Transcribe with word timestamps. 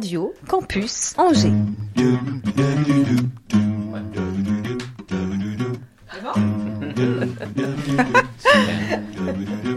Radio 0.00 0.32
Campus 0.48 1.12
Angers. 1.18 1.52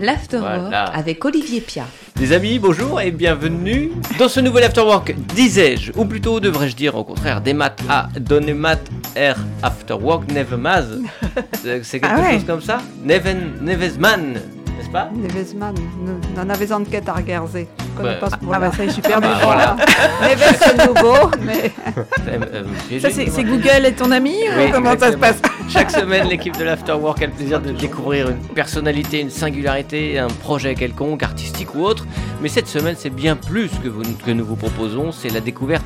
L'Afterwork 0.01 0.59
Voilà. 0.61 0.83
avec 0.85 1.23
Olivier 1.23 1.61
Pia. 1.61 1.85
Les 2.19 2.33
amis, 2.33 2.59
bonjour 2.59 2.99
et 3.01 3.11
bienvenue 3.11 3.91
dans 4.19 4.27
ce 4.29 4.39
nouvel 4.39 4.63
Afterwork, 4.65 5.15
disais-je, 5.35 5.91
ou 5.95 6.05
plutôt 6.05 6.39
devrais-je 6.39 6.75
dire 6.75 6.95
au 6.95 7.03
contraire, 7.03 7.41
des 7.41 7.53
maths 7.53 7.81
à 7.89 8.09
donner 8.19 8.53
maths 8.53 8.89
R 9.15 9.37
Afterwork, 9.61 10.31
Nevemaz. 10.31 10.99
C'est 11.61 11.83
c'est 11.83 11.99
quelque 11.99 12.13
Ah 12.17 12.21
ouais. 12.21 12.33
chose 12.35 12.45
comme 12.45 12.61
ça? 12.61 12.81
Neven, 13.03 13.53
Nevesman, 13.61 14.33
n'est-ce 14.33 14.89
pas? 14.89 15.09
Nevesman, 15.15 15.75
n'en 16.35 16.49
avez 16.49 16.71
en 16.73 16.83
quête 16.83 17.07
à 17.09 17.13
regarder. 17.13 17.67
Ouais. 18.01 18.19
pas 18.19 18.29
ce 18.29 18.35
Ah, 18.35 18.43
mot-là. 18.45 18.59
bah, 18.59 18.71
ça, 18.75 18.89
super 18.89 19.11
Ah 19.15 19.19
bah, 19.19 19.27
bien. 19.35 19.45
voilà. 19.45 19.75
Neves, 20.21 20.57
c'est 20.59 20.87
nouveau, 20.87 21.31
mais 21.45 21.71
Euh, 22.27 22.39
euh, 22.91 22.99
Ça, 22.99 23.09
c'est 23.11 23.43
Google 23.43 23.85
est 23.85 23.91
ton 23.91 24.09
ami 24.11 24.35
Oui, 24.57 24.65
ou 24.69 24.71
comment 24.71 24.97
ça 24.97 25.11
se 25.11 25.17
passe 25.17 25.41
Chaque 25.69 25.91
semaine, 25.91 26.27
l'équipe 26.27 26.57
de 26.57 26.63
l'Afterwork 26.63 27.21
a 27.21 27.27
le 27.27 27.31
plaisir 27.31 27.59
de 27.61 27.71
découvrir 27.71 28.29
une 28.29 28.37
personnalité, 28.37 29.19
une 29.19 29.29
singularité, 29.29 30.17
un 30.19 30.27
projet 30.27 30.73
quelconque, 30.75 31.21
artistique 31.23 31.75
ou 31.75 31.83
autre. 31.83 32.05
Mais 32.41 32.49
cette 32.49 32.67
semaine, 32.67 32.95
c'est 32.97 33.09
bien 33.11 33.35
plus 33.35 33.69
que, 33.83 33.89
vous- 33.89 34.01
que 34.25 34.31
nous 34.31 34.45
vous 34.45 34.55
proposons, 34.55 35.11
c'est 35.11 35.29
la 35.29 35.39
découverte 35.41 35.85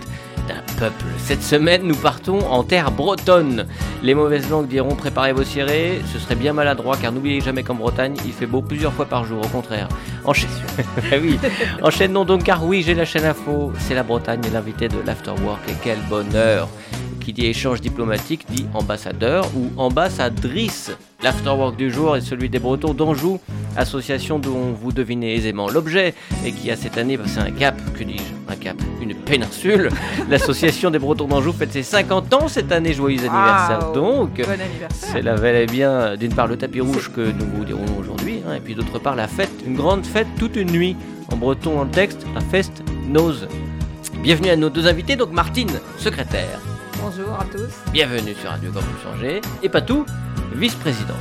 peuple. 0.80 1.06
Cette 1.18 1.44
semaine, 1.44 1.84
nous 1.84 1.96
partons 1.96 2.40
en 2.50 2.64
terre 2.64 2.92
bretonne. 2.92 3.68
Les 4.04 4.14
mauvaises 4.14 4.50
langues 4.50 4.68
diront 4.68 4.96
préparez 4.96 5.34
vos 5.34 5.44
cirés, 5.44 6.02
ce 6.14 6.20
serait 6.20 6.36
bien 6.36 6.54
maladroit 6.54 6.98
car 6.98 7.12
n'oubliez 7.12 7.42
jamais 7.42 7.64
qu'en 7.64 7.76
Bretagne, 7.76 8.16
il 8.26 8.32
fait 8.32 8.46
beau 8.46 8.62
plusieurs 8.62 8.94
fois 8.94 9.06
par 9.06 9.26
jour, 9.26 9.44
au 9.44 9.48
contraire. 9.48 9.88
Enchaînons. 10.24 10.52
Ah 10.98 11.16
oui. 11.22 11.40
Enchaînons 11.82 12.26
donc 12.26 12.44
car 12.44 12.66
oui, 12.66 12.84
j'ai 12.86 12.94
la 12.94 13.06
chaîne 13.06 13.26
info, 13.26 13.72
c'est 13.80 13.96
la 13.96 14.04
Bretagne 14.04 14.42
et 14.46 14.50
l'invité 14.50 14.88
de 14.88 14.98
l'Afterwork 15.06 15.62
et 15.70 15.74
quel 15.84 16.00
bonheur 16.10 16.68
qui 17.28 17.34
dit 17.34 17.48
échange 17.48 17.82
diplomatique 17.82 18.46
dit 18.50 18.66
ambassadeur 18.74 19.52
ou 19.54 19.70
ambassadrice. 19.76 20.92
L'afterwork 21.22 21.76
du 21.76 21.92
jour 21.92 22.16
est 22.16 22.22
celui 22.22 22.48
des 22.48 22.58
Bretons 22.58 22.94
d'Anjou, 22.94 23.42
association 23.76 24.40
dont 24.40 24.72
vous 24.72 24.94
devinez 24.94 25.36
aisément 25.36 25.68
l'objet 25.68 26.14
et 26.46 26.54
qui 26.54 26.72
a 26.72 26.78
cette 26.78 26.98
année 26.98 27.18
passé 27.18 27.40
un 27.40 27.52
cap, 27.52 27.76
que 27.96 28.06
dis-je, 28.06 28.24
un 28.50 28.56
cap, 28.56 28.78
une 29.02 29.14
péninsule. 29.14 29.90
L'association 30.30 30.90
des 30.90 31.00
Bretons 31.00 31.28
d'Anjou 31.28 31.52
fête 31.52 31.74
ses 31.74 31.84
50 31.84 32.34
ans 32.34 32.48
cette 32.48 32.72
année, 32.72 32.94
joyeux 32.94 33.20
anniversaire 33.20 33.90
Wow. 33.90 33.94
donc. 33.94 34.38
Bon 34.38 34.44
anniversaire. 34.50 35.10
C'est 35.12 35.22
la 35.22 35.36
bel 35.36 35.56
et 35.58 35.66
bien, 35.66 36.16
d'une 36.16 36.34
part, 36.34 36.48
le 36.48 36.56
tapis 36.56 36.80
rouge 36.80 37.12
que 37.14 37.20
nous 37.20 37.46
vous 37.58 37.66
dirons 37.66 37.98
aujourd'hui, 38.00 38.40
hein, 38.48 38.54
et 38.56 38.62
puis 38.62 38.74
d'autre 38.74 39.00
part, 39.00 39.18
la 39.18 39.28
fête, 39.28 39.52
une 39.66 39.76
grande 39.76 40.06
fête 40.06 40.28
toute 40.40 40.56
une 40.56 40.72
nuit. 40.72 40.96
En 41.30 41.36
breton, 41.36 41.78
en 41.78 41.88
texte, 41.88 42.26
un 42.38 42.42
fest 42.42 42.84
nose. 43.06 43.50
Bienvenue 44.24 44.48
à 44.48 44.56
nos 44.56 44.70
deux 44.70 44.88
invités, 44.88 45.18
donc 45.18 45.34
Martine, 45.34 45.72
secrétaire. 45.98 46.62
Bonjour 47.08 47.40
à 47.40 47.46
tous. 47.46 47.92
Bienvenue 47.94 48.34
sur 48.34 48.50
Radio 48.50 48.70
Campus 48.70 49.06
Angers. 49.14 49.42
Et 49.64 49.70
Patou, 49.70 50.06
vice-présidente. 50.54 51.16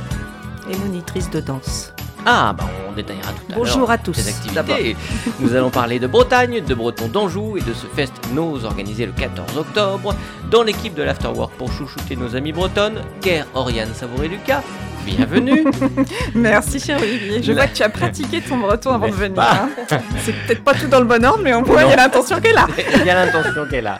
Et 0.69 0.75
monitrice 0.75 1.29
de 1.29 1.39
danse. 1.39 1.93
Ah, 2.25 2.53
bah 2.57 2.65
on 2.89 2.91
détaillera 2.91 3.31
tout 3.31 3.37
à 3.47 3.55
l'heure. 3.55 3.59
Bonjour 3.59 3.89
à 3.89 3.97
tous, 3.97 4.13
Ces 4.13 4.27
activités. 4.27 4.97
Nous 5.39 5.55
allons 5.55 5.69
parler 5.69 5.99
de 5.99 6.07
Bretagne, 6.07 6.59
de 6.59 6.75
Breton 6.75 7.07
d'Anjou 7.07 7.55
et 7.55 7.61
de 7.61 7.73
ce 7.73 7.87
fest 7.87 8.13
Nose 8.33 8.65
organisé 8.65 9.05
le 9.05 9.13
14 9.13 9.57
octobre. 9.57 10.13
Dans 10.51 10.63
l'équipe 10.63 10.93
de 10.93 11.03
l'Afterwork 11.03 11.53
pour 11.53 11.71
chouchouter 11.71 12.17
nos 12.17 12.35
amis 12.35 12.51
bretonnes, 12.51 13.01
Ker, 13.21 13.45
Oriane, 13.53 13.93
Savouré, 13.93 14.27
Lucas. 14.27 14.63
Bienvenue. 15.07 15.63
Merci, 16.35 16.79
cher 16.79 16.99
Olivier. 17.01 17.41
Je 17.41 17.51
La- 17.53 17.63
vois 17.63 17.67
que 17.67 17.77
tu 17.77 17.83
as 17.83 17.89
pratiqué 17.89 18.41
ton 18.41 18.57
breton 18.57 18.91
avant 18.93 19.07
de 19.07 19.13
venir. 19.13 19.41
hein. 19.41 19.69
C'est 20.23 20.33
peut-être 20.45 20.63
pas 20.63 20.73
tout 20.73 20.87
dans 20.87 20.99
le 20.99 21.05
bon 21.05 21.23
ordre, 21.25 21.41
mais 21.43 21.53
on 21.53 21.63
voit, 21.63 21.83
il 21.83 21.89
y 21.89 21.93
a 21.93 21.95
l'intention 21.95 22.39
qu'elle 22.41 22.57
a. 22.57 22.67
Il 22.99 23.05
y 23.05 23.09
a 23.09 23.25
l'intention 23.25 23.65
qu'elle 23.69 23.87
a. 23.87 23.99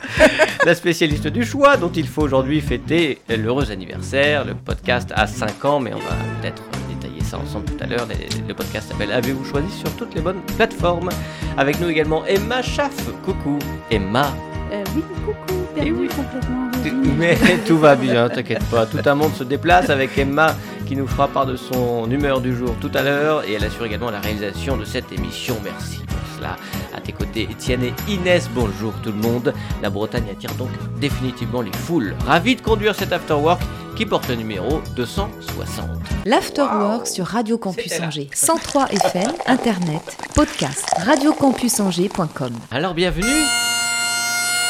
La 0.65 0.75
spécialiste 0.75 1.27
du 1.27 1.45
choix, 1.45 1.77
dont 1.77 1.91
il 1.95 2.07
faut 2.07 2.21
aujourd'hui 2.23 2.59
fêter 2.61 3.19
l'heureux 3.29 3.71
anniversaire. 3.71 4.43
Le 4.45 4.53
podcast 4.53 5.11
a 5.15 5.27
5 5.27 5.63
ans, 5.65 5.79
mais 5.79 5.93
on 5.93 5.97
va 5.99 6.15
peut-être 6.41 6.61
détailler 6.89 7.23
ça 7.23 7.37
ensemble 7.37 7.65
tout 7.65 7.83
à 7.83 7.87
l'heure. 7.87 8.07
Le 8.47 8.53
podcast 8.53 8.89
s'appelle 8.89 9.11
Avez-vous 9.13 9.45
choisi 9.45 9.71
sur 9.71 9.89
toutes 9.95 10.13
les 10.13 10.21
bonnes 10.21 10.41
plateformes? 10.57 11.09
Avec 11.57 11.79
nous 11.79 11.89
également 11.89 12.25
Emma 12.25 12.61
Schaff. 12.61 12.95
Coucou 13.23 13.57
Emma. 13.89 14.33
Euh, 14.73 14.83
oui, 14.95 15.01
coucou, 15.25 15.56
oui. 15.81 16.07
complètement. 16.07 16.69
Mais 17.17 17.37
tout 17.67 17.77
va 17.77 17.95
bien, 17.95 18.29
t'inquiète 18.29 18.63
pas. 18.65 18.85
Tout 18.85 18.99
un 19.05 19.15
monde 19.15 19.33
se 19.33 19.43
déplace 19.43 19.89
avec 19.89 20.17
Emma 20.17 20.55
qui 20.85 20.95
nous 20.95 21.07
fera 21.07 21.27
part 21.27 21.45
de 21.45 21.55
son 21.55 22.09
humeur 22.09 22.41
du 22.41 22.55
jour 22.55 22.75
tout 22.79 22.91
à 22.93 23.01
l'heure 23.01 23.43
et 23.43 23.53
elle 23.53 23.63
assure 23.63 23.85
également 23.85 24.11
la 24.11 24.19
réalisation 24.19 24.77
de 24.77 24.85
cette 24.85 25.11
émission. 25.11 25.57
Merci 25.63 25.99
pour 26.07 26.17
cela. 26.37 26.55
À 26.95 27.01
tes 27.01 27.11
côtés, 27.11 27.47
Étienne 27.49 27.83
et 27.83 27.93
Inès. 28.07 28.49
Bonjour 28.53 28.93
tout 29.03 29.11
le 29.11 29.17
monde. 29.17 29.53
La 29.81 29.89
Bretagne 29.89 30.25
attire 30.31 30.53
donc 30.55 30.69
définitivement 30.99 31.61
les 31.61 31.73
foules. 31.73 32.15
Ravi 32.25 32.55
de 32.55 32.61
conduire 32.61 32.95
cet 32.95 33.11
afterwork 33.11 33.61
qui 33.95 34.05
porte 34.05 34.29
le 34.29 34.35
numéro 34.35 34.81
260. 34.95 35.89
L'Afterwork 36.25 37.07
sur 37.07 37.25
Radio 37.25 37.57
Campus. 37.57 37.99
Angers. 37.99 38.29
103 38.31 38.87
FM, 38.91 39.31
Internet, 39.47 40.17
podcast, 40.35 40.85
radiocampusangers.com. 41.03 42.53
Alors 42.71 42.93
bienvenue. 42.93 43.43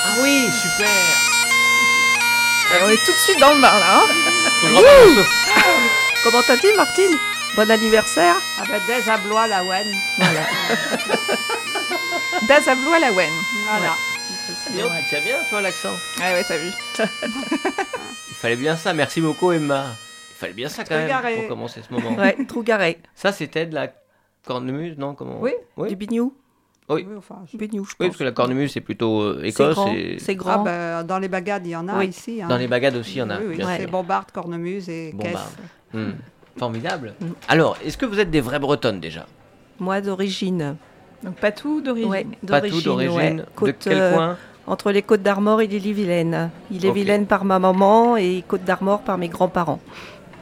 Ah 0.10 0.16
oui, 0.22 0.50
super. 0.62 0.88
On 2.84 2.90
est 2.90 2.98
tout 3.06 3.12
de 3.12 3.18
suite 3.18 3.40
dans 3.40 3.54
le 3.54 3.62
bain, 3.62 3.72
là. 3.80 4.02
hein. 4.02 4.06
Comment 6.24 6.42
t'as 6.46 6.58
dit, 6.58 6.74
Martine? 6.76 7.12
Bon 7.56 7.70
anniversaire. 7.72 8.36
Ah 8.60 8.64
ben, 8.70 8.82
des 8.88 9.10
ablois, 9.10 9.48
la 9.48 9.64
Wen. 9.64 9.88
Voilà. 10.18 10.42
Dazablois 12.48 13.00
la 13.00 13.12
Wen. 13.12 13.32
Voilà. 13.70 13.94
Dis 14.72 14.78
donc, 14.82 14.92
tu 15.00 15.06
tiens 15.10 15.22
bien 15.22 15.36
toi 15.50 15.62
l'accent. 15.62 15.94
Ah 16.22 16.34
ouais, 16.34 16.44
t'as 16.48 16.58
vu. 16.58 16.72
Il 18.30 18.36
fallait 18.36 18.56
bien 18.56 18.76
ça. 18.78 18.94
Merci 18.94 19.22
beaucoup 19.22 19.52
Emma. 19.52 19.86
Il 20.32 20.36
fallait 20.40 20.54
bien 20.54 20.70
ça 20.70 20.84
quand 20.84 20.96
même 20.96 21.36
pour 21.40 21.48
commencer 21.48 21.82
ce 21.88 21.92
moment. 21.94 22.12
Ouais, 22.16 22.38
Trougaré. 22.48 23.00
Ça, 23.16 23.32
c'était 23.32 23.66
de 23.66 23.74
la 23.74 23.88
cornemuse, 24.46 24.98
non 24.98 25.16
comment... 25.16 25.40
Oui. 25.40 25.54
Oui. 25.78 25.90
Du 25.90 25.96
bignou. 25.96 26.34
Oui. 26.90 27.06
Oui, 27.10 27.16
enfin, 27.18 27.36
pense. 27.36 27.50
Oui, 27.60 27.82
parce 28.00 28.16
que 28.18 28.24
la 28.24 28.32
cornemuse, 28.32 28.72
c'est 28.72 28.82
plutôt 28.82 29.22
euh, 29.22 29.40
C'est 29.42 29.48
Écosse. 29.50 29.76
grand. 29.76 29.94
et 29.94 30.16
C'est 30.20 30.32
Ah 30.32 30.36
grand. 30.36 30.64
ben, 30.64 31.04
dans 31.04 31.20
les 31.20 31.28
bagades, 31.28 31.66
il 31.68 31.72
y 31.72 31.76
en 31.76 31.88
a 31.90 31.98
Oui. 32.00 32.08
ici. 32.08 32.42
hein. 32.42 32.48
Dans 32.48 32.56
les 32.58 32.68
bagades 32.68 32.96
aussi, 32.96 33.16
il 33.16 33.20
y 33.20 33.22
en 33.22 33.30
a. 33.30 33.40
Oui, 33.40 33.58
c'est 33.60 33.82
sûr. 33.82 33.90
Bombard, 33.92 34.26
Cornemuse 34.34 34.88
et 34.90 35.12
Bombarde. 35.12 35.34
Caisse. 35.34 35.58
Hmm. 36.02 36.12
Formidable. 36.58 37.14
Mm. 37.20 37.26
Alors, 37.50 37.78
est-ce 37.86 37.98
que 37.98 38.06
vous 38.06 38.20
êtes 38.20 38.32
des 38.32 38.42
vraies 38.42 38.60
bretonnes 38.60 39.00
déjà? 39.00 39.26
Moi, 39.80 40.02
d'origine. 40.02 40.76
Donc 41.24 41.36
pas 41.36 41.52
tout 41.52 41.82
d'origine. 41.82 42.10
Ouais, 42.10 42.26
Pas 42.48 42.62
tout 42.62 42.82
d'origine. 42.82 43.16
ouais. 43.16 43.34
De 43.34 43.46
Côte, 43.56 43.76
quel 43.82 43.94
euh, 44.00 44.14
coin? 44.14 44.38
Entre 44.66 44.92
les 44.92 45.02
Côtes 45.02 45.22
d'Armor 45.24 45.62
et 45.62 45.68
l'Ille-et-Vilaine. 45.68 46.50
Ille-et-Vilaine 46.72 47.26
par 47.26 47.44
ma 47.46 47.58
maman 47.60 48.18
et 48.18 48.44
Côtes 48.48 48.64
d'Armor 48.64 49.02
par 49.02 49.18
mes 49.18 49.28
grands-parents. 49.28 49.80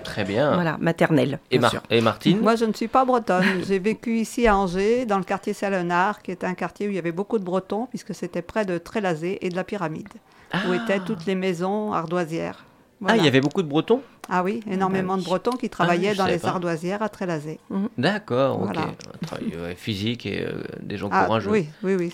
Très 0.06 0.24
bien. 0.24 0.54
Voilà, 0.54 0.78
maternelle. 0.80 1.40
Et, 1.52 1.58
bien 1.58 1.62
Mar- 1.62 1.72
sûr. 1.72 1.82
et 1.90 2.00
Martine 2.02 2.40
Moi, 2.40 2.56
je 2.56 2.64
ne 2.66 2.74
suis 2.74 2.88
pas 2.88 3.04
bretonne. 3.06 3.44
J'ai 3.68 3.80
vécu 3.80 4.18
ici 4.18 4.48
à 4.48 4.56
Angers, 4.56 5.06
dans 5.06 5.18
le 5.18 5.24
quartier 5.26 5.54
Salenard, 5.54 6.22
qui 6.22 6.32
est 6.32 6.44
un 6.44 6.54
quartier 6.54 6.88
où 6.88 6.92
il 6.92 6.96
y 6.96 7.00
avait 7.00 7.12
beaucoup 7.12 7.38
de 7.40 7.44
Bretons, 7.44 7.88
puisque 7.88 8.16
c'était 8.16 8.42
près 8.42 8.66
de 8.66 8.78
Trélazé 8.78 9.40
et 9.46 9.50
de 9.50 9.56
la 9.56 9.64
Pyramide, 9.64 10.08
Ah. 10.52 10.60
où 10.70 10.74
étaient 10.74 11.00
toutes 11.00 11.26
les 11.26 11.36
maisons 11.36 11.92
ardoisières. 11.92 12.64
Ah, 13.06 13.18
il 13.18 13.26
y 13.26 13.28
avait 13.28 13.42
beaucoup 13.42 13.62
de 13.62 13.68
bretons 13.68 14.02
Ah 14.30 14.42
oui, 14.42 14.62
énormément 14.72 15.16
oui. 15.16 15.20
de 15.20 15.26
Bretons 15.26 15.52
qui 15.58 15.70
travaillaient 15.70 16.14
je 16.14 16.18
dans 16.18 16.26
les 16.28 16.40
pas. 16.40 16.48
ardoisières 16.48 17.04
à 17.04 17.10
Trélazé. 17.10 17.60
D'accord, 17.98 18.60
ok. 18.62 18.66
Voilà. 18.68 18.82
Un 19.22 19.26
travail 19.28 19.76
physique 19.76 20.26
et 20.26 20.46
euh, 20.46 20.64
des 20.82 20.98
gens 20.98 21.10
Ah, 21.12 21.26
courageux. 21.26 21.52
oui, 21.52 21.68
oui, 21.84 21.96
oui. 21.96 22.14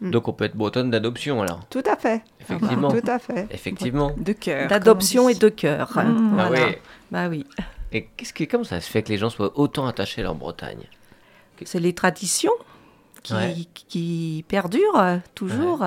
Donc 0.00 0.28
on 0.28 0.32
peut 0.32 0.44
être 0.44 0.56
bretonne 0.56 0.90
d'adoption 0.90 1.40
alors. 1.42 1.60
Tout 1.70 1.82
à 1.90 1.96
fait. 1.96 2.22
Effectivement. 2.40 2.90
Tout 2.90 3.10
à 3.10 3.18
fait. 3.18 3.46
Effectivement. 3.50 4.12
De 4.18 4.32
cœur. 4.32 4.68
D'adoption 4.68 5.28
et 5.28 5.34
de 5.34 5.48
cœur. 5.48 5.90
Mmh. 5.96 6.36
Ah 6.38 6.48
oui. 6.50 6.58
Bah 7.10 7.28
oui. 7.28 7.46
Et 7.92 8.08
qu'est-ce 8.16 8.34
que, 8.34 8.44
comment 8.44 8.64
ça 8.64 8.80
se 8.80 8.90
fait 8.90 9.02
que 9.02 9.08
les 9.08 9.16
gens 9.18 9.30
soient 9.30 9.58
autant 9.58 9.86
attachés 9.86 10.20
à 10.20 10.24
leur 10.24 10.34
Bretagne? 10.34 10.84
C'est 11.64 11.80
les 11.80 11.94
traditions 11.94 12.52
qui, 13.22 13.32
Ouais. 13.32 13.54
qui 13.74 14.44
perdurent 14.48 14.98
euh, 14.98 15.16
toujours. 15.34 15.82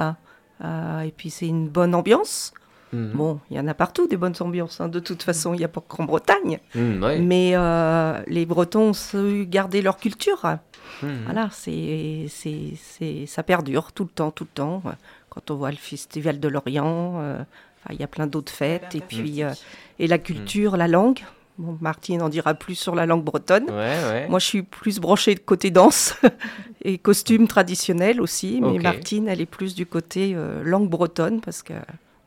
Euh, 0.64 1.00
et 1.02 1.12
puis 1.12 1.30
c'est 1.30 1.48
une 1.48 1.68
bonne 1.70 1.94
ambiance. 1.94 2.54
Mhm. 2.92 3.12
Bon, 3.14 3.40
il 3.52 3.58
y 3.58 3.60
en 3.60 3.68
a 3.68 3.74
partout 3.74 4.08
des 4.08 4.18
bonnes 4.18 4.34
ambiances. 4.40 4.82
hein. 4.82 4.88
De 4.90 5.00
toute 5.00 5.22
façon, 5.24 5.54
il 5.54 5.58
n'y 5.58 5.64
a 5.64 5.68
pas 5.68 5.82
qu'en 5.82 6.06
Bretagne. 6.06 6.60
Mhm, 6.76 7.04
ouais. 7.04 7.20
Mais 7.20 7.52
euh, 7.54 8.20
les 8.28 8.46
Bretons 8.46 8.90
ont 8.90 8.94
su 8.94 9.46
garder 9.48 9.82
leur 9.82 9.98
culture. 9.98 10.42
Mhm. 11.04 11.22
Voilà, 11.26 11.50
c'est, 11.52 12.26
c'est, 12.30 12.74
c'est, 12.82 13.26
ça 13.28 13.44
perdure 13.44 13.92
tout 13.92 14.04
le 14.04 14.10
temps, 14.10 14.32
tout 14.32 14.44
le 14.46 14.50
temps. 14.54 14.82
Quand 15.30 15.52
on 15.52 15.56
voit 15.56 15.70
le 15.72 15.78
Festival 15.78 16.40
de 16.40 16.48
l'Orient, 16.48 17.20
euh, 17.22 17.44
il 17.92 18.00
y 18.00 18.04
a 18.04 18.08
plein 18.08 18.26
d'autres 18.28 18.52
fêtes. 18.52 18.96
Et 18.96 19.02
puis, 19.02 19.44
euh, 19.44 19.52
et 20.00 20.08
la 20.08 20.18
culture, 20.18 20.76
la 20.76 20.88
langue. 20.88 21.20
Bon, 21.60 21.78
Martine 21.82 22.22
en 22.22 22.30
dira 22.30 22.54
plus 22.54 22.76
sur 22.76 22.96
la 22.96 23.06
langue 23.06 23.24
bretonne. 23.24 23.66
Ouais, 23.70 23.98
ouais. 24.10 24.28
Moi, 24.30 24.40
je 24.40 24.46
suis 24.46 24.64
plus 24.64 24.98
branchée 25.00 25.36
de 25.36 25.40
côté 25.42 25.72
danse 25.72 26.16
et 26.84 26.98
costume 26.98 27.48
traditionnel 27.48 28.20
aussi. 28.22 28.60
Mais. 28.62 28.80
Martine, 28.80 29.28
elle 29.28 29.42
est 29.42 29.46
plus 29.46 29.76
du 29.76 29.86
côté 29.86 30.36
langue 30.64 30.90
bretonne 30.90 31.40
parce 31.42 31.62
que. 31.62 31.74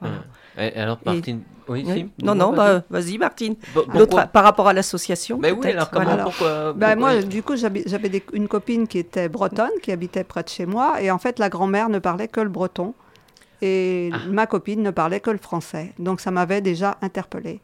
voilà. 0.01 0.17
Et 0.59 0.75
alors, 0.77 0.99
Martine, 1.07 1.41
oui, 1.69 1.85
Oui. 1.87 2.11
si 2.19 2.25
Non, 2.25 2.35
non, 2.35 2.53
bah, 2.53 2.83
vas-y, 2.91 3.17
Martine. 3.19 3.55
L'autre, 3.95 4.29
par 4.29 4.45
rapport 4.45 4.69
à 4.69 4.73
l'association. 4.73 5.39
Mais 5.41 5.51
oui, 5.53 5.69
alors 5.71 5.91
comment, 5.91 6.05
voilà. 6.05 6.25
pourquoi, 6.25 6.73
Ben, 6.75 6.95
pourquoi- 6.95 7.15
moi, 7.15 7.23
du 7.23 7.43
coup, 7.43 7.57
j'avais 7.57 7.85
une 8.33 8.49
copine 8.49 8.87
qui 8.87 8.99
était 8.99 9.29
bretonne, 9.29 9.71
qui 9.83 9.93
habitait 9.93 10.25
près 10.25 10.43
de 10.43 10.49
chez 10.49 10.67
moi, 10.67 11.01
et 11.01 11.11
en 11.11 11.19
fait, 11.19 11.39
la 11.39 11.49
grand-mère 11.49 11.89
ne 11.89 11.99
parlait 11.99 12.29
que 12.29 12.41
le 12.41 12.51
breton. 12.51 12.95
Et 13.65 14.11
Ah. 14.13 14.17
ma 14.29 14.47
copine 14.47 14.83
ne 14.83 14.91
parlait 14.91 15.21
que 15.21 15.31
le 15.31 15.39
français. 15.39 15.93
Donc 15.99 16.21
ça 16.21 16.31
m'avait 16.33 16.61
déjà 16.61 16.97
interpellée. 17.01 17.61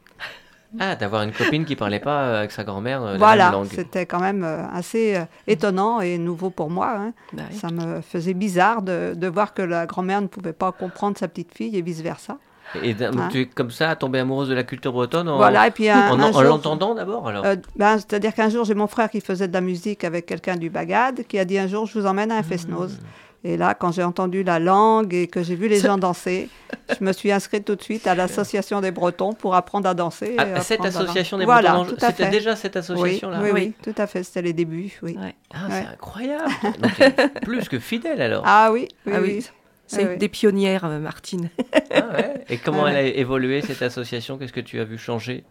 Ah, 0.79 0.94
d'avoir 0.96 1.23
une 1.23 1.32
copine 1.32 1.64
qui 1.64 1.75
parlait 1.76 1.99
pas 1.99 2.23
euh, 2.25 2.38
avec 2.40 2.52
sa 2.52 2.62
grand-mère 2.62 3.02
euh, 3.02 3.12
la 3.12 3.19
voilà, 3.19 3.44
même 3.46 3.52
langue. 3.55 3.69
c'était 3.75 4.05
quand 4.06 4.20
même 4.20 4.44
euh, 4.44 4.64
assez 4.70 5.17
euh, 5.17 5.25
étonnant 5.46 6.00
et 6.00 6.19
nouveau 6.19 6.50
pour 6.50 6.69
moi. 6.70 6.93
hein. 6.94 7.12
Bah 7.32 7.43
oui. 7.50 7.56
Ça 7.56 7.69
me 7.70 8.00
faisait 8.02 8.35
bizarre 8.35 8.82
de, 8.82 9.14
de 9.17 9.26
voir 9.29 9.55
que 9.55 9.62
la 9.62 9.87
grand-mère 9.87 10.20
ne 10.20 10.26
pouvait 10.26 10.52
pas 10.52 10.70
comprendre 10.70 11.17
sa 11.19 11.26
petite 11.26 11.52
fille 11.56 11.75
et 11.76 11.81
vice-versa. 11.82 12.37
Et 12.82 12.94
Hein. 13.02 13.28
tu 13.30 13.40
es 13.40 13.46
comme 13.46 13.70
ça 13.70 13.94
tombée 13.96 14.18
amoureuse 14.18 14.48
de 14.48 14.54
la 14.54 14.62
culture 14.64 14.92
bretonne 14.92 15.28
en, 15.28 15.36
Voilà, 15.38 15.66
et 15.66 15.70
puis 15.70 15.88
un, 15.88 16.10
en, 16.10 16.42
l'entendant 16.42 16.94
d'abord 16.94 17.26
alors? 17.28 17.44
Euh, 17.44 17.56
ben, 17.76 17.96
C'est-à-dire 17.96 18.34
qu'un 18.34 18.50
jour, 18.50 18.64
j'ai 18.64 18.74
mon 18.74 18.86
frère 18.86 19.10
qui 19.10 19.20
faisait 19.20 19.48
de 19.48 19.52
la 19.54 19.60
musique 19.62 20.04
avec 20.04 20.26
quelqu'un 20.26 20.56
du 20.56 20.68
Bagad, 20.70 21.24
qui 21.26 21.38
a 21.38 21.44
dit 21.44 21.58
un 21.58 21.66
jour, 21.66 21.86
je 21.86 21.98
vous 21.98 22.06
emmène 22.06 22.30
à 22.30 22.36
un 22.36 22.42
fest-noz. 22.42 22.98
Et 23.44 23.56
là, 23.56 23.72
quand 23.74 23.92
j'ai 23.92 24.02
entendu 24.02 24.42
la 24.42 24.58
langue 24.58 25.14
et 25.14 25.28
que 25.28 25.44
j'ai 25.44 25.54
vu 25.54 25.68
les 25.68 25.78
gens 25.78 25.96
danser, 25.96 26.48
je 26.88 27.04
me 27.04 27.12
suis 27.12 27.30
inscrite 27.30 27.64
tout 27.64 27.76
de 27.76 27.82
suite 27.82 28.08
à 28.08 28.16
l'association 28.16 28.80
des 28.80 28.90
Bretons 28.90 29.32
pour 29.32 29.54
apprendre 29.54 29.88
à 29.88 29.94
danser. 29.94 30.34
et 30.34 30.36
Ah, 30.38 30.60
cette 30.60 30.80
à- 30.84 30.88
association 30.88 31.38
des 31.38 31.44
voilà, 31.44 31.72
Bretons, 31.74 31.90
tout 31.94 32.04
à 32.04 32.08
c'était 32.08 32.24
fait. 32.24 32.30
déjà 32.30 32.56
cette 32.56 32.76
association-là? 32.76 33.38
Oui, 33.40 33.50
oui, 33.54 33.74
Oui. 33.84 33.92
tout 33.92 34.02
à 34.02 34.08
fait, 34.08 34.24
c'était 34.24 34.42
les 34.42 34.52
débuts, 34.52 34.98
oui. 35.04 35.16
Ouais. 35.22 35.36
Ah, 35.54 35.68
Ouais. 35.68 35.82
c'est 35.86 35.92
incroyable 35.94 36.50
Donc, 36.82 37.40
plus 37.42 37.68
que 37.68 37.78
fidèle 37.78 38.20
alors 38.20 38.42
Ah 38.44 38.70
oui, 38.72 38.88
oui, 39.06 39.12
Ah 39.14 39.20
oui. 39.22 39.34
oui. 39.38 39.46
C'est 39.88 40.05
oui. 40.06 40.12
une 40.12 40.19
des 40.19 40.29
pionnières, 40.29 40.85
euh, 40.85 40.99
Martine. 41.00 41.50
Ah 41.93 42.02
ouais. 42.17 42.44
Et 42.49 42.58
comment 42.58 42.85
Ouais. 42.85 42.90
elle 42.90 42.96
a 42.96 43.02
évolué 43.02 43.61
cette 43.62 43.82
association? 43.82 44.38
Qu'est-ce 44.38 44.52
que 44.52 44.61
tu 44.61 44.79
as 44.81 44.85
vu 44.85 44.99
changer 44.99 45.43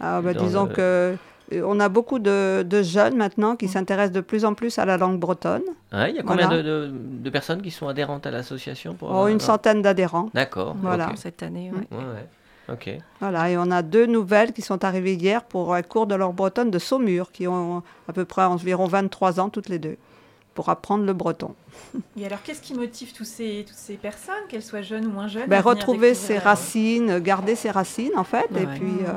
Ah, 0.00 0.22
bah, 0.22 0.32
disons 0.32 0.64
le- 0.64 0.72
que 0.72 1.16
euh, 1.52 1.62
on 1.66 1.78
a 1.80 1.88
beaucoup 1.88 2.18
de, 2.20 2.62
de 2.62 2.82
jeunes 2.82 3.16
maintenant 3.16 3.56
qui 3.56 3.66
s'intéressent 3.68 4.12
de 4.12 4.20
plus 4.20 4.44
en 4.44 4.54
plus 4.54 4.78
à 4.78 4.84
la 4.86 4.96
langue 4.96 5.18
bretonne. 5.18 5.62
Ah, 5.92 6.08
Il 6.08 6.14
y 6.16 6.18
a 6.18 6.22
combien 6.22 6.46
Voilà. 6.46 6.62
de, 6.62 6.68
de- 6.86 6.92
de 6.94 7.30
personnes 7.30 7.60
qui 7.60 7.70
sont 7.72 7.88
adhérentes 7.88 8.26
à 8.26 8.30
l'association 8.30 8.94
pour 8.94 9.10
Oh, 9.12 9.26
une 9.28 9.40
centaine 9.40 9.82
d'adhérents. 9.82 10.30
D'accord. 10.32 10.76
Voilà. 10.80 11.08
ok. 11.08 11.12
Cette 11.18 11.42
année, 11.42 11.70
ouais. 11.72 11.96
Ouais, 11.98 12.04
ouais. 12.04 12.26
Ok. 12.72 12.88
Voilà, 13.18 13.50
et 13.50 13.58
on 13.58 13.68
a 13.72 13.82
deux 13.82 14.06
nouvelles 14.06 14.52
qui 14.52 14.62
sont 14.62 14.84
arrivées 14.84 15.14
hier 15.14 15.42
pour 15.42 15.74
un 15.74 15.82
cours 15.82 16.06
de 16.06 16.14
langue 16.14 16.36
bretonne 16.36 16.70
de 16.70 16.78
Saumur, 16.78 17.32
qui 17.32 17.48
ont 17.48 17.82
à 18.08 18.12
peu 18.12 18.24
près 18.24 18.44
environ 18.44 18.86
23 18.86 19.40
ans 19.40 19.48
toutes 19.48 19.68
les 19.68 19.80
deux, 19.80 19.96
pour 20.54 20.68
apprendre 20.68 21.04
le 21.04 21.12
breton. 21.12 21.54
Et 22.18 22.26
alors, 22.26 22.42
qu'est-ce 22.42 22.60
qui 22.60 22.74
motive 22.74 23.12
tous 23.12 23.24
ces, 23.24 23.64
toutes 23.66 23.76
ces 23.76 23.94
personnes, 23.94 24.34
qu'elles 24.48 24.62
soient 24.62 24.82
jeunes 24.82 25.06
ou 25.06 25.10
moins 25.10 25.28
jeunes 25.28 25.46
Ben, 25.48 25.60
retrouver 25.60 26.14
ses 26.14 26.34
la- 26.34 26.40
racines, 26.40 27.18
garder 27.20 27.54
ses 27.56 27.70
racines 27.70 28.12
en 28.16 28.24
fait, 28.24 28.48
et 28.56 28.66
puis 28.66 28.98
euh, 29.06 29.12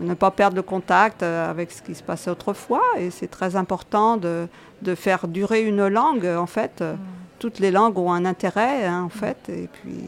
ne 0.00 0.14
pas 0.14 0.30
perdre 0.30 0.56
le 0.56 0.62
contact 0.62 1.22
euh, 1.22 1.50
avec 1.50 1.70
ce 1.72 1.82
qui 1.82 1.94
se 1.94 2.02
passait 2.02 2.30
autrefois. 2.30 2.82
Et 2.98 3.10
c'est 3.10 3.28
très 3.28 3.56
important 3.56 4.16
de, 4.16 4.46
de 4.82 4.94
faire 4.94 5.26
durer 5.28 5.62
une 5.62 5.86
langue 5.88 6.26
en 6.26 6.46
fait. 6.46 6.80
Euh, 6.82 6.94
Toutes 7.38 7.58
les 7.58 7.70
langues 7.70 7.98
ont 7.98 8.12
un 8.12 8.24
intérêt 8.24 8.84
hein, 8.86 9.02
en 9.04 9.08
fait, 9.08 9.48
et 9.48 9.68
puis 9.72 10.04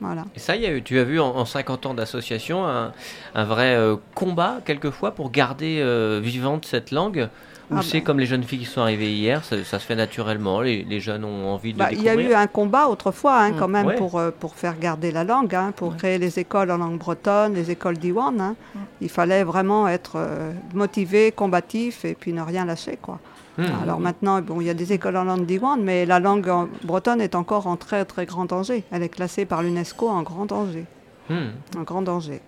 voilà. 0.00 0.24
Et 0.34 0.38
ça, 0.38 0.56
il 0.56 0.62
y 0.62 0.66
a 0.66 0.72
eu, 0.72 0.82
tu 0.82 0.98
as 0.98 1.04
vu 1.04 1.20
en, 1.20 1.28
en 1.36 1.44
50 1.44 1.86
ans 1.86 1.94
d'association 1.94 2.66
un, 2.66 2.92
un 3.34 3.44
vrai 3.44 3.74
euh, 3.76 3.96
combat 4.14 4.58
quelquefois 4.64 5.10
pour 5.12 5.30
garder 5.30 5.80
euh, 5.80 6.20
vivante 6.22 6.64
cette 6.66 6.90
langue? 6.90 7.28
Ou 7.70 7.74
Ah 7.78 7.82
c'est 7.82 8.00
bah. 8.00 8.04
comme 8.06 8.18
les 8.18 8.26
jeunes 8.26 8.42
filles 8.42 8.58
qui 8.60 8.64
sont 8.64 8.80
arrivées 8.80 9.12
hier, 9.12 9.44
ça, 9.44 9.62
ça 9.64 9.78
se 9.78 9.86
fait 9.86 9.94
naturellement, 9.94 10.60
les, 10.60 10.82
les 10.82 10.98
jeunes 11.00 11.24
ont 11.24 11.52
envie 11.52 11.72
de 11.72 11.78
Bah, 11.78 11.92
il 11.92 12.02
y 12.02 12.08
a 12.08 12.14
eu 12.14 12.34
un 12.34 12.46
combat 12.48 12.88
autrefois 12.88 13.38
hein, 13.38 13.50
Mm. 13.52 13.56
quand 13.58 13.68
même 13.68 13.86
Ouais. 13.86 13.94
pour, 13.96 14.18
euh, 14.18 14.30
pour 14.38 14.54
faire 14.56 14.78
garder 14.78 15.12
la 15.12 15.22
langue, 15.24 15.54
hein, 15.54 15.72
pour 15.76 15.96
créer 15.96 16.18
les 16.18 16.38
écoles 16.38 16.70
en 16.70 16.78
langue 16.78 16.98
bretonne, 16.98 17.54
les 17.54 17.70
écoles 17.70 17.96
d'Iwan. 17.98 18.40
hein. 18.40 18.56
Mm. 18.74 18.78
Il 19.02 19.08
fallait 19.08 19.44
vraiment 19.44 19.86
être 19.88 20.12
euh, 20.16 20.52
motivé, 20.74 21.32
combatif 21.32 22.04
et 22.04 22.14
puis 22.14 22.32
ne 22.32 22.42
rien 22.42 22.64
lâcher. 22.64 22.98
Quoi. 23.00 23.18
Hmm. 23.58 23.64
Alors 23.82 24.00
maintenant, 24.00 24.40
bon, 24.40 24.60
il 24.60 24.66
y 24.66 24.70
a 24.70 24.74
des 24.74 24.92
écoles 24.92 25.16
en 25.16 25.24
langue 25.24 25.44
d'Iwan, 25.44 25.80
mais 25.82 26.06
la 26.06 26.18
langue 26.20 26.48
en- 26.48 26.68
bretonne 26.84 27.20
est 27.20 27.34
encore 27.34 27.66
en 27.66 27.76
très 27.76 28.04
très 28.04 28.24
grand 28.24 28.46
danger. 28.46 28.84
Elle 28.90 29.02
est 29.02 29.08
classée 29.08 29.44
par 29.44 29.62
l'UNESCO 29.62 30.08
en 30.08 30.22
grand 30.22 30.46
danger. 30.46 30.86
Hmm. 31.28 31.48
En 31.78 31.82
grand 31.82 32.02
danger. 32.02 32.40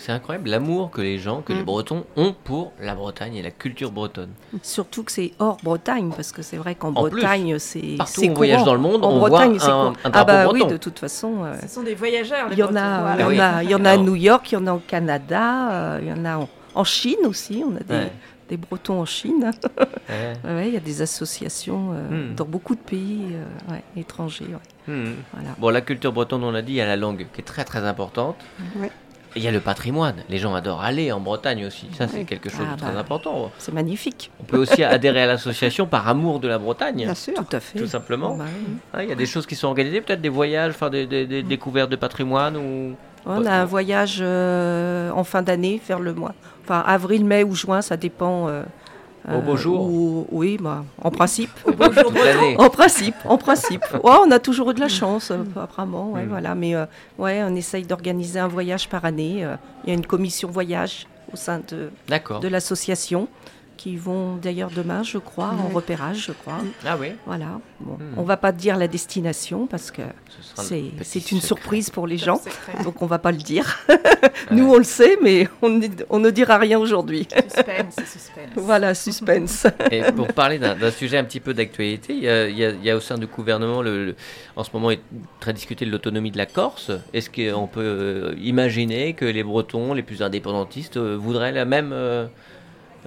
C'est 0.00 0.12
incroyable 0.12 0.48
l'amour 0.48 0.90
que 0.92 1.00
les 1.00 1.18
gens, 1.18 1.42
que 1.42 1.52
les 1.52 1.62
Mm. 1.62 1.64
Bretons 1.64 2.04
ont 2.16 2.32
pour 2.44 2.72
la 2.80 2.94
Bretagne 2.94 3.34
et 3.34 3.42
la 3.42 3.50
culture 3.50 3.90
bretonne. 3.90 4.30
Surtout 4.62 5.02
que 5.02 5.10
c'est 5.10 5.32
hors 5.40 5.56
Bretagne, 5.62 6.12
parce 6.14 6.30
que 6.30 6.40
c'est 6.40 6.56
vrai 6.56 6.76
qu'en 6.76 6.92
Bretagne, 6.92 7.58
c'est 7.58 7.96
partout 7.98 8.22
on 8.24 8.32
voyage 8.34 8.62
dans 8.64 8.74
le 8.74 8.80
monde, 8.80 9.04
en 9.04 9.10
on 9.10 9.18
voit 9.18 9.28
Bretagne, 9.30 9.58
c'est 9.58 9.68
un- 9.68 9.88
un 10.04 10.10
Ah 10.12 10.24
bah 10.24 10.46
oui, 10.52 10.60
breton. 10.60 10.72
de 10.72 10.76
toute 10.78 10.98
façon. 11.00 11.44
euh, 11.44 11.56
Ce 11.60 11.66
sont 11.68 11.82
des 11.82 11.96
voyageurs, 11.96 12.48
les 12.48 12.54
Il 12.54 12.58
y 12.60 12.62
en 12.62 12.66
Bretons. 12.66 12.80
a, 12.80 13.00
Voilà. 13.16 13.32
il 13.32 13.36
y 13.36 13.40
en 13.40 13.44
a, 13.44 13.62
il 13.64 13.70
y 13.70 13.74
en 13.74 13.84
a 13.84 13.88
à 13.88 13.92
Alors- 13.94 14.04
New 14.04 14.14
York, 14.14 14.52
il 14.52 14.54
y 14.54 14.58
en 14.58 14.66
a 14.68 14.72
au 14.72 14.78
Canada, 14.86 15.70
euh, 15.72 15.98
il 16.00 16.08
y 16.08 16.12
en 16.12 16.24
a 16.24 16.36
en, 16.38 16.48
en 16.76 16.84
Chine 16.84 17.26
aussi. 17.26 17.64
On 17.66 17.74
a 17.74 17.80
des, 17.80 17.92
Ouais. 17.94 18.12
des 18.48 18.56
Bretons 18.56 19.00
en 19.00 19.04
Chine. 19.04 19.50
Ouais. 20.08 20.32
Ouais, 20.54 20.68
il 20.68 20.74
y 20.74 20.76
a 20.76 20.80
des 20.80 21.02
associations 21.02 21.90
euh, 21.92 22.30
Hmm. 22.30 22.34
dans 22.34 22.46
beaucoup 22.46 22.74
de 22.76 22.80
pays 22.80 23.26
euh, 23.32 23.72
ouais, 23.72 23.82
étrangers. 23.96 24.46
ouais. 24.46 24.94
Hmm. 24.94 25.14
Voilà. 25.34 25.50
Bon, 25.58 25.68
la 25.70 25.80
culture 25.82 26.12
bretonne, 26.12 26.42
on 26.44 26.50
l'a 26.52 26.62
dit, 26.62 26.72
il 26.74 26.76
y 26.76 26.80
a 26.80 26.86
la 26.86 26.96
langue 26.96 27.26
qui 27.34 27.40
est 27.40 27.44
très 27.44 27.64
très 27.64 27.84
importante. 27.84 28.36
Il 29.38 29.44
y 29.44 29.48
a 29.48 29.52
le 29.52 29.60
patrimoine. 29.60 30.16
Les 30.28 30.38
gens 30.38 30.54
adorent 30.54 30.82
aller 30.82 31.12
en 31.12 31.20
Bretagne 31.20 31.64
aussi. 31.66 31.86
Ça, 31.96 32.08
c'est 32.08 32.18
Oui. 32.18 32.26
quelque 32.26 32.50
chose 32.50 32.66
Ah 32.70 32.74
de 32.74 32.80
très 32.80 32.92
bah. 32.92 32.98
important. 33.00 33.50
C'est 33.58 33.72
magnifique, 33.72 34.30
On 34.40 34.44
peut 34.44 34.58
aussi 34.58 34.82
adhérer 34.84 35.22
à 35.22 35.26
l'association 35.26 35.86
par 35.86 36.08
amour 36.08 36.40
de 36.40 36.48
la 36.48 36.58
Bretagne, 36.58 36.96
Bien 37.04 37.14
sûr. 37.14 37.34
tout 37.34 37.46
à 37.56 37.60
fait. 37.60 37.78
tout 37.78 37.86
simplement. 37.86 38.34
Bah 38.36 38.44
oui. 38.48 38.74
Ah, 38.92 39.02
Il 39.04 39.08
y 39.08 39.12
a 39.12 39.14
des 39.14 39.26
choses 39.26 39.46
qui 39.46 39.54
sont 39.54 39.68
organisées, 39.68 40.00
peut-être 40.00 40.20
des 40.20 40.28
voyages, 40.28 40.72
enfin 40.74 40.90
des, 40.90 41.06
des- 41.06 41.26
des 41.26 41.42
découvertes 41.42 41.90
de 41.90 41.96
patrimoine 41.96 42.56
ou. 42.56 42.94
On 43.26 43.44
a 43.46 43.52
un 43.52 43.64
voyage 43.64 44.18
euh, 44.20 45.10
en 45.10 45.24
fin 45.24 45.42
d'année 45.42 45.80
vers 45.86 46.00
le 46.00 46.14
mois. 46.14 46.34
Enfin, 46.64 46.82
avril, 46.86 47.24
mai 47.24 47.44
ou 47.44 47.54
juin, 47.54 47.80
ça 47.82 47.96
dépend. 47.96 48.48
euh, 48.48 48.62
Au 49.36 49.40
beau 49.40 49.56
jour. 49.56 49.80
ou- 49.82 50.26
oui, 50.30 50.56
bah, 50.60 50.84
en 51.02 51.10
principe. 51.10 51.50
En 52.58 52.70
principe, 52.70 53.14
en 53.24 53.38
principe. 53.38 53.84
Ouais, 54.04 54.12
on 54.26 54.30
a 54.30 54.38
toujours 54.38 54.70
eu 54.70 54.74
de 54.74 54.80
la 54.80 54.88
chance, 54.88 55.30
euh, 55.30 55.38
apparemment. 55.56 56.10
Ouais, 56.12 56.24
Mm. 56.24 56.28
voilà. 56.28 56.54
Mais 56.54 56.74
euh, 56.74 56.86
ouais, 57.18 57.42
on 57.44 57.54
essaye 57.54 57.84
d'organiser 57.84 58.38
un 58.40 58.48
voyage 58.48 58.88
par 58.88 59.04
année. 59.04 59.44
euh, 59.44 59.56
Il 59.84 59.90
y 59.90 59.92
a 59.92 59.94
une 59.94 60.06
commission 60.06 60.48
voyage 60.50 61.06
au 61.32 61.36
sein 61.36 61.60
de, 61.68 61.90
D'accord. 62.08 62.40
de 62.40 62.48
l'association 62.48 63.28
qui 63.78 63.96
vont 63.96 64.36
d'ailleurs 64.36 64.70
demain, 64.70 65.02
je 65.02 65.16
crois, 65.16 65.54
en 65.58 65.68
repérage, 65.68 66.26
je 66.26 66.32
crois. 66.32 66.58
Ah 66.84 66.96
oui. 67.00 67.12
Voilà. 67.24 67.60
Bon, 67.80 67.94
Mm. 67.98 68.18
On 68.18 68.22
va 68.24 68.36
pas 68.36 68.52
dire 68.52 68.76
la 68.76 68.88
destination 68.88 69.66
parce 69.66 69.90
que 69.90 70.02
c'est 71.02 71.30
une 71.32 71.40
surprise 71.40 71.88
pour 71.90 72.06
les 72.06 72.18
gens. 72.18 72.36
secret. 72.36 72.82
Donc 72.84 73.00
on 73.02 73.06
va 73.06 73.18
pas 73.18 73.32
le 73.32 73.38
dire. 73.38 73.78
Nous 74.50 74.68
on 74.72 74.76
le 74.78 74.84
sait, 74.84 75.16
mais 75.22 75.48
on, 75.62 75.68
ne- 75.70 75.86
on 76.10 76.18
ne 76.18 76.30
dira 76.30 76.58
rien 76.58 76.78
aujourd'hui. 76.78 77.26
Suspense, 77.54 77.94
suspense. 77.96 78.48
voilà, 78.56 78.94
suspense. 78.94 79.66
Et 79.90 80.02
pour 80.12 80.28
parler 80.28 80.58
d'un 80.58 80.90
sujet 80.90 81.18
un 81.18 81.24
petit 81.24 81.40
peu 81.40 81.54
d'actualité, 81.54 82.14
il 82.14 82.22
y, 82.24 82.28
a- 82.28 82.48
il 82.48 82.58
y 82.58 82.64
a- 82.64 82.70
il 82.70 82.84
y 82.84 82.90
a 82.90 82.96
au 82.96 83.00
sein 83.00 83.16
du 83.16 83.26
gouvernement, 83.26 83.80
le, 83.82 84.06
le- 84.06 84.16
en 84.56 84.64
ce 84.64 84.70
moment, 84.72 84.90
est 84.90 85.00
très 85.40 85.52
discuté 85.52 85.84
de 85.86 85.90
l'autonomie 85.90 86.30
de 86.30 86.38
la 86.38 86.46
Corse. 86.46 86.90
Est-ce 87.12 87.30
qu'on 87.30 87.66
peut 87.68 87.80
euh, 87.80 88.34
imaginer 88.42 89.14
que 89.14 89.24
les 89.24 89.44
Bretons, 89.44 89.94
les 89.94 90.02
plus 90.02 90.22
indépendantistes, 90.22 90.96
euh, 90.96 91.16
voudraient 91.16 91.52
la 91.52 91.64
même 91.64 91.90
euh, 91.92 92.26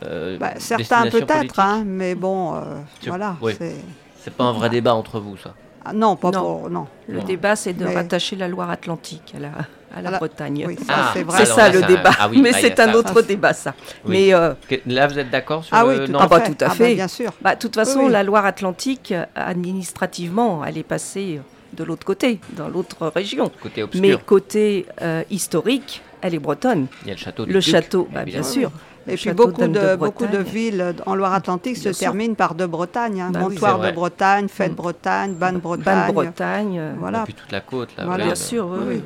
euh, 0.04 0.38
Bah, 0.38 0.54
certains 0.58 1.10
peut-être, 1.10 1.60
hein, 1.60 1.84
mais 1.86 2.16
bon, 2.16 2.56
euh, 2.56 2.60
voilà. 3.08 3.36
oui. 3.42 3.54
c'est- 3.60 4.32
pas 4.38 4.44
un 4.46 4.54
vrai 4.54 4.70
débat 4.70 4.94
entre 4.96 5.20
vous, 5.20 5.38
ça. 5.38 5.54
Ah, 5.84 5.94
non, 5.94 6.16
pas 6.16 6.30
Non. 6.32 6.40
pour. 6.42 6.70
Non. 6.70 6.88
Le 7.08 7.20
Non. 7.20 7.24
débat, 7.26 7.56
c'est 7.56 7.74
de 7.74 7.86
Mais- 7.86 7.96
rattacher 7.96 8.36
la 8.36 8.48
Loire-Atlantique 8.48 9.34
à 9.36 9.40
la, 9.40 10.10
à 10.10 10.18
Bretagne. 10.20 10.64
Oui, 10.68 10.78
Ah, 10.88 11.12
c'est 11.36 11.46
ça 11.46 11.70
là, 11.70 11.74
le 11.74 11.82
débat. 11.88 12.12
ah 12.20 12.30
oui, 12.30 12.40
mais 12.40 12.54
c'est 12.54 12.80
un 12.80 12.92
ça. 12.92 12.98
autre 12.98 13.22
débat, 13.24 13.54
ça. 13.54 13.74
Oui. 14.06 14.12
Mais 14.28 14.34
euh, 14.36 14.54
Là, 14.86 15.08
vous 15.08 15.18
êtes 15.18 15.32
d'accord 15.32 15.64
sur 15.66 15.76
Ah 15.76 15.84
le... 15.84 15.90
oui, 16.02 16.06
tout 16.06 16.12
non 16.12 16.20
Ah 16.22 16.28
bah, 16.28 16.40
tout 16.42 16.52
à 16.62 16.66
Ah 16.66 16.68
bah, 16.70 16.76
fait. 16.76 16.94
bien 16.94 17.08
sûr. 17.08 17.32
bah, 17.42 17.56
de 17.56 17.60
toute 17.60 17.74
façon, 17.74 18.08
la 18.08 18.22
Loire-Atlantique, 18.22 19.12
administrativement, 19.36 20.64
elle 20.66 20.78
est 20.78 20.84
passée 20.84 21.42
de 21.74 21.84
l'autre 21.84 22.06
côté, 22.06 22.40
dans 22.52 22.68
l'autre 22.68 23.08
région. 23.16 23.52
Côté 23.62 23.84
obscur. 23.84 24.02
Mais 24.02 24.16
côté 24.18 24.86
euh, 25.02 25.24
historique, 25.32 26.02
elle 26.22 26.36
est 26.36 26.40
bretonne. 26.40 26.88
Il 27.04 27.08
y 27.08 27.12
a 27.12 27.14
le 27.16 27.20
château 27.20 27.46
du 27.46 27.54
Le 27.54 27.60
Duc, 27.60 27.72
château, 27.72 28.08
bah, 28.14 28.24
bien 28.26 28.44
sûr. 28.44 28.72
Et 29.08 29.16
puis 29.16 29.32
beaucoup 29.34 29.62
de, 29.68 29.96
beaucoup 29.96 30.26
de 30.26 30.28
Bretagne. 30.30 30.44
villes 30.44 30.96
en 31.06 31.16
Loire-Atlantique 31.16 31.78
se 31.78 31.90
terminent 31.90 32.36
par 32.36 32.54
de 32.56 32.66
Bretagne. 32.66 33.20
Hein. 33.22 33.32
Bah 33.32 33.40
oui. 33.44 33.54
Montoire 33.54 33.72
C'est 33.74 33.78
vrai. 33.80 33.92
de 33.92 33.96
Bretagne, 33.96 34.48
Fête 34.48 34.72
Mm. 34.74 34.76
Bretagne, 34.76 35.34
Ban 35.34 35.54
Ban 35.54 35.60
Bretagne. 35.60 36.14
Bretagne. 36.14 36.80
euh, 36.80 36.94
Et 36.94 36.98
Voilà. 37.00 37.24
puis 37.24 37.34
toute 37.34 37.52
la 37.52 37.62
côte, 37.62 37.90
là. 37.98 38.06
Voilà. 38.06 38.26
Bien 38.26 38.36
sûr, 38.36 38.68
oui. 38.88 39.02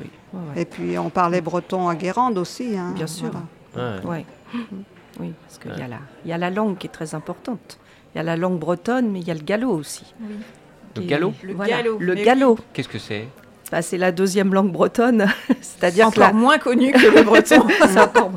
Et 0.54 0.64
puis 0.66 0.98
on 0.98 1.08
parlait 1.08 1.40
breton 1.40 1.88
à 1.88 1.94
Guérande 1.94 2.36
aussi. 2.36 2.76
hein. 2.76 2.92
Bien 2.94 3.06
sûr. 3.06 3.30
Voilà. 3.72 3.96
ouais. 4.04 4.08
Ouais. 4.10 4.24
Oui, 5.18 5.32
parce 5.46 5.58
qu'il 5.58 5.70
Ouais. 5.70 5.78
y, 5.78 5.82
a 5.82 5.88
la- 5.88 5.96
il 6.26 6.30
y 6.30 6.32
a 6.34 6.38
la 6.38 6.50
langue 6.50 6.76
qui 6.76 6.88
est 6.88 6.90
très 6.90 7.14
importante. 7.14 7.78
Il 8.14 8.18
y 8.18 8.20
a 8.20 8.22
la 8.22 8.36
langue 8.36 8.58
bretonne, 8.58 9.10
mais 9.10 9.20
il 9.20 9.26
y 9.26 9.30
a 9.30 9.34
le 9.34 9.40
gallo 9.40 9.70
aussi. 9.70 10.04
Oui. 10.20 10.26
Le 10.96 11.02
Et- 11.02 11.06
gallo 11.06 11.32
Le 11.42 11.54
Voilà, 11.54 11.76
gallo, 11.78 11.96
Le 11.98 12.14
gallo, 12.16 12.58
Qu'est-ce 12.74 12.88
que 12.88 12.98
c'est? 12.98 13.28
Bah, 13.70 13.82
c'est 13.82 13.98
la 13.98 14.12
deuxième 14.12 14.54
langue 14.54 14.70
bretonne. 14.72 15.26
C'est-à-dire 15.60 16.06
que 16.06 16.10
Encore 16.20 16.26
la, 16.28 16.32
moins 16.32 16.58
connu 16.58 16.92
que 16.92 17.06
le 17.16 17.22
breton. 17.22 17.60
encore 18.00 18.32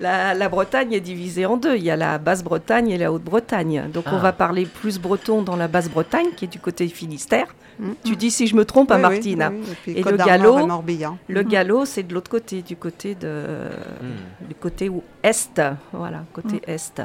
la, 0.00 0.34
la 0.34 0.48
Bretagne 0.48 0.92
est 0.92 1.00
divisée 1.00 1.46
en 1.46 1.56
deux. 1.56 1.76
Il 1.76 1.82
y 1.84 1.90
a 1.90 1.96
la 1.96 2.18
Basse-Bretagne 2.18 2.90
et 2.90 2.98
la 2.98 3.12
Haute-Bretagne. 3.12 3.84
Donc 3.92 4.04
Ah. 4.06 4.12
on 4.14 4.18
va 4.18 4.32
parler 4.32 4.64
plus 4.66 4.98
breton 4.98 5.42
dans 5.42 5.56
la 5.56 5.68
Basse-Bretagne, 5.68 6.28
qui 6.36 6.44
est 6.44 6.48
du 6.48 6.60
côté 6.60 6.86
Finistère. 6.88 7.46
Mm. 7.78 7.90
Tu 8.04 8.16
dis 8.16 8.30
si 8.30 8.46
je 8.48 8.56
me 8.56 8.64
trompe, 8.64 8.90
à 8.90 8.96
Oui, 8.96 9.02
Martine. 9.02 9.42
hein. 9.42 9.52
oui, 9.54 9.74
oui. 9.86 9.94
Et 9.96 10.02
le 10.02 10.16
gallo-. 10.16 10.68
Le 11.28 11.42
Mhm. 11.42 11.48
gallo, 11.48 11.84
c'est 11.84 12.02
de 12.02 12.12
l'autre 12.14 12.30
côté, 12.30 12.62
du 12.62 12.76
côté 12.76 13.14
de, 13.14 13.28
Hmm. 14.02 14.46
du 14.48 14.54
côté 14.54 14.88
où 14.88 15.02
est, 15.22 15.60
voilà, 15.92 16.24
côté 16.32 16.60
est, 16.66 17.02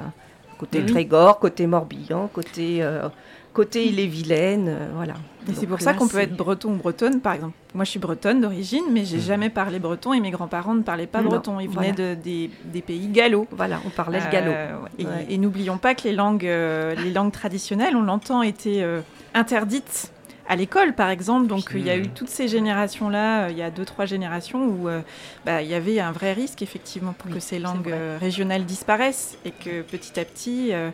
côté. 0.57 0.85
Trégor, 0.85 1.39
côté 1.39 1.67
Morbihan, 1.67 2.27
côté 2.33 2.79
euh, 2.81 3.07
côté 3.53 3.85
Ille-et-Vilaine, 3.87 4.67
euh, 4.67 4.87
voilà. 4.95 5.13
Et 5.49 5.53
c'est 5.53 5.67
pour 5.67 5.81
ça 5.81 5.93
qu'on 5.93 6.07
peut 6.07 6.19
être 6.19 6.35
breton 6.37 6.73
ou 6.73 6.77
bretonne, 6.77 7.19
par 7.19 7.33
exemple. 7.33 7.53
Moi, 7.73 7.83
je 7.85 7.89
suis 7.91 7.99
bretonne 7.99 8.39
d'origine, 8.41 8.83
mais 8.91 9.03
j'ai 9.05 9.17
Mhm. 9.17 9.23
jamais 9.23 9.49
parlé 9.49 9.77
breton 9.79 10.13
et 10.13 10.19
mes 10.21 10.31
grands-parents 10.31 10.73
ne 10.73 10.83
parlaient 10.83 11.05
pas 11.07 11.21
Non, 11.21 11.29
breton. 11.29 11.59
Ils 11.59 11.67
venaient 11.69 11.91
voilà. 11.91 12.15
de- 12.15 12.21
des, 12.21 12.49
des 12.65 12.81
pays 12.81 13.07
gallo. 13.07 13.45
Voilà, 13.51 13.79
on 13.85 13.89
parlait 13.89 14.19
le 14.21 14.31
galop. 14.31 14.51
Euh. 14.53 14.75
Et, 14.99 15.05
Ouais. 15.05 15.25
et 15.29 15.37
n'oublions 15.37 15.77
pas 15.77 15.95
que 15.95 16.03
les 16.05 16.13
langues, 16.13 16.45
euh, 16.47 16.95
les 16.95 17.11
langues 17.11 17.31
traditionnelles 17.33 17.95
ont 17.95 18.01
longtemps 18.01 18.41
été 18.41 18.81
euh, 18.83 19.01
interdites 19.33 20.11
à 20.47 20.55
l'école, 20.55 20.93
par 20.93 21.09
exemple. 21.09 21.47
Donc, 21.47 21.71
il 21.73 21.85
y 21.85 21.89
a 21.89 21.97
eu 21.97 22.07
toutes 22.09 22.29
ces 22.29 22.47
générations-là, 22.47 23.43
euh, 23.45 23.51
il 23.51 23.57
y 23.57 23.61
a 23.61 23.69
deux, 23.69 23.85
trois 23.85 24.05
générations, 24.05 24.65
où 24.65 24.87
euh, 24.87 25.01
bah, 25.45 25.61
il 25.61 25.67
y 25.69 25.73
avait 25.73 25.99
un 25.99 26.11
vrai 26.13 26.33
risque, 26.33 26.61
effectivement, 26.61 27.13
pour 27.13 27.27
Oui, 27.29 27.35
que 27.35 27.39
ces 27.41 27.59
langues 27.59 27.91
euh, 27.91 28.17
régionales 28.19 28.63
disparaissent 28.65 29.37
et 29.45 29.51
que 29.51 29.81
petit 29.81 30.19
à 30.19 30.25
petit, 30.25 30.69
euh, 30.71 30.89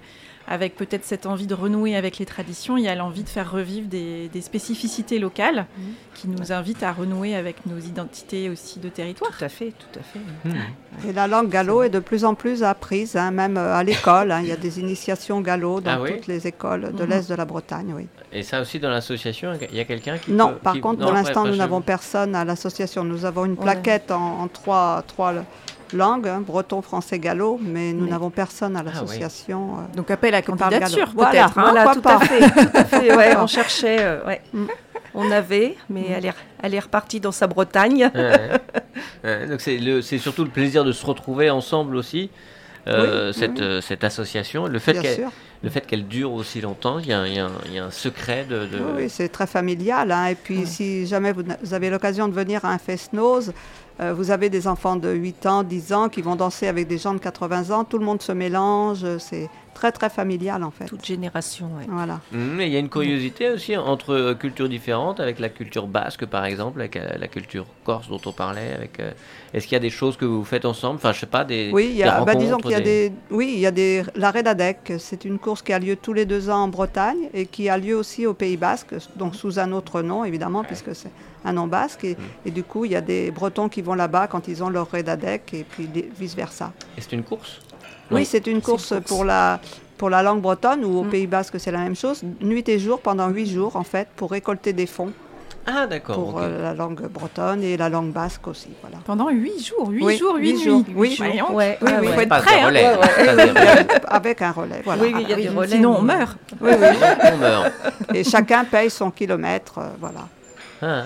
avec 0.52 0.76
peut-être 0.76 1.06
cette 1.06 1.28
envie 1.28 1.46
de 1.46 1.54
renouer 1.54 1.96
avec 1.96 2.18
les 2.18 2.26
traditions, 2.26 2.76
il 2.76 2.84
y 2.84 2.88
a 2.88 2.96
l'envie 2.96 3.24
de 3.24 3.30
faire 3.30 3.52
revivre 3.52 3.88
des, 3.88 4.30
des 4.30 4.42
spécificités 4.42 5.20
locales 5.20 5.68
Mhm. 5.78 5.94
qui 6.16 6.28
nous 6.28 6.52
invitent 6.52 6.82
à 6.84 6.92
renouer 6.92 7.36
avec 7.36 7.66
nos 7.68 7.78
identités 7.78 8.50
aussi 8.50 8.80
de 8.80 8.90
territoire. 8.90 9.32
Tout 9.38 9.46
à 9.46 9.50
fait, 9.50 9.74
tout 9.78 10.00
à 10.00 10.04
fait. 10.04 10.20
Hmm. 10.46 11.08
Et 11.08 11.14
la 11.14 11.28
langue 11.28 11.50
gallo 11.50 11.84
est 11.84 11.90
de 11.90 12.00
plus 12.00 12.26
en 12.26 12.34
plus 12.34 12.64
apprise, 12.64 13.16
hein, 13.16 13.30
même 13.32 13.58
euh, 13.58 13.76
à 13.76 13.84
l'école. 13.84 14.32
hein. 14.32 14.40
Il 14.42 14.48
y 14.48 14.52
a 14.52 14.56
des 14.58 14.80
initiations 14.80 15.40
gallo 15.42 15.80
dans 15.82 15.92
Ah 15.92 16.02
oui 16.02 16.16
toutes 16.18 16.28
les 16.28 16.48
écoles 16.48 16.94
de 16.94 17.04
Mhm. 17.04 17.10
l'Est 17.10 17.30
de 17.30 17.36
la 17.36 17.46
Bretagne, 17.46 17.94
oui. 17.96 18.08
Et 18.34 18.42
ça 18.44 18.60
aussi 18.62 18.80
dans 18.80 18.90
l'association, 18.90 19.54
il 19.72 19.78
y 19.78 19.80
a 19.80 19.86
quelqu'un 19.86 20.18
qui 20.18 20.32
Non, 20.32 20.50
peut- 20.50 20.56
par 20.64 20.74
qui- 20.74 20.82
contre, 20.82 21.00
non, 21.00 21.06
pour 21.08 21.16
l'instant, 21.16 21.46
nous 21.46 21.56
n'avons 21.56 21.82
personne 21.82 22.36
à 22.36 22.44
l'association. 22.44 23.04
Nous 23.04 23.24
avons 23.26 23.46
une 23.46 23.52
Ouais. 23.54 23.58
plaquette 23.64 24.10
en, 24.12 24.42
en 24.42 24.48
trois, 24.48 25.04
trois 25.08 25.34
l- 25.92 25.98
langues, 25.98 26.28
hein, 26.28 26.42
breton, 26.42 26.82
français, 26.82 27.20
gallo, 27.20 27.60
mais 27.62 27.94
nous 27.94 28.08
n'avons 28.08 28.30
personne 28.30 28.76
à 28.76 28.80
oui. 28.82 28.86
l'association. 28.88 29.78
euh. 29.80 29.96
Donc 29.96 30.10
appel 30.12 30.34
à 30.36 30.42
candidature, 30.42 31.12
Voilà. 31.16 31.32
peut-être. 31.32 31.58
hein. 31.58 31.72
Voilà, 31.72 31.94
tout 31.94 32.02
pas. 32.02 32.16
à 32.18 32.20
fait, 32.20 32.40
tout 32.50 32.78
à 32.78 32.86
fait. 32.86 33.16
Ouais, 33.16 33.36
on 33.38 33.48
cherchait, 33.58 33.98
euh, 34.00 34.26
ouais. 34.26 34.42
Mm. 34.54 34.66
On 35.16 35.32
avait, 35.32 35.76
mais 35.90 36.06
elle, 36.10 36.28
est, 36.28 36.34
elle 36.62 36.76
est 36.76 36.80
repartie 36.80 37.20
dans 37.20 37.32
sa 37.32 37.48
Bretagne. 37.48 38.12
Ouais. 39.24 39.48
Donc 39.48 39.62
c'est 39.62 40.18
surtout 40.20 40.44
le 40.44 40.50
plaisir 40.52 40.84
de 40.84 40.92
se 40.92 41.06
retrouver 41.06 41.50
ensemble 41.50 41.96
aussi. 41.96 42.30
euh, 42.88 43.28
Oui, 43.30 43.34
cette, 43.38 43.52
oui. 43.60 43.62
euh, 43.62 43.82
cette 43.82 44.04
association, 44.04 44.68
le 44.68 44.80
fait 44.80 44.94
Bien 44.94 45.02
qu'elle 45.02 45.16
sûr. 45.16 45.30
le 45.64 45.70
fait 45.70 45.82
qu'elle 45.86 46.08
dure 46.08 46.32
aussi 46.32 46.62
longtemps, 46.62 47.00
il 47.00 47.08
y 47.08 47.14
a, 47.14 47.20
un- 47.20 47.28
il 47.28 47.34
y 47.36 47.40
a 47.40 47.46
un- 47.46 47.52
il 47.66 47.74
y 47.74 47.80
a 47.80 47.86
un 47.86 47.92
secret 47.92 48.46
de, 48.50 48.66
de- 48.66 48.78
Oui, 48.78 48.92
oui, 48.98 49.10
c'est 49.10 49.30
très 49.30 49.48
familial. 49.48 50.12
hein. 50.12 50.28
Et 50.28 50.36
puis, 50.36 50.60
Ouais. 50.60 50.66
si 50.66 51.06
jamais 51.08 51.34
vous, 51.34 51.44
avez 51.74 51.90
l'occasion 51.90 52.28
de 52.28 52.34
venir 52.34 52.64
à 52.64 52.70
un 52.72 52.78
fest-noz, 52.78 53.52
euh, 54.02 54.14
vous 54.14 54.32
avez 54.32 54.50
des 54.50 54.68
enfants 54.68 54.96
de 54.96 55.10
8 55.10 55.46
ans, 55.46 55.64
10 55.64 55.94
ans 55.94 56.10
qui 56.10 56.22
vont 56.22 56.38
danser 56.38 56.68
avec 56.68 56.88
des 56.88 56.98
gens 56.98 57.14
de 57.14 57.20
80 57.20 57.72
ans. 57.72 57.84
Tout 57.84 57.98
le 57.98 58.06
monde 58.06 58.22
se 58.22 58.32
mélange. 58.32 59.06
C'est 59.18 59.50
très, 59.80 59.92
très 59.94 60.10
familial, 60.10 60.62
en 60.64 60.72
fait. 60.72 60.86
Toute 60.86 61.06
génération, 61.06 61.68
ouais. 61.78 61.86
Voilà. 61.88 62.20
Et 62.34 62.66
il 62.68 62.74
y 62.74 62.76
a 62.76 62.80
une 62.80 62.90
curiosité 62.90 63.50
aussi 63.50 63.78
entre 63.78 64.14
euh, 64.14 64.36
cultures 64.36 64.68
différentes, 64.68 65.22
avec 65.22 65.40
la 65.40 65.48
culture 65.48 65.88
basque 65.88 66.26
par 66.26 66.44
exemple, 66.44 66.82
avec 66.82 66.98
euh, 66.98 67.08
la 67.18 67.30
culture 67.30 67.66
corse 67.86 68.10
dont 68.10 68.20
on 68.26 68.34
parlait. 68.34 68.74
Avec, 68.74 69.00
euh, 69.00 69.12
est-ce 69.54 69.66
qu'il 69.68 69.76
y 69.76 69.82
a 69.84 69.86
des 69.90 69.90
choses 69.90 70.18
que 70.18 70.26
vous 70.26 70.44
faites 70.44 70.66
ensemble? 70.66 70.96
Enfin, 70.98 71.14
je 71.14 71.20
sais 71.22 71.34
pas 71.38 71.46
des. 71.46 71.72
Oui, 71.72 71.88
il 71.92 71.94
y 71.94 72.04
des 72.04 72.10
a, 72.10 72.26
bah, 72.26 72.36
disons 72.36 72.58
rencontres, 72.58 72.76
qu'il 72.76 72.78
y 72.78 72.82
a 72.82 72.82
des, 72.82 73.14
oui, 73.32 73.54
il 73.54 73.60
y 73.60 73.66
a 73.66 73.72
des, 73.72 74.04
la 74.16 74.32
Redadec, 74.32 74.94
c'est 75.00 75.24
une 75.24 75.40
course 75.40 75.62
qui 75.62 75.72
a 75.72 75.80
lieu 75.80 75.96
tous 75.96 76.14
les 76.14 76.26
deux 76.26 76.50
ans 76.50 76.64
en 76.64 76.68
Bretagne 76.68 77.30
et 77.34 77.46
qui 77.46 77.70
a 77.70 77.78
lieu 77.78 77.96
aussi 77.96 78.26
au 78.26 78.34
Pays 78.34 78.58
Basque, 78.58 78.94
donc 79.16 79.34
sous 79.36 79.60
un 79.60 79.72
autre 79.72 80.02
nom 80.02 80.26
évidemment, 80.26 80.66
puisque 80.66 80.94
c'est 80.94 81.12
un 81.46 81.54
nom 81.54 81.68
basque. 81.68 82.04
Et, 82.04 82.18
et 82.46 82.52
du 82.52 82.64
coup, 82.64 82.84
il 82.84 82.92
y 82.92 82.98
a 82.98 83.02
des 83.02 83.32
Bretons 83.32 83.70
qui 83.70 83.82
vont 83.82 83.96
là-bas 83.96 84.28
quand 84.28 84.50
ils 84.50 84.62
ont 84.62 84.70
leur 84.70 84.92
Redadec 84.92 85.54
et 85.54 85.64
puis 85.64 85.88
vice 86.20 86.36
versa. 86.36 86.74
Et 86.98 87.02
c'est 87.02 87.14
une 87.14 87.24
course? 87.24 87.62
Oui, 88.12 88.26
c'est 88.26 88.48
une 88.48 88.62
course, 88.62 88.90
course. 88.90 89.02
pour 89.08 89.24
la 89.24 89.60
pour 89.98 90.10
la 90.10 90.24
langue 90.24 90.40
bretonne 90.42 90.86
ou 90.86 91.00
au 91.00 91.04
Mm. 91.04 91.10
Pays 91.10 91.28
Basque, 91.28 91.60
c'est 91.60 91.72
la 91.72 91.80
même 91.80 91.96
chose, 91.96 92.22
nuit 92.42 92.64
et 92.70 92.80
jour 92.80 93.02
pendant 93.02 93.28
huit 93.28 93.48
jours 93.48 93.76
en 93.76 93.84
fait 93.84 94.08
pour 94.16 94.32
récolter 94.32 94.72
des 94.72 94.86
fonds 94.86 95.12
Ah, 95.68 95.86
d'accord. 95.88 96.16
pour 96.16 96.40
euh, 96.40 96.62
la 96.64 96.74
langue 96.74 97.02
bretonne 97.10 97.62
et 97.64 97.76
la 97.76 97.90
langue 97.90 98.14
basque 98.14 98.48
aussi. 98.48 98.70
Voilà. 98.82 98.98
Pendant 99.06 99.30
huit 99.30 99.62
jours, 99.68 99.90
huit 99.90 100.04
Oui, 100.06 100.18
jours, 100.18 100.36
huit 100.38 100.52
huit 100.52 100.54
nuits. 100.54 100.64
jours, 100.64 100.84
oui. 100.96 101.18
Ouais, 101.20 101.78
Oui, 101.82 101.92
ouais, 101.92 101.98
oui, 102.00 102.08
Il 102.08 102.14
faut 102.14 102.22
être 102.22 102.42
prêt. 102.44 102.62
hein. 102.62 102.72
Ouais, 102.72 102.98
ouais. 102.98 103.88
Avec 104.08 104.42
un 104.42 104.52
relais, 104.52 104.82
voilà. 104.86 105.04
Oui, 105.04 105.12
oui, 105.14 105.22
il 105.24 105.30
y 105.30 105.34
a 105.34 105.36
des 105.36 105.50
oui, 105.50 105.56
relais. 105.58 105.76
Sinon, 105.76 105.98
on 105.98 106.02
meurt. 106.02 106.38
Oui, 106.62 106.72
oui. 106.80 106.88
On 107.34 107.38
meurt. 107.38 107.72
Et 108.14 108.24
chacun 108.24 108.64
paye 108.64 108.90
son 108.90 109.12
kilomètre, 109.12 109.80
euh, 109.80 109.90
voilà. 110.00 110.28
Ah. 110.82 111.04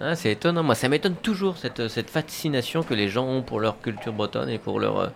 Ah, 0.00 0.14
c'est 0.16 0.32
étonnant. 0.32 0.62
Moi, 0.62 0.74
ça 0.74 0.88
m'étonne 0.88 1.14
toujours 1.16 1.56
cette, 1.58 1.88
cette 1.88 2.10
fascination 2.10 2.82
que 2.82 2.94
les 2.94 3.08
gens 3.08 3.26
ont 3.26 3.42
pour 3.42 3.60
leur 3.60 3.80
culture 3.80 4.12
bretonne 4.12 4.48
et 4.48 4.58
pour 4.58 4.80
leur, 4.80 4.98
euh, 4.98 5.06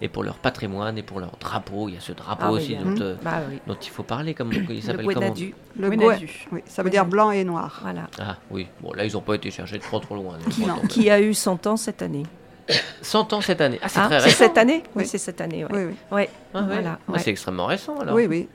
et 0.00 0.08
pour 0.08 0.22
leur 0.24 0.36
patrimoine 0.36 0.98
et 0.98 1.02
pour 1.02 1.20
leur 1.20 1.32
drapeau. 1.40 1.88
Il 1.88 1.94
y 1.94 1.98
a 1.98 2.00
ce 2.00 2.12
drapeau 2.12 2.44
Ah 2.46 2.50
aussi 2.52 2.74
dont, 2.76 3.00
euh, 3.00 3.14
Bah 3.22 3.40
oui. 3.48 3.58
dont 3.66 3.76
il 3.80 3.90
faut 3.90 4.02
parler. 4.02 4.34
Comme, 4.34 4.52
il 4.52 4.66
Le 4.66 4.80
s'appelle 4.80 5.06
comment 5.06 5.20
Guenadu, 5.20 5.54
Le 5.78 5.90
goût- 5.90 6.10
oui, 6.52 6.62
ça 6.66 6.82
veut 6.82 6.90
dire 6.90 7.06
blanc 7.06 7.30
et 7.30 7.44
noir. 7.44 7.78
voilà. 7.82 8.08
Ah 8.20 8.36
oui, 8.50 8.66
bon 8.80 8.92
là 8.94 9.04
ils 9.04 9.12
n'ont 9.12 9.20
pas 9.20 9.34
été 9.34 9.50
chercher 9.50 9.78
trop 9.78 9.98
trop 10.00 10.14
loin. 10.16 10.36
les 10.46 10.88
Qui- 10.88 11.10
a 11.10 11.20
eu 11.20 11.34
100 11.34 11.66
ans 11.66 11.76
cette 11.76 12.02
année 12.02 12.24
100 13.02 13.32
ans 13.32 13.40
cette 13.40 13.60
année. 13.60 13.78
Ah 13.82 13.88
c'est 13.88 14.00
Ah, 14.00 14.06
très 14.06 14.18
récent. 14.18 14.36
cette 14.38 14.56
année 14.58 14.82
Oui, 14.94 15.02
Oui. 15.02 15.06
c'est 15.06 15.18
cette 15.18 15.40
année, 15.40 15.64
ouais. 15.64 15.70
Oui, 15.72 15.80
oui. 15.84 15.94
Ouais, 16.12 16.30
Ah, 16.54 16.60
ouais. 16.60 16.66
voilà. 16.66 16.98
Ah. 17.12 17.18
C'est 17.18 17.30
extrêmement 17.30 17.66
récent 17.66 17.98
alors. 17.98 18.14
Oui, 18.14 18.26
oui. 18.26 18.48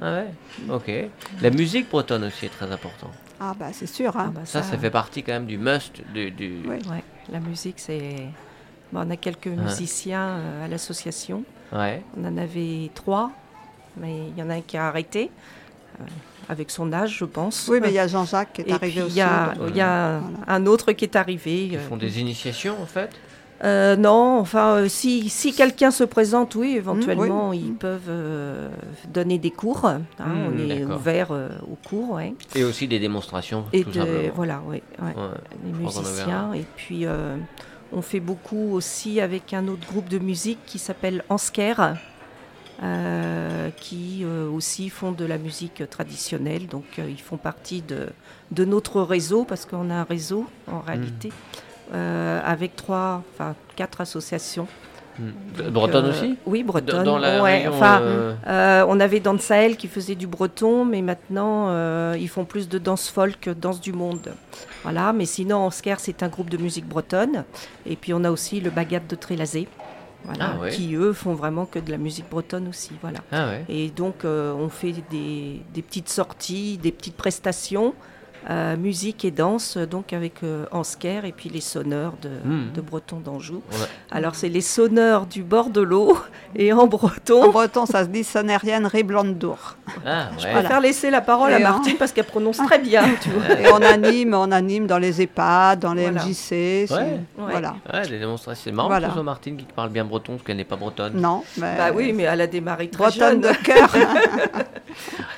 Ah 0.00 0.12
ouais. 0.14 0.26
Ok. 0.70 0.90
La 1.40 1.50
musique 1.50 1.88
bretonne 1.90 2.24
aussi 2.24 2.46
est 2.46 2.50
très 2.50 2.70
importante. 2.70 3.12
Ah, 3.40 3.54
bah, 3.58 3.66
c'est 3.72 3.86
sûr. 3.86 4.12
Ah 4.16 4.22
Hein. 4.26 4.32
bah 4.34 4.40
Ça, 4.44 4.62
ça 4.62 4.78
fait 4.78 4.90
partie 4.90 5.22
quand 5.22 5.32
même 5.32 5.46
du 5.46 5.58
must 5.58 5.92
du. 6.14 6.30
du- 6.30 6.62
Oui. 6.66 6.76
Ouais, 6.90 7.02
la 7.30 7.40
musique, 7.40 7.78
c'est. 7.78 8.16
Bon, 8.92 9.00
on 9.06 9.10
a 9.10 9.16
quelques 9.16 9.48
musiciens 9.48 10.20
euh, 10.38 10.64
à 10.64 10.68
l'association. 10.68 11.42
Ouais. 11.72 12.02
On 12.16 12.24
en 12.24 12.36
avait 12.36 12.90
trois, 12.94 13.30
mais 13.96 14.28
il 14.28 14.38
y 14.38 14.42
en 14.42 14.48
a 14.50 14.54
un 14.54 14.60
qui 14.60 14.76
a 14.76 14.86
arrêté, 14.86 15.30
euh, 16.00 16.04
avec 16.48 16.70
son 16.70 16.92
âge, 16.92 17.16
je 17.18 17.24
pense. 17.24 17.66
Oui, 17.68 17.78
mais 17.82 17.88
il 17.88 17.94
y 17.94 17.98
a 17.98 18.06
Jean-Jacques 18.06 18.52
qui 18.54 18.60
est 18.62 18.68
Et 18.68 18.72
arrivé 18.72 18.92
puis, 18.92 19.00
il 19.00 19.02
aussi. 19.06 19.16
y 19.16 19.20
a, 19.22 19.54
donc, 19.54 19.74
y 19.76 19.80
a 19.80 20.20
Voilà. 20.20 20.36
un 20.46 20.66
autre 20.66 20.92
qui 20.92 21.04
est 21.04 21.16
arrivé. 21.16 21.66
Ils 21.66 21.76
euh, 21.76 21.80
font 21.80 21.96
des 21.96 22.20
initiations 22.20 22.80
en 22.80 22.86
fait? 22.86 23.10
Euh, 23.64 23.96
non, 23.96 24.38
enfin, 24.38 24.76
euh, 24.76 24.88
si, 24.88 25.28
si 25.30 25.52
quelqu'un 25.54 25.90
se 25.90 26.04
présente, 26.04 26.54
oui, 26.56 26.74
éventuellement, 26.76 27.50
oui. 27.50 27.64
ils 27.68 27.74
peuvent 27.74 28.08
euh, 28.08 28.68
donner 29.12 29.38
des 29.38 29.50
cours. 29.50 29.86
hein, 29.86 30.02
Mmh, 30.18 30.24
on 30.48 30.58
est 30.58 30.78
d'accord. 30.80 30.96
ouvert 30.96 31.30
aux 31.30 31.88
cours, 31.88 32.10
ouais. 32.12 32.34
Et 32.54 32.64
aussi 32.64 32.86
des 32.86 32.98
démonstrations. 32.98 33.64
Et 33.72 33.82
tout 33.84 33.90
de, 33.90 33.94
simplement. 33.94 34.32
voilà, 34.34 34.60
ouais. 34.66 34.82
Ouais. 35.00 35.14
les 35.64 35.72
musiciens. 35.72 36.52
Et 36.52 36.64
puis, 36.76 37.06
on 37.92 38.02
fait 38.02 38.20
beaucoup 38.20 38.72
aussi 38.72 39.20
avec 39.20 39.54
un 39.54 39.68
autre 39.68 39.86
groupe 39.88 40.08
de 40.08 40.18
musique 40.18 40.58
qui 40.66 40.78
s'appelle 40.78 41.24
Ansker, 41.30 41.94
qui 43.78 44.24
aussi 44.52 44.90
font 44.90 45.12
de 45.12 45.24
la 45.24 45.38
musique 45.38 45.88
traditionnelle. 45.88 46.66
Donc, 46.66 46.84
ils 46.98 47.20
font 47.20 47.38
partie 47.38 47.80
de, 47.82 48.08
de 48.50 48.64
notre 48.64 49.00
réseau, 49.00 49.44
parce 49.44 49.64
qu'on 49.64 49.88
a 49.90 49.94
un 49.94 50.04
réseau 50.04 50.46
en 50.70 50.80
réalité, 50.80 51.30
euh, 51.30 51.56
avec 51.92 52.76
trois, 52.76 53.22
enfin 53.34 53.54
quatre 53.76 54.00
associations. 54.00 54.66
Hmm. 55.18 55.30
Donc, 55.56 55.68
Bretonne 55.72 56.04
euh, 56.04 56.10
aussi 56.10 56.36
Oui, 56.44 56.60
Dans- 56.62 56.66
bretonne. 56.72 57.04
Dans 57.04 57.16
la 57.16 57.42
ouais, 57.42 57.56
région, 57.58 57.72
enfin, 57.72 58.00
euh, 58.02 58.34
euh, 58.46 58.84
on 58.86 59.00
avait 59.00 59.18
Danse 59.20 59.40
Sahel 59.40 59.78
qui 59.78 59.88
faisait 59.88 60.14
du 60.14 60.26
breton, 60.26 60.84
mais 60.84 61.00
maintenant 61.00 61.68
euh, 61.70 62.16
ils 62.20 62.28
font 62.28 62.44
plus 62.44 62.68
de 62.68 62.76
danse 62.78 63.08
folk, 63.08 63.48
danse 63.58 63.80
du 63.80 63.94
monde. 63.94 64.34
Voilà, 64.82 65.14
mais 65.14 65.24
sinon 65.24 65.56
Ansker 65.60 65.94
c'est 66.00 66.22
un 66.22 66.28
groupe 66.28 66.50
de 66.50 66.58
musique 66.58 66.86
bretonne. 66.86 67.44
Et 67.86 67.96
puis 67.96 68.12
on 68.12 68.24
a 68.24 68.30
aussi 68.30 68.60
le 68.60 68.68
Bagat 68.68 69.00
de 69.08 69.14
Trélazé, 69.14 69.68
voilà, 70.24 70.52
Ah 70.54 70.60
ouais. 70.60 70.68
qui 70.70 70.94
eux 70.94 71.14
font 71.14 71.32
vraiment 71.32 71.64
que 71.64 71.78
de 71.78 71.90
la 71.90 71.96
musique 71.98 72.28
bretonne 72.28 72.68
aussi. 72.68 72.90
Voilà. 73.00 73.20
Ah 73.32 73.46
ouais. 73.46 73.64
Et 73.70 73.88
donc 73.88 74.26
euh, 74.26 74.52
on 74.52 74.68
fait 74.68 74.92
des, 75.10 75.62
des 75.72 75.80
petites 75.82 76.10
sorties, 76.10 76.76
des 76.76 76.92
petites 76.92 77.16
prestations. 77.16 77.94
Euh, 78.48 78.76
musique 78.76 79.24
et 79.24 79.30
danse, 79.30 79.76
donc 79.76 80.12
avec 80.12 80.42
euh, 80.44 80.66
Ansker 80.70 81.24
et 81.24 81.32
puis 81.32 81.48
les 81.48 81.60
sonneurs 81.60 82.12
de, 82.22 82.30
de 82.74 82.80
Breton 82.80 83.18
d'Anjou. 83.18 83.62
Alors 84.10 84.34
c'est 84.36 84.48
les 84.48 84.60
sonneurs 84.60 85.26
du 85.26 85.42
bord 85.42 85.70
de 85.70 85.80
l'eau 85.80 86.16
et 86.54 86.72
en 86.72 86.78
En 86.80 86.86
breton. 86.86 87.50
breton, 87.50 87.86
ça 87.86 88.04
se 88.04 88.08
dit 88.08 88.22
sonérienne 88.22 88.86
riblandour. 88.86 89.76
Ah 90.06 90.28
Je 90.38 90.46
préfère 90.46 90.80
laisser 90.80 91.10
la 91.10 91.20
parole 91.20 91.52
à 91.52 91.58
Et 91.58 91.62
Martine 91.62 91.96
parce 91.98 92.12
qu'elle 92.12 92.24
prononce 92.26 92.58
très 92.58 92.78
bien, 92.78 93.02
tu 93.20 93.30
vois. 93.30 93.58
Et 93.58 93.72
on 93.72 93.82
anime, 93.82 94.34
on 94.34 94.52
anime 94.52 94.86
dans 94.86 94.98
les 94.98 95.20
EHPAD, 95.22 95.80
dans 95.80 95.94
les 95.94 96.10
Voilà. 96.10 96.24
MJC. 96.24 96.34
c'est- 96.34 96.86
Ouais. 96.92 97.20
Voilà. 97.36 97.74
Ouais, 97.92 98.06
des 98.08 98.18
démonstrations. 98.18 98.62
C'est 98.64 98.72
marrant 98.72 98.88
Voilà. 98.88 99.08
Martine 99.22 99.56
qui 99.56 99.64
parle 99.64 99.90
bien 99.90 100.04
breton 100.04 100.34
parce 100.34 100.44
qu'elle 100.44 100.56
n'est 100.56 100.64
pas 100.64 100.76
bretonne. 100.76 101.14
Non, 101.20 101.42
mais 101.58 101.76
Bah 101.76 101.90
oui, 101.94 102.12
mais 102.12 102.22
elle 102.24 102.40
a 102.42 102.46
démarré 102.46 102.88
très 102.88 102.98
bretonne 103.04 103.42
jeune. 103.42 103.52
de 103.52 103.56
cœur. 103.64 103.92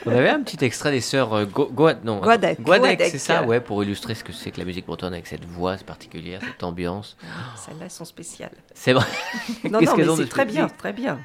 On 0.07 0.11
avait 0.13 0.29
un 0.31 0.41
petit 0.41 0.65
extrait 0.65 0.91
des 0.93 1.01
sœurs 1.01 1.35
euh, 1.35 1.45
Go- 1.45 1.71
non, 2.05 2.19
Guadec. 2.19 2.61
Guadec, 2.63 2.98
C'est 2.99 3.19
ça, 3.19 3.43
ouais, 3.45 3.61
pour 3.61 3.83
illustrer 3.83 4.15
ce 4.15 4.25
que 4.25 4.33
c'est 4.33 4.51
que 4.51 4.59
la 4.59 4.65
musique 4.65 4.87
bretonne 4.87 5.13
avec 5.13 5.27
cette 5.27 5.45
voix 5.45 5.77
particulière, 5.77 6.41
cette 6.43 6.63
ambiance. 6.63 7.17
Celles-là 7.57 7.85
elles 7.85 7.91
sont 7.91 8.05
spéciales. 8.05 8.57
C'est 8.75 8.93
vrai. 8.93 9.07
Non, 9.71 9.81
non, 9.81 9.97
mais 9.97 10.17
c'est 10.17 10.29
très 10.29 10.45
bien, 10.45 10.69
très 10.69 10.93
bien. 10.93 11.19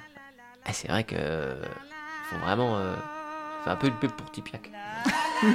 Ah, 0.66 0.74
c'est 0.74 0.88
vrai 0.88 1.04
que 1.04 1.16
euh, 1.18 1.62
faut 2.30 2.38
vraiment 2.38 2.78
euh, 2.78 2.96
c'est 3.64 3.70
un 3.70 3.76
peu 3.76 3.88
une 3.88 3.96
pub 3.96 4.12
pour 4.12 4.32
Tipiak. 4.32 4.70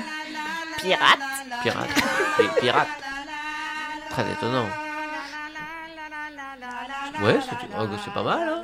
Pirate 0.80 1.18
Pirate. 1.62 1.88
Pi- 2.36 2.60
pirate. 2.60 2.88
Très 4.10 4.32
étonnant. 4.32 4.66
Ouais, 7.22 7.38
c'est 7.40 7.56
oh, 7.78 7.86
c'est 8.04 8.12
pas 8.12 8.22
mal. 8.22 8.48
Hein 8.48 8.62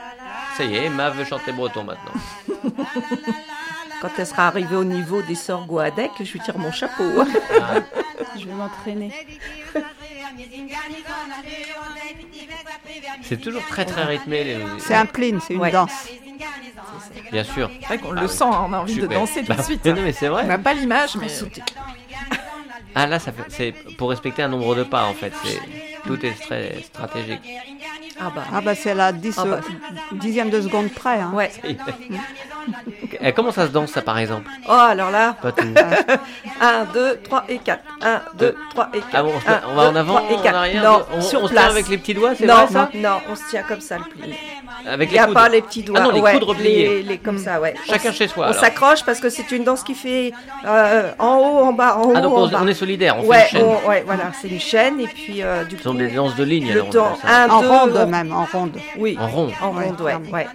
ça 0.57 0.65
y 0.65 0.77
est, 0.77 0.89
Ma 0.89 1.11
veut 1.11 1.25
chanter 1.25 1.53
breton 1.53 1.85
maintenant. 1.85 2.13
quand 4.05 4.11
elle 4.19 4.27
sera 4.27 4.47
arrivée 4.49 4.77
au 4.77 4.85
niveau 4.85 5.23
des 5.23 5.35
Goadec, 5.67 6.11
je 6.21 6.31
lui 6.33 6.41
tire 6.41 6.59
mon 6.59 6.71
chapeau. 6.71 7.05
Je 8.39 8.45
vais 8.47 8.53
m'entraîner. 8.53 9.11
C'est 13.23 13.41
toujours 13.41 13.63
très 13.67 13.85
très 13.87 14.05
rythmé. 14.05 14.45
les- 14.45 14.59
C'est 14.79 14.95
un 14.95 15.07
plin, 15.07 15.39
c'est 15.41 15.55
une 15.55 15.61
Ouais. 15.61 15.71
danse. 15.71 16.09
Bien 17.33 17.45
sûr. 17.45 17.71
C'est 17.81 17.87
vrai 17.87 17.99
qu'on 17.99 18.13
Ah 18.13 18.21
le 18.21 18.27
oui. 18.27 18.33
sent, 18.33 18.45
hein, 18.45 18.67
on 18.69 18.73
a 18.75 18.79
envie 18.81 18.95
Je- 18.97 19.01
de 19.03 19.07
danser 19.07 19.43
tout 19.45 19.53
de 19.53 19.57
bah, 19.57 19.63
suite. 19.63 19.85
non, 19.87 19.95
mais 20.05 20.13
c'est 20.13 20.29
vrai. 20.29 20.43
On 20.45 20.49
n'a 20.49 20.59
pas 20.59 20.75
l'image, 20.75 21.17
mais 21.17 21.29
Ah 22.95 23.07
là, 23.07 23.19
ça 23.19 23.33
fait- 23.33 23.45
c'est 23.49 23.73
pour 23.97 24.11
respecter 24.11 24.43
un 24.43 24.49
nombre 24.49 24.75
de 24.75 24.83
pas 24.83 25.05
en 25.07 25.15
fait. 25.15 25.33
C'est 25.45 25.61
tout 26.07 26.25
est 26.27 26.33
très 26.41 26.83
stratégique. 26.83 27.41
Ah 28.21 28.31
bah, 28.35 28.45
Ah 28.53 28.61
bah 28.61 28.75
c'est 28.75 28.95
la 28.95 29.13
10, 29.13 29.35
Ah 29.39 29.45
bah. 29.47 29.61
dixième 30.13 30.51
de 30.51 30.61
seconde 30.61 30.91
près. 30.93 31.21
hein. 31.21 31.33
ouais. 31.35 31.51
Eh, 33.21 33.33
Comment 33.33 33.53
ça 33.53 33.67
se 33.67 33.73
danse 33.73 33.91
ça 33.91 34.03
par 34.03 34.19
exemple 34.19 34.49
Oh, 34.69 34.73
alors 34.73 35.11
là, 35.11 35.35
Pas 35.41 35.53
tout. 35.53 35.67
1, 36.61 36.85
2, 36.93 37.21
3 37.25 37.45
et 37.49 37.59
4. 37.59 37.81
1, 38.03 38.21
2, 38.39 38.57
3 38.71 38.89
et 38.95 38.99
4. 38.99 39.07
Ah 39.15 39.23
bon, 39.23 39.31
on, 39.37 39.41
se- 39.41 39.67
on 39.71 39.75
va 39.75 39.83
en 39.91 39.97
avant, 39.97 40.19
et 40.31 40.35
en 40.35 40.43
4. 40.43 40.55
arrière. 40.57 40.83
Non, 40.85 41.03
on, 41.17 41.21
sur 41.21 41.43
on 41.43 41.47
se 41.47 41.53
place. 41.53 41.65
tient 41.65 41.73
avec 41.73 41.89
les 41.89 41.99
petits 41.99 42.15
doigts, 42.15 42.35
c'est 42.37 42.47
non, 42.47 42.55
vrai 42.55 42.67
ça 42.73 42.89
non, 42.95 43.17
on 43.31 43.37
se 43.37 43.43
tient 43.51 43.63
comme 43.63 43.81
ça 43.81 43.99
le 43.99 44.05
pli. 44.05 44.35
Avec 44.87 45.09
Il 45.09 45.13
les 45.13 45.19
n'y 45.19 45.23
a 45.23 45.27
coudes. 45.27 45.35
pas 45.35 45.49
les 45.49 45.63
petits 45.63 45.83
doigts. 45.83 45.99
Ah 46.01 46.05
non, 46.05 46.11
les 46.11 46.21
ouais, 46.21 46.33
coudes 46.35 46.43
repliés. 46.45 46.89
Les, 46.89 47.03
les- 47.03 47.19
comme 47.19 47.39
ça, 47.39 47.61
ouais. 47.61 47.75
Chacun 47.87 48.11
on, 48.11 48.13
chez 48.13 48.29
soi. 48.29 48.47
On 48.47 48.51
alors. 48.51 48.61
s'accroche 48.61 49.05
parce 49.05 49.21
que 49.21 49.29
c'est 49.31 49.51
une 49.53 49.65
danse 49.65 49.83
qui 49.83 49.95
fait 49.95 50.33
euh, 50.67 51.11
en 51.19 51.37
haut, 51.37 51.65
en 51.65 51.73
bas, 51.73 51.97
en 51.97 52.03
haut, 52.05 52.13
Ah 52.17 52.21
donc 52.21 52.35
en 52.37 52.43
on, 52.43 52.49
bas. 52.49 52.59
on 52.63 52.67
est 52.67 52.75
solidaire, 52.75 53.17
on 53.19 53.23
fait 53.23 53.29
ouais, 53.29 53.43
une 53.53 53.59
chaîne. 53.59 53.63
on- 53.85 53.89
ouais, 53.89 54.03
voilà, 54.05 54.25
c'est 54.41 54.49
une 54.49 54.61
chaîne 54.61 55.01
et 55.01 55.07
puis 55.07 55.43
euh, 55.43 55.65
du 55.65 55.77
Ce 55.79 55.85
sont 55.85 55.95
des 55.95 56.09
danses 56.09 56.35
de 56.37 56.45
ligne 56.45 56.67
le 56.73 56.73
alors 56.73 56.87
on 56.89 56.91
temps 56.91 57.07
appelle 57.15 57.31
ça. 57.31 57.45
1, 57.45 57.51
En 57.51 57.61
2, 57.63 57.69
ronde 57.69 58.09
même, 58.11 58.33
en 58.33 58.45
ronde. 58.45 58.77
oui, 58.99 59.17
En 59.21 59.29
rond. 59.29 59.51
en 59.63 59.75
Ouais, 59.75 59.85
ronde, 59.85 60.01
ouais. 60.33 60.47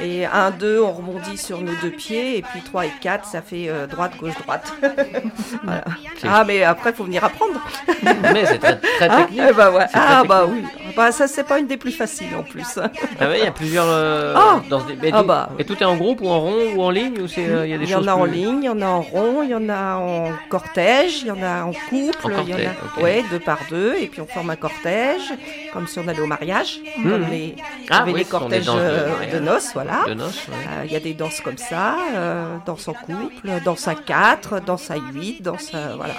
Et 0.00 0.24
1, 0.26 0.50
2, 0.52 0.80
on 0.80 0.92
rebondit 0.92 1.36
sur 1.36 1.60
nos 1.60 1.72
deux 1.82 1.90
pieds 1.90 2.38
et 2.38 2.42
puis 2.42 2.60
3 2.62 2.86
et 2.86 2.92
4, 3.00 3.24
ça 3.26 3.42
fait 3.42 3.68
euh, 3.68 3.86
droite, 3.86 4.12
gauche, 4.18 4.34
droite. 4.42 4.72
Voilà. 5.64 5.84
Ah 6.26 6.44
mais 6.46 6.62
après, 6.62 6.92
faut 6.92 7.04
venir 7.04 7.24
apprendre. 7.24 7.60
Mais 8.32 8.46
c'est 8.46 8.58
très, 8.58 8.76
très 8.78 9.08
Hein 9.08 9.22
technique. 9.22 9.42
Eh 9.50 9.52
ben 9.52 9.70
ouais. 9.72 9.86
C'est 9.90 9.98
Ah 9.98 10.18
très 10.20 10.28
bah 10.28 10.46
oui. 10.48 10.64
Bah, 10.96 11.12
ça, 11.12 11.26
c'est 11.28 11.44
pas 11.44 11.58
une 11.58 11.66
des 11.66 11.76
plus 11.76 11.92
faciles 11.92 12.34
en 12.36 12.42
plus. 12.42 12.78
Ah 13.20 13.28
ouais, 13.28 13.38
il 13.40 13.44
y 13.44 13.46
a 13.46 13.50
plusieurs 13.52 13.86
euh, 13.88 14.34
Ah 14.36 14.60
danses. 14.68 14.86
des- 14.86 14.96
mais 15.00 15.10
Ah 15.12 15.22
bah. 15.22 15.50
Et 15.58 15.64
tout 15.64 15.76
est 15.80 15.84
en 15.84 15.96
groupe 15.96 16.20
ou 16.22 16.28
en 16.28 16.40
rond 16.40 16.56
ou 16.74 16.82
en 16.82 16.90
ligne 16.90 17.20
ou 17.20 17.28
c'est 17.28 17.46
euh, 17.48 17.66
il 17.66 17.70
y 17.70 17.74
a 17.74 17.78
des 17.78 17.84
Il 17.84 17.90
y 17.90 17.94
en 17.94 18.06
a 18.06 18.14
en 18.14 18.24
ligne, 18.24 18.62
il 18.62 18.66
y 18.66 18.68
en 18.68 18.80
a 18.80 18.86
en 18.86 19.00
rond, 19.02 19.42
il 19.42 19.50
y 19.50 19.54
en 19.54 19.68
a 19.68 19.96
en 19.96 20.30
cortège, 20.48 21.22
il 21.22 21.28
y 21.28 21.30
en 21.30 21.42
a 21.42 21.62
en 21.64 21.72
couple, 21.72 22.32
En 22.34 22.42
il 22.42 22.48
y 22.50 22.54
en 22.54 22.56
a 22.98 23.02
ouais, 23.02 23.24
deux 23.30 23.40
par 23.40 23.58
deux, 23.70 23.94
et 24.00 24.06
puis 24.08 24.20
on 24.20 24.26
forme 24.26 24.50
un 24.50 24.56
cortège, 24.56 25.32
comme 25.72 25.86
si 25.86 25.98
on 25.98 26.08
allait 26.08 26.20
au 26.20 26.26
mariage, 26.26 26.80
comme 27.02 27.26
les, 27.30 27.54
Ah 27.90 28.04
oui, 28.06 28.14
les 28.16 28.24
ce 28.24 28.30
cortèges 28.30 28.66
de 28.66 28.70
euh, 28.74 29.32
de 29.32 29.38
noces, 29.38 29.70
voilà. 29.74 29.87
Ouais. 29.88 30.16
Euh, 30.16 30.82
Il 30.84 30.92
y 30.92 30.96
a 30.96 31.00
des 31.00 31.14
danses 31.14 31.40
comme 31.40 31.58
ça, 31.58 31.96
euh, 32.14 32.56
danse 32.66 32.88
en 32.88 32.92
couple, 32.92 33.50
danse 33.64 33.88
à 33.88 33.94
4, 33.94 34.60
danse 34.60 34.90
à 34.90 34.96
8, 34.96 35.42
danse 35.42 35.74
à, 35.74 35.96
voilà. 35.96 36.14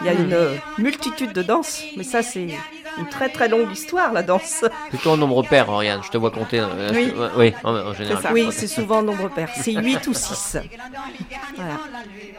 Il 0.00 0.06
y 0.06 0.10
a 0.10 0.12
une 0.12 0.36
multitude 0.78 1.32
de 1.32 1.42
danses, 1.42 1.82
mais 1.96 2.04
ça 2.04 2.22
c'est 2.22 2.48
une 2.98 3.08
très 3.08 3.28
très 3.28 3.48
longue 3.48 3.70
histoire 3.72 4.12
la 4.12 4.22
danse. 4.22 4.64
Plutôt 4.90 5.10
en 5.12 5.16
nombre 5.16 5.42
pair, 5.42 5.68
Oriane. 5.68 6.00
Je 6.04 6.10
te 6.10 6.16
vois 6.18 6.30
compter. 6.30 6.60
euh, 6.60 6.90
Oui. 6.92 7.12
te- 7.12 7.38
oui, 7.38 7.54
en, 7.64 7.74
en 7.74 7.94
général. 7.94 8.32
Oui, 8.32 8.48
c'est 8.50 8.66
souvent 8.66 9.02
nombre 9.02 9.28
pair, 9.28 9.48
c'est 9.54 9.72
8 9.72 10.06
ou 10.06 10.14
6. 10.14 10.56
Voilà. 11.56 11.74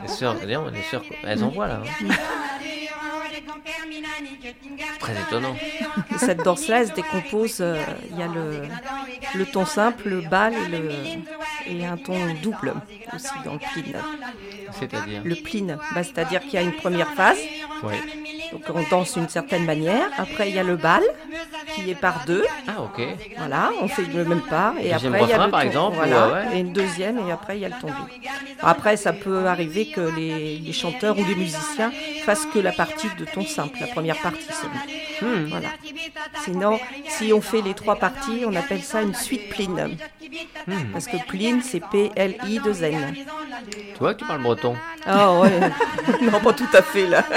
Les 0.02 0.08
sœurs, 0.08 0.36
d'ailleurs, 0.36 0.70
les 0.72 0.82
sœurs, 0.84 1.04
elles 1.24 1.44
envoient 1.44 1.68
là. 1.68 1.82
hein. 1.84 2.14
Très 5.00 5.14
étonnant. 5.14 5.56
Et 6.14 6.18
cette 6.18 6.44
danse-là, 6.44 6.82
elle 6.82 6.88
se 6.88 6.94
décompose. 6.94 7.58
euh, 7.62 7.82
Il 8.12 8.20
y 8.20 8.24
a 8.24 8.28
le, 8.28 8.62
le 9.36 9.46
ton 9.46 9.66
simple, 9.66 10.10
le 10.10 10.22
bal 10.22 10.54
et, 10.54 10.68
le, 10.70 10.92
et 11.68 11.86
un 11.86 11.98
ton 11.98 12.16
double 12.44 12.74
aussi 13.16 13.28
dans 13.46 13.54
le 13.54 13.60
pline. 13.60 13.96
C'est-à-dire. 14.80 15.22
Le 15.24 15.36
pline, 15.36 15.78
bah, 15.96 16.04
c'est-à-dire 16.04 16.42
qu'il 16.42 16.54
y 16.54 16.58
a 16.58 16.62
une 16.62 16.76
première 16.76 17.10
phase, 17.14 17.38
Oui. 17.84 17.94
donc 18.52 18.62
on 18.74 18.84
danse 18.90 19.14
d'une 19.16 19.30
certaine 19.30 19.66
manière. 19.66 20.08
Après, 20.18 20.41
il 20.46 20.56
y 20.56 20.60
a 20.60 20.64
le 20.64 20.76
bal 20.76 21.04
qui 21.76 21.90
est 21.90 21.96
par 21.96 22.26
deux. 22.26 22.46
Ah 22.68 22.82
ok. 22.82 23.02
Voilà, 23.38 23.72
on 23.82 23.88
fait 23.88 24.04
le 24.04 24.26
même 24.26 24.42
pas. 24.42 24.74
Et 24.80 24.92
Deuxième 24.92 25.14
après, 25.16 25.26
il 25.26 25.30
y 25.30 25.34
a 25.34 25.36
refrain, 25.36 25.46
le 25.46 25.52
par 25.52 25.62
exemple, 25.62 25.96
Voilà, 25.96 26.28
ou, 26.28 26.32
ouais, 26.32 26.40
ouais. 26.50 26.58
et 26.58 26.60
une 26.60 26.74
deuxième, 26.74 27.20
et 27.28 27.32
après, 27.32 27.58
il 27.58 27.62
y 27.62 27.66
a 27.66 27.70
le 27.70 27.76
double. 27.80 27.94
Après, 28.62 28.98
ça 28.98 29.14
peut 29.14 29.46
arriver 29.46 29.88
que 29.88 30.02
les, 30.02 30.58
les 30.58 30.74
chanteurs 30.74 31.18
ou 31.18 31.24
les 31.24 31.36
musiciens 31.36 31.92
fassent 32.26 32.46
que 32.54 32.60
la 32.60 32.72
partie 32.72 33.08
de 33.18 33.26
ton 33.26 33.44
simple, 33.46 33.78
la 33.80 33.88
première 33.88 34.18
partie 34.18 34.52
seulement. 34.52 35.36
Hmm. 35.36 35.46
Voilà. 35.50 35.70
Sinon, 36.44 36.80
si 37.08 37.32
on 37.34 37.42
fait 37.42 37.62
les 37.62 37.74
trois 37.74 37.96
parties, 37.96 38.44
on 38.46 38.56
appelle 38.56 38.82
ça 38.82 39.02
une 39.02 39.14
suite 39.16 39.50
pline. 39.50 39.98
Hmm. 40.68 40.92
Parce 40.94 41.08
que 41.08 41.18
pline, 41.28 41.62
c'est 41.62 41.82
P-L-I-2-N. 41.92 43.16
Tu 43.94 44.00
vois 44.00 44.14
que 44.14 44.20
tu 44.20 44.26
parles 44.26 44.42
breton. 44.42 44.76
Ah 45.06 45.32
ouais. 45.40 45.60
non, 46.22 46.40
pas 46.40 46.54
tout 46.54 46.70
à 46.74 46.82
fait 46.82 47.08
là. 47.08 47.24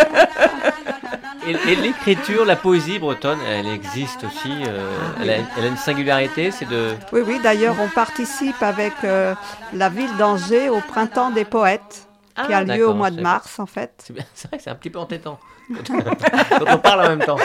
Et, 1.46 1.72
et 1.72 1.76
l'écriture, 1.76 2.44
la 2.44 2.56
poésie 2.56 2.98
bretonne, 2.98 3.38
elle 3.46 3.66
existe 3.66 4.24
aussi. 4.24 4.52
euh, 4.66 4.90
elle, 5.20 5.30
a, 5.30 5.34
elle 5.58 5.64
a 5.64 5.66
une 5.68 5.76
singularité, 5.76 6.50
c'est 6.50 6.68
de. 6.68 6.94
Oui, 7.12 7.20
oui, 7.26 7.38
d'ailleurs, 7.42 7.76
on 7.80 7.88
participe 7.88 8.62
avec 8.62 8.92
euh, 9.04 9.34
la 9.74 9.88
ville 9.88 10.16
d'Angers 10.18 10.70
au 10.70 10.80
Printemps 10.80 11.30
des 11.30 11.44
Poètes, 11.44 12.08
qui 12.34 12.52
Ah, 12.52 12.58
a 12.58 12.60
lieu 12.62 12.66
d'accord, 12.66 12.90
au 12.90 12.94
mois 12.94 13.10
de 13.10 13.20
mars, 13.20 13.58
en 13.58 13.66
fait. 13.66 13.92
C'est 14.34 14.48
vrai 14.48 14.58
que 14.58 14.62
c'est 14.64 14.70
un 14.70 14.74
petit 14.74 14.90
peu 14.90 14.98
entêtant. 14.98 15.38
Quand 15.88 16.64
on 16.68 16.78
parle 16.78 17.00
en 17.06 17.08
même 17.10 17.24
temps. 17.24 17.38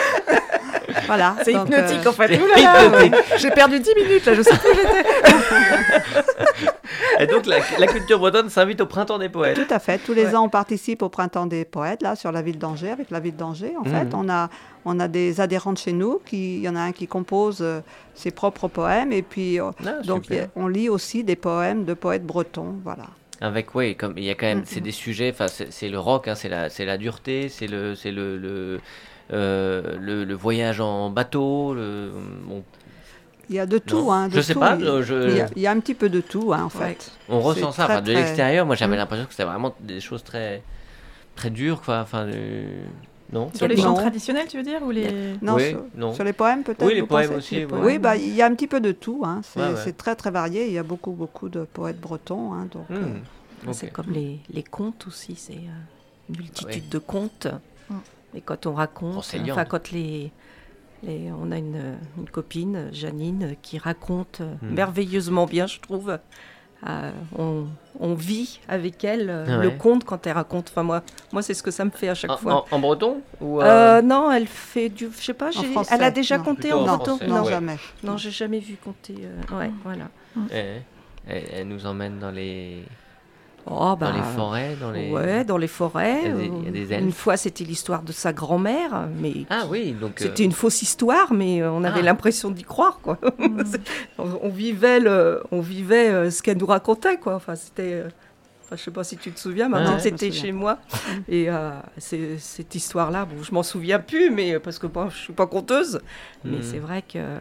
Voilà. 1.06 1.36
c'est 1.44 1.54
hypnotique 1.54 2.06
euh, 2.06 2.10
en 2.10 2.14
fait. 2.14 2.40
J'ai 3.38 3.52
perdu 3.52 3.80
10 3.80 3.94
minutes 3.96 4.26
là, 4.26 4.34
je 4.34 4.42
sais 4.42 4.58
plus 4.58 4.70
où 4.72 4.76
j'étais. 4.76 5.06
Et 7.20 7.28
donc 7.28 7.46
la, 7.46 7.58
la 7.78 7.88
culture 7.88 8.18
bretonne 8.20 8.50
s'invite 8.50 8.82
au 8.82 8.86
printemps 8.86 9.18
des 9.20 9.30
poètes. 9.30 9.56
Tout 9.56 9.74
à 9.74 9.80
fait. 9.80 9.98
Tous 10.00 10.14
les 10.14 10.26
Ouais. 10.28 10.36
ans, 10.36 10.46
on 10.46 10.50
participe 10.50 11.02
au 11.02 11.10
Printemps 11.10 11.46
des 11.46 11.66
Poètes, 11.66 12.02
là, 12.02 12.16
sur 12.16 12.32
la 12.32 12.42
ville 12.42 12.58
d'Angers, 12.58 12.92
avec 12.92 13.10
la 13.12 13.20
ville 13.20 13.36
d'Angers. 13.36 13.74
En 13.80 13.88
Mhm. 13.88 13.92
fait, 13.96 14.14
on 14.14 14.30
a, 14.30 14.50
on 14.86 15.00
a 15.00 15.08
des 15.08 15.40
adhérents 15.42 15.74
de 15.74 15.78
chez 15.78 15.94
nous. 15.94 16.20
Qui, 16.26 16.56
il 16.58 16.62
y 16.62 16.70
en 16.70 16.76
a 16.76 16.82
un 16.82 16.92
qui 16.92 17.08
compose 17.08 17.60
euh, 17.62 17.82
ses 18.16 18.32
propres 18.32 18.68
poèmes. 18.68 19.12
Et 19.12 19.22
puis, 19.22 19.60
euh, 19.60 19.72
Ah, 19.86 20.02
donc, 20.04 20.26
super. 20.26 20.48
on 20.56 20.68
lit 20.68 20.90
aussi 20.90 21.24
des 21.24 21.36
poèmes 21.36 21.86
de 21.86 21.94
poètes 21.94 22.26
bretons. 22.26 22.76
Voilà. 22.84 23.04
Avec 23.42 23.74
oui, 23.76 23.96
comme 23.96 24.18
il 24.18 24.24
y 24.26 24.30
a 24.30 24.36
quand 24.36 24.48
même, 24.48 24.60
Mhm. 24.60 24.66
c'est 24.66 24.82
des 24.82 24.92
sujets. 24.92 25.32
Enfin, 25.34 25.48
c'est 25.48 25.90
le 25.90 26.00
rock, 26.00 26.28
hein, 26.28 26.36
c'est 26.36 26.50
la, 26.50 26.68
la 26.80 26.98
dureté, 26.98 27.48
c'est 27.50 27.68
le, 27.68 27.96
c'est 27.96 28.12
le, 28.12 28.38
le, 28.38 28.82
euh, 29.32 29.96
le, 30.00 30.26
le 30.26 30.34
voyage 30.34 30.82
en 30.82 31.10
bateau. 31.10 31.74
Le, 31.74 32.12
bon, 32.46 32.64
Il 33.50 33.56
y 33.56 33.60
a 33.60 33.66
de 33.66 33.78
tout. 33.78 34.12
Hein, 34.12 34.28
de 34.28 34.36
je 34.36 34.42
sais 34.42 34.54
tout. 34.54 34.60
pas. 34.60 34.78
Je- 34.78 35.02
je- 35.02 35.30
il 35.30 35.38
y 35.38 35.42
a, 35.42 35.48
il 35.56 35.62
y 35.62 35.68
a 35.68 35.72
un 35.72 35.80
petit 35.80 35.94
peu 35.94 36.10
de 36.10 36.20
tout, 36.22 36.52
hein, 36.54 36.64
en 36.74 36.80
Ouais. 36.80 36.88
fait. 36.90 37.12
on 37.30 37.40
ressent 37.40 37.72
ça. 37.72 37.86
très, 37.86 37.94
Enfin, 37.94 38.02
de 38.02 38.12
très- 38.12 38.22
l'extérieur, 38.22 38.66
moi, 38.66 38.76
j'avais 38.76 38.92
Mhm. 38.94 38.98
l'impression 39.00 39.26
que 39.26 39.32
c'était 39.32 39.46
vraiment 39.46 39.74
des 39.80 40.02
choses 40.02 40.24
très, 40.24 40.62
très 41.36 41.50
dures, 41.50 41.82
quoi. 41.82 42.00
Enfin, 42.02 42.26
euh, 42.28 42.84
non. 43.32 43.52
Sur 43.54 43.68
les 43.68 43.78
chants 43.78 43.94
traditionnels, 43.94 44.48
tu 44.48 44.58
veux 44.58 44.64
dire 44.64 44.82
ou 44.84 44.92
les... 44.92 45.36
Non, 45.42 45.56
Oui, 45.56 45.70
sur, 45.70 45.84
non. 45.96 46.14
sur 46.14 46.24
les 46.24 46.34
poèmes, 46.34 46.64
peut-être 46.64 46.86
Oui, 46.86 46.96
les 46.96 47.04
poèmes 47.04 47.28
pensez 47.28 47.38
aussi, 47.38 47.56
Les 47.56 47.62
ouais. 47.62 47.68
poèmes. 47.68 47.86
Oui, 47.86 48.00
bah, 48.00 48.16
il 48.18 48.34
y 48.36 48.42
a 48.42 48.46
un 48.46 48.54
petit 48.56 48.68
peu 48.68 48.80
de 48.80 48.92
tout. 48.92 49.22
Hein. 49.26 49.42
C'est 49.44 49.60
Ouais, 49.60 49.68
ouais. 49.70 49.76
c'est 49.84 49.98
très, 49.98 50.16
très 50.16 50.32
varié. 50.32 50.68
Il 50.68 50.74
y 50.74 50.78
a 50.78 50.84
beaucoup, 50.84 51.12
beaucoup 51.12 51.50
de 51.50 51.64
poètes 51.64 52.00
bretons. 52.00 52.54
Hein, 52.54 52.68
donc, 52.72 52.90
Hmm, 52.90 52.94
euh. 53.68 53.74
C'est 53.74 53.92
comme 53.92 54.12
les, 54.12 54.40
les 54.54 54.64
contes 54.64 55.06
aussi, 55.08 55.36
c'est 55.36 55.54
euh, 55.54 56.30
une 56.30 56.38
multitude 56.38 56.84
Oui. 56.84 56.90
de 56.90 56.98
contes. 57.00 57.48
Et 58.36 58.42
quand 58.42 58.66
on 58.68 58.74
raconte, 58.74 59.16
Oh, 59.34 59.38
enfin 59.52 59.66
quand 59.66 59.92
les, 59.92 60.32
les- 61.04 61.32
on 61.32 61.52
a 61.52 61.58
une, 61.58 61.98
une 62.18 62.30
copine, 62.30 62.90
Janine, 62.94 63.56
qui 63.62 63.78
raconte 63.80 64.42
Hmm. 64.62 64.74
merveilleusement 64.74 65.46
bien, 65.46 65.66
je 65.68 65.80
trouve. 65.80 66.18
Euh, 66.88 67.12
on, 67.38 67.66
on 68.00 68.14
vit 68.14 68.62
avec 68.70 69.04
elle 69.04 69.30
euh, 69.30 69.46
Ah 69.50 69.58
le 69.58 69.72
conte 69.72 70.06
quand 70.06 70.26
elle 70.26 70.34
raconte. 70.34 70.70
Enfin 70.70 70.84
moi, 70.84 71.04
moi 71.34 71.42
c'est 71.42 71.54
ce 71.54 71.62
que 71.62 71.72
ça 71.72 71.84
me 71.84 71.90
fait 71.90 72.08
à 72.08 72.16
chaque 72.16 72.32
En, 72.32 72.38
fois. 72.38 72.66
en- 72.72 72.76
en 72.76 72.80
breton 72.80 73.22
ou 73.42 73.60
euh, 73.62 73.66
Euh, 73.66 74.02
non, 74.02 74.32
elle 74.32 74.48
fait 74.48 74.88
du, 74.88 75.10
je 75.18 75.22
sais 75.26 75.34
pas, 75.34 75.52
j'ai- 75.52 75.64
français, 75.72 75.94
elle 75.94 76.04
a 76.04 76.12
déjà 76.12 76.38
non. 76.38 76.44
compté 76.46 76.72
en 76.72 76.86
breton. 76.86 77.18
français, 77.18 77.28
non, 77.28 77.44
ouais. 77.44 77.50
jamais. 77.50 77.78
Non, 78.04 78.16
j'ai 78.16 78.32
jamais 78.32 78.60
vu 78.60 78.78
compter. 78.82 79.16
euh, 79.20 79.58
ouais, 79.60 79.72
voilà. 79.84 80.06
eh, 80.54 80.82
elle, 81.28 81.44
elle 81.54 81.68
nous 81.68 81.86
emmène 81.86 82.18
dans 82.20 82.32
les, 82.32 82.84
Oh, 83.72 83.96
bah, 83.96 84.12
dans 84.12 84.18
les 84.18 84.24
forêts, 84.36 84.76
dans 84.82 84.92
les. 84.92 85.12
Ouais, 85.12 85.44
dans 85.46 85.58
les 85.58 85.68
forêts. 85.68 86.22
Il 86.24 86.28
y 86.28 86.32
a 86.32 86.34
des- 86.36 86.46
il 86.46 86.64
y 86.66 86.68
a 86.68 86.72
des 86.72 86.94
euh, 86.94 87.00
Une 87.00 87.12
fois, 87.12 87.38
c'était 87.38 87.64
l'histoire 87.64 88.02
de 88.02 88.12
sa 88.12 88.34
grand-mère, 88.34 89.08
mais 89.20 89.46
Ah 89.50 89.66
oui, 89.70 89.92
donc. 89.92 90.20
euh, 90.22 90.26
c'était 90.26 90.44
une 90.44 90.52
fausse 90.52 90.82
histoire, 90.82 91.34
mais 91.34 91.62
euh, 91.62 91.72
on 91.72 91.84
avait 91.84 92.00
Ah. 92.00 92.04
l'impression 92.04 92.50
d'y 92.52 92.64
croire, 92.64 93.00
quoi. 93.02 93.20
C'est- 93.66 93.82
on, 94.18 94.50
vivait, 94.50 95.00
le, 95.00 95.44
on 95.52 95.62
vivait 95.62 96.10
euh, 96.10 96.32
ce 96.32 96.42
qu'elle 96.42 96.58
nous 96.58 96.66
racontait, 96.66 97.18
quoi. 97.18 97.36
Enfin, 97.36 97.56
c'était. 97.56 97.94
euh, 97.94 98.08
enfin, 98.66 98.76
je 98.76 98.84
sais 98.84 98.92
pas 98.92 99.04
si 99.04 99.18
tu 99.18 99.32
te 99.32 99.40
souviens, 99.40 99.70
maintenant 99.70 99.94
Ouais, 99.96 100.00
c'était 100.00 100.32
chez 100.32 100.52
moi. 100.52 100.80
Et 101.28 101.50
euh, 101.50 101.70
c'est- 101.98 102.38
cette 102.40 102.74
histoire-là, 102.74 103.26
bon, 103.26 103.44
je 103.44 103.52
m'en 103.54 103.64
souviens 103.64 104.00
plus, 104.00 104.32
mais 104.32 104.56
euh, 104.56 104.60
parce 104.60 104.80
que 104.80 104.88
bon, 104.88 105.10
je 105.10 105.18
suis 105.18 105.34
pas 105.34 105.46
conteuse. 105.48 106.02
Mais 106.44 106.58
Mhm. 106.58 106.64
c'est 106.64 106.80
vrai 106.80 107.02
que, 107.04 107.18
euh, 107.18 107.38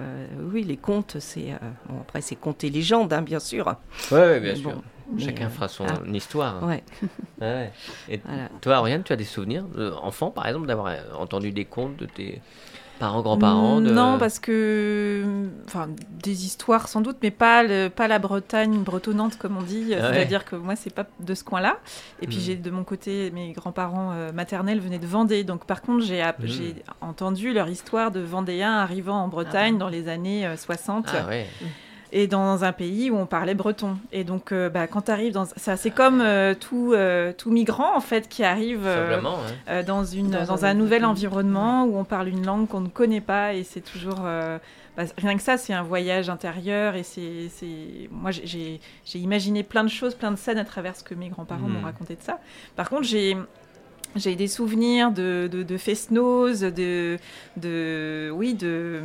oui, 0.53 0.62
les 0.62 0.77
contes, 0.77 1.17
c'est. 1.21 1.53
euh, 1.53 1.57
bon, 1.88 2.01
après, 2.03 2.21
c'est 2.21 2.37
contes 2.37 2.64
et 2.64 2.71
légendes, 2.71 3.12
hein, 3.14 3.23
bien 3.23 3.41
sûr. 3.41 3.67
Ouais, 4.11 4.19
ouais, 4.19 4.41
bien 4.41 4.53
Mais 4.53 4.59
sûr. 4.59 4.71
bon, 4.73 4.83
Chacun 5.18 5.47
euh, 5.47 5.51
fera 5.51 5.68
son 5.68 5.87
ah. 5.87 6.01
histoire. 6.12 6.62
Ouais, 6.62 6.83
ouais. 7.40 7.73
Et 8.09 8.21
voilà. 8.25 8.49
toi, 8.61 8.79
Oriane, 8.79 9.03
tu 9.03 9.12
as 9.12 9.16
des 9.16 9.25
souvenirs, 9.25 9.64
euh, 9.77 9.92
enfant 10.03 10.31
par 10.31 10.47
exemple, 10.47 10.66
d'avoir 10.66 10.88
euh, 10.88 10.97
entendu 11.18 11.53
des 11.53 11.64
contes 11.64 11.97
de 11.97 12.07
tes, 12.07 12.40
parents, 12.99 13.23
grands-parents 13.23 13.81
de... 13.81 13.90
Non, 13.90 14.18
parce 14.18 14.38
que. 14.38 15.49
Enfin, 15.66 15.88
des 16.23 16.44
histoires 16.44 16.88
sans 16.88 17.01
doute, 17.01 17.16
mais 17.23 17.31
pas, 17.31 17.62
le, 17.62 17.88
pas 17.88 18.09
la 18.09 18.18
Bretagne 18.18 18.83
bretonnante, 18.83 19.38
comme 19.38 19.57
on 19.57 19.62
dit. 19.62 19.94
Ah 19.94 20.09
ouais. 20.09 20.14
C'est-à-dire 20.14 20.44
que 20.44 20.57
moi, 20.57 20.77
c'est 20.77 20.92
pas 20.92 21.07
de 21.21 21.35
ce 21.35 21.44
coin-là. 21.44 21.79
Et 22.21 22.27
puis, 22.27 22.37
Mm. 22.37 22.40
j'ai 22.40 22.57
de 22.57 22.71
mon 22.71 22.85
côté, 22.85 23.31
mes 23.31 23.53
grands-parents 23.53 24.12
euh, 24.12 24.33
maternels 24.33 24.81
venaient 24.81 24.99
de 24.99 25.07
Vendée. 25.07 25.44
Donc, 25.44 25.64
par 25.64 25.83
contre, 25.83 26.05
j'ai 26.05 26.18
Mm. 26.23 26.33
j'ai 26.47 26.75
entendu 27.01 27.53
leur 27.53 27.68
histoire 27.68 28.11
de 28.11 28.21
Vendéens 28.21 28.75
arrivant 28.75 29.23
en 29.23 29.29
Bretagne 29.29 29.79
dans 29.79 29.88
les 29.88 30.09
années 30.09 30.47
euh, 30.47 30.57
60. 30.57 31.07
Ah 31.09 31.27
ouais. 31.29 31.47
Et 32.12 32.27
dans 32.27 32.64
un 32.64 32.73
pays 32.73 33.11
où 33.11 33.16
on 33.16 33.27
parlait 33.27 33.55
breton. 33.55 33.97
Et 34.12 34.25
donc, 34.25 34.53
euh, 34.53 34.68
bah, 34.68 34.87
quand 34.87 35.03
tu 35.03 35.11
arrives 35.11 35.33
dans. 35.33 35.44
Ça, 35.44 35.77
c'est 35.77 35.90
comme 35.90 36.21
euh, 36.21 36.55
tout, 36.55 36.92
euh, 36.94 37.33
tout 37.33 37.51
migrant, 37.51 37.97
en 37.97 38.01
fait, 38.01 38.29
qui 38.29 38.44
arrive. 38.44 38.83
euh, 38.87 39.18
hein. 39.25 39.35
euh, 39.68 39.83
dans, 39.83 40.05
une, 40.05 40.31
Dans 40.31 40.44
dans, 40.44 40.64
un 40.64 40.71
un, 40.71 40.75
nouvel 40.75 41.01
pays. 41.01 41.07
environnement 41.11 41.85
où 41.85 41.99
on 41.99 42.05
parle 42.05 42.29
une 42.29 42.44
langue 42.47 42.66
qu'on 42.68 42.81
ne 42.81 42.88
connaît 42.88 43.21
pas 43.21 43.55
et 43.55 43.62
c'est 43.64 43.81
toujours 43.81 44.21
euh, 44.25 44.59
bah, 44.97 45.05
rien 45.16 45.37
que 45.37 45.42
ça 45.42 45.57
c'est 45.57 45.73
un 45.73 45.83
voyage 45.83 46.29
intérieur 46.29 46.94
et 46.97 47.03
c'est 47.03 47.49
c'est- 47.51 48.09
moi 48.11 48.31
j'ai- 48.33 48.81
imaginé 49.14 49.62
plein 49.62 49.85
de 49.85 49.88
choses 49.88 50.14
plein 50.14 50.31
de 50.33 50.37
scènes 50.37 50.59
à 50.59 50.64
travers 50.64 50.97
ce 50.97 51.05
que 51.05 51.14
mes 51.14 51.29
grands-parents 51.29 51.68
Mhm. 51.68 51.75
m'ont 51.75 51.83
raconté 51.85 52.14
de 52.16 52.23
ça 52.23 52.38
par 52.75 52.88
contre 52.90 53.05
j'ai 53.05 53.37
j'ai 54.16 54.37
des 54.37 54.49
souvenirs 54.49 55.11
de, 55.11 55.49
de, 55.51 55.62
de 55.62 55.77
de, 57.57 58.31
oui, 58.35 58.55
de, 58.55 59.01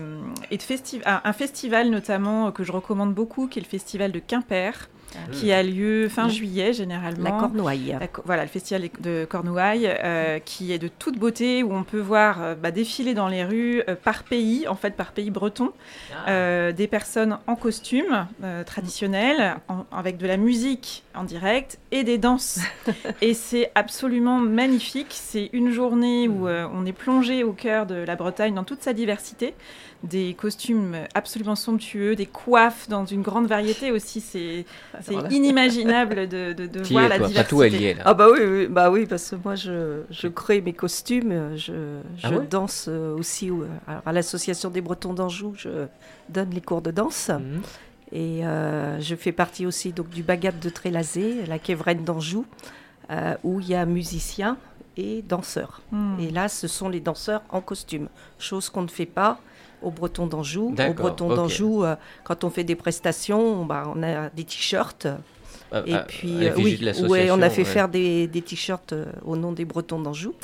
et 0.51 0.57
de 0.57 0.63
un, 1.05 1.33
festival 1.33 1.89
notamment 1.89 2.51
que 2.51 2.63
je 2.63 2.71
recommande 2.71 3.13
beaucoup, 3.13 3.47
qui 3.47 3.59
est 3.59 3.61
le 3.61 3.67
festival 3.67 4.11
de 4.11 4.19
Quimper, 4.19 4.89
qui 5.31 5.51
a 5.51 5.63
lieu 5.63 6.09
fin 6.09 6.29
juillet 6.29 6.73
généralement. 6.73 7.23
La 7.23 7.31
Cornouaille. 7.31 7.97
La 7.99 8.07
voilà, 8.25 8.43
le 8.43 8.49
festival 8.49 8.89
de 8.99 9.25
Cornouailles, 9.29 9.87
euh, 10.03 10.39
qui 10.39 10.71
est 10.73 10.79
de 10.79 10.87
toute 10.87 11.17
beauté, 11.19 11.63
où 11.63 11.73
on 11.73 11.83
peut 11.83 11.99
voir 11.99 12.41
euh, 12.41 12.55
bah, 12.55 12.71
défiler 12.71 13.13
dans 13.13 13.27
les 13.27 13.43
rues 13.43 13.83
euh, 13.87 13.95
par 13.95 14.23
pays, 14.23 14.67
en 14.67 14.75
fait 14.75 14.95
par 14.95 15.11
pays 15.11 15.31
breton, 15.31 15.71
Ah. 16.25 16.71
des 16.71 16.87
personnes 16.87 17.37
en 17.47 17.55
costume 17.55 18.27
traditionnel, 18.65 19.55
en- 19.67 19.85
avec 19.91 20.17
de 20.17 20.27
la 20.27 20.37
musique 20.37 21.03
en 21.15 21.23
direct 21.23 21.79
et 21.91 22.03
des 22.03 22.17
danses. 22.17 22.59
et 23.21 23.33
c'est 23.33 23.71
absolument 23.75 24.39
magnifique. 24.39 25.07
C'est 25.11 25.49
une 25.53 25.71
journée 25.71 26.27
où 26.27 26.47
euh, 26.47 26.67
on 26.73 26.85
est 26.85 26.91
plongé 26.93 27.43
au 27.43 27.53
cœur 27.53 27.85
de 27.85 27.95
la 27.95 28.15
Bretagne 28.15 28.53
dans 28.53 28.63
toute 28.63 28.81
sa 28.81 28.93
diversité. 28.93 29.53
Des 30.03 30.33
costumes 30.33 30.95
absolument 31.13 31.55
somptueux, 31.55 32.15
des 32.17 32.25
coiffes 32.25 32.89
dans 32.89 33.05
une 33.05 33.21
grande 33.21 33.47
variété 33.47 33.89
aussi. 33.91 34.19
C'est 34.19 34.65
Voilà. 35.07 35.29
inimaginable 35.31 36.27
de, 36.27 36.51
de, 36.51 36.65
de 36.67 36.81
T'y 36.81 36.91
voir 36.93 37.07
la 37.07 37.17
toi? 37.17 37.27
diversité. 37.27 37.43
Pas 37.43 37.43
tout, 37.49 37.63
elle 37.63 37.81
y 37.81 37.85
est, 37.85 37.93
là. 37.93 38.01
Ah 38.05 38.13
bah 38.13 38.27
oui, 38.29 38.39
oui, 38.43 38.67
bah 38.67 38.91
oui, 38.91 39.05
parce 39.05 39.29
que 39.29 39.37
moi 39.37 39.55
je, 39.55 40.01
je 40.11 40.27
crée 40.27 40.59
mes 40.59 40.73
costumes, 40.73 41.31
euh, 41.31 41.55
je, 41.55 41.99
je 42.17 42.27
Ah 42.27 42.31
ouais? 42.31 42.45
danse 42.47 42.87
euh, 42.89 43.15
aussi 43.15 43.49
au- 43.49 43.63
alors, 43.87 44.01
à 44.05 44.11
l'association 44.11 44.69
des 44.69 44.81
Bretons 44.81 45.13
d'Anjou, 45.13 45.53
je 45.57 45.87
donne 46.27 46.49
les 46.51 46.61
cours 46.61 46.81
de 46.81 46.91
danse 46.91 47.29
Mhm. 47.29 47.61
et 48.11 48.45
euh, 48.45 48.99
je 48.99 49.15
fais 49.15 49.31
partie 49.31 49.65
aussi 49.65 49.93
donc 49.93 50.09
du 50.09 50.21
Bagat 50.21 50.51
de 50.51 50.69
Trélazé, 50.69 51.45
la 51.47 51.59
Quévrenne 51.59 52.03
d'Anjou, 52.03 52.45
euh, 53.09 53.35
où 53.43 53.61
il 53.61 53.69
y 53.69 53.75
a 53.75 53.85
musiciens 53.85 54.57
et 54.97 55.21
danseurs. 55.21 55.81
Hmm. 55.91 56.17
Et 56.19 56.29
là, 56.29 56.49
ce 56.49 56.67
sont 56.67 56.89
les 56.89 56.99
danseurs 56.99 57.41
en 57.49 57.61
costume, 57.61 58.09
chose 58.37 58.69
qu'on 58.69 58.83
ne 58.83 58.87
fait 58.89 59.05
pas 59.07 59.39
au 59.83 59.91
Breton 59.91 60.27
d'Anjou. 60.27 60.73
Au 60.77 60.93
Breton 60.93 61.33
d'Anjou, 61.35 61.83
euh, 61.83 61.95
quand 62.23 62.43
on 62.43 62.49
fait 62.49 62.63
des 62.63 62.75
prestations, 62.75 63.65
bah, 63.65 63.83
on 63.93 64.03
a 64.03 64.29
des 64.29 64.43
t-shirts. 64.43 65.07
Ah, 65.75 65.81
Et 65.87 65.93
ah, 65.95 66.05
puis, 66.07 66.47
à 66.47 66.51
euh, 66.51 66.55
oui, 66.57 66.77
de 66.77 67.07
ouais, 67.07 67.31
on 67.31 67.41
a 67.41 67.49
fait 67.49 67.63
ouais. 67.63 67.65
faire 67.65 67.89
des, 67.89 68.27
des 68.27 68.41
t-shirts 68.43 68.93
euh, 68.93 69.05
au 69.25 69.35
nom 69.35 69.51
des 69.51 69.65
Bretons 69.65 69.99
d'Anjou. 69.99 70.35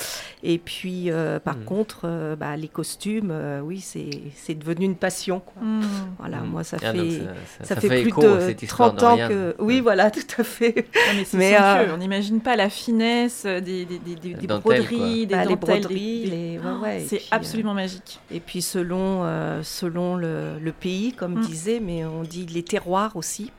Et 0.41 0.57
puis, 0.57 1.11
euh, 1.11 1.39
par 1.39 1.57
Mhm. 1.57 1.63
contre, 1.65 2.01
euh, 2.05 2.35
bah, 2.35 2.57
les 2.57 2.67
costumes, 2.67 3.29
euh, 3.31 3.59
oui, 3.61 3.79
c'est 3.79 4.09
c'est 4.35 4.55
devenu 4.55 4.85
une 4.85 4.95
passion. 4.95 5.39
quoi. 5.39 5.61
Hmm. 5.61 5.81
Voilà, 6.17 6.37
Mhm. 6.37 6.47
moi, 6.49 6.63
ça 6.63 6.77
Ah, 6.81 6.91
fait, 6.91 6.97
donc 6.97 7.29
ça, 7.59 7.75
ça 7.75 7.75
fait, 7.81 8.01
plus 8.01 8.11
de 8.11 8.39
cette 8.39 8.63
histoire 8.63 8.95
30 8.95 9.03
ans 9.03 9.27
que... 9.27 9.55
Oui, 9.59 9.81
voilà, 9.81 10.09
tout 10.11 10.21
à 10.39 10.43
fait. 10.43 10.87
Ah, 10.95 11.11
mais 11.33 11.55
euh, 11.55 11.93
On 11.93 11.97
n'imagine 11.97 12.41
pas 12.41 12.55
la 12.55 12.69
finesse 12.69 13.45
des, 13.45 13.61
des, 13.61 13.85
des, 13.85 14.15
des- 14.15 14.33
des 14.33 14.47
Dentelles, 14.47 14.81
broderies, 14.81 15.27
des 15.27 15.35
Bah, 15.35 15.45
les 15.45 15.55
dentelles. 15.55 15.81
broderies, 15.81 16.25
les... 16.25 16.57
ouais, 16.59 16.81
ouais, 16.81 17.01
et 17.03 17.05
C'est 17.07 17.17
euh, 17.17 17.27
absolument 17.31 17.73
magique. 17.75 18.19
Et 18.31 18.39
puis 18.39 18.61
selon, 18.63 19.23
euh, 19.25 19.61
selon 19.63 20.15
le, 20.15 20.57
le 20.59 20.71
pays, 20.71 21.13
comme 21.13 21.35
Mm. 21.35 21.41
disait, 21.41 21.79
mais 21.79 22.03
on 22.05 22.23
dit 22.23 22.47
les 22.47 22.63
terroirs 22.63 23.15
aussi. 23.15 23.51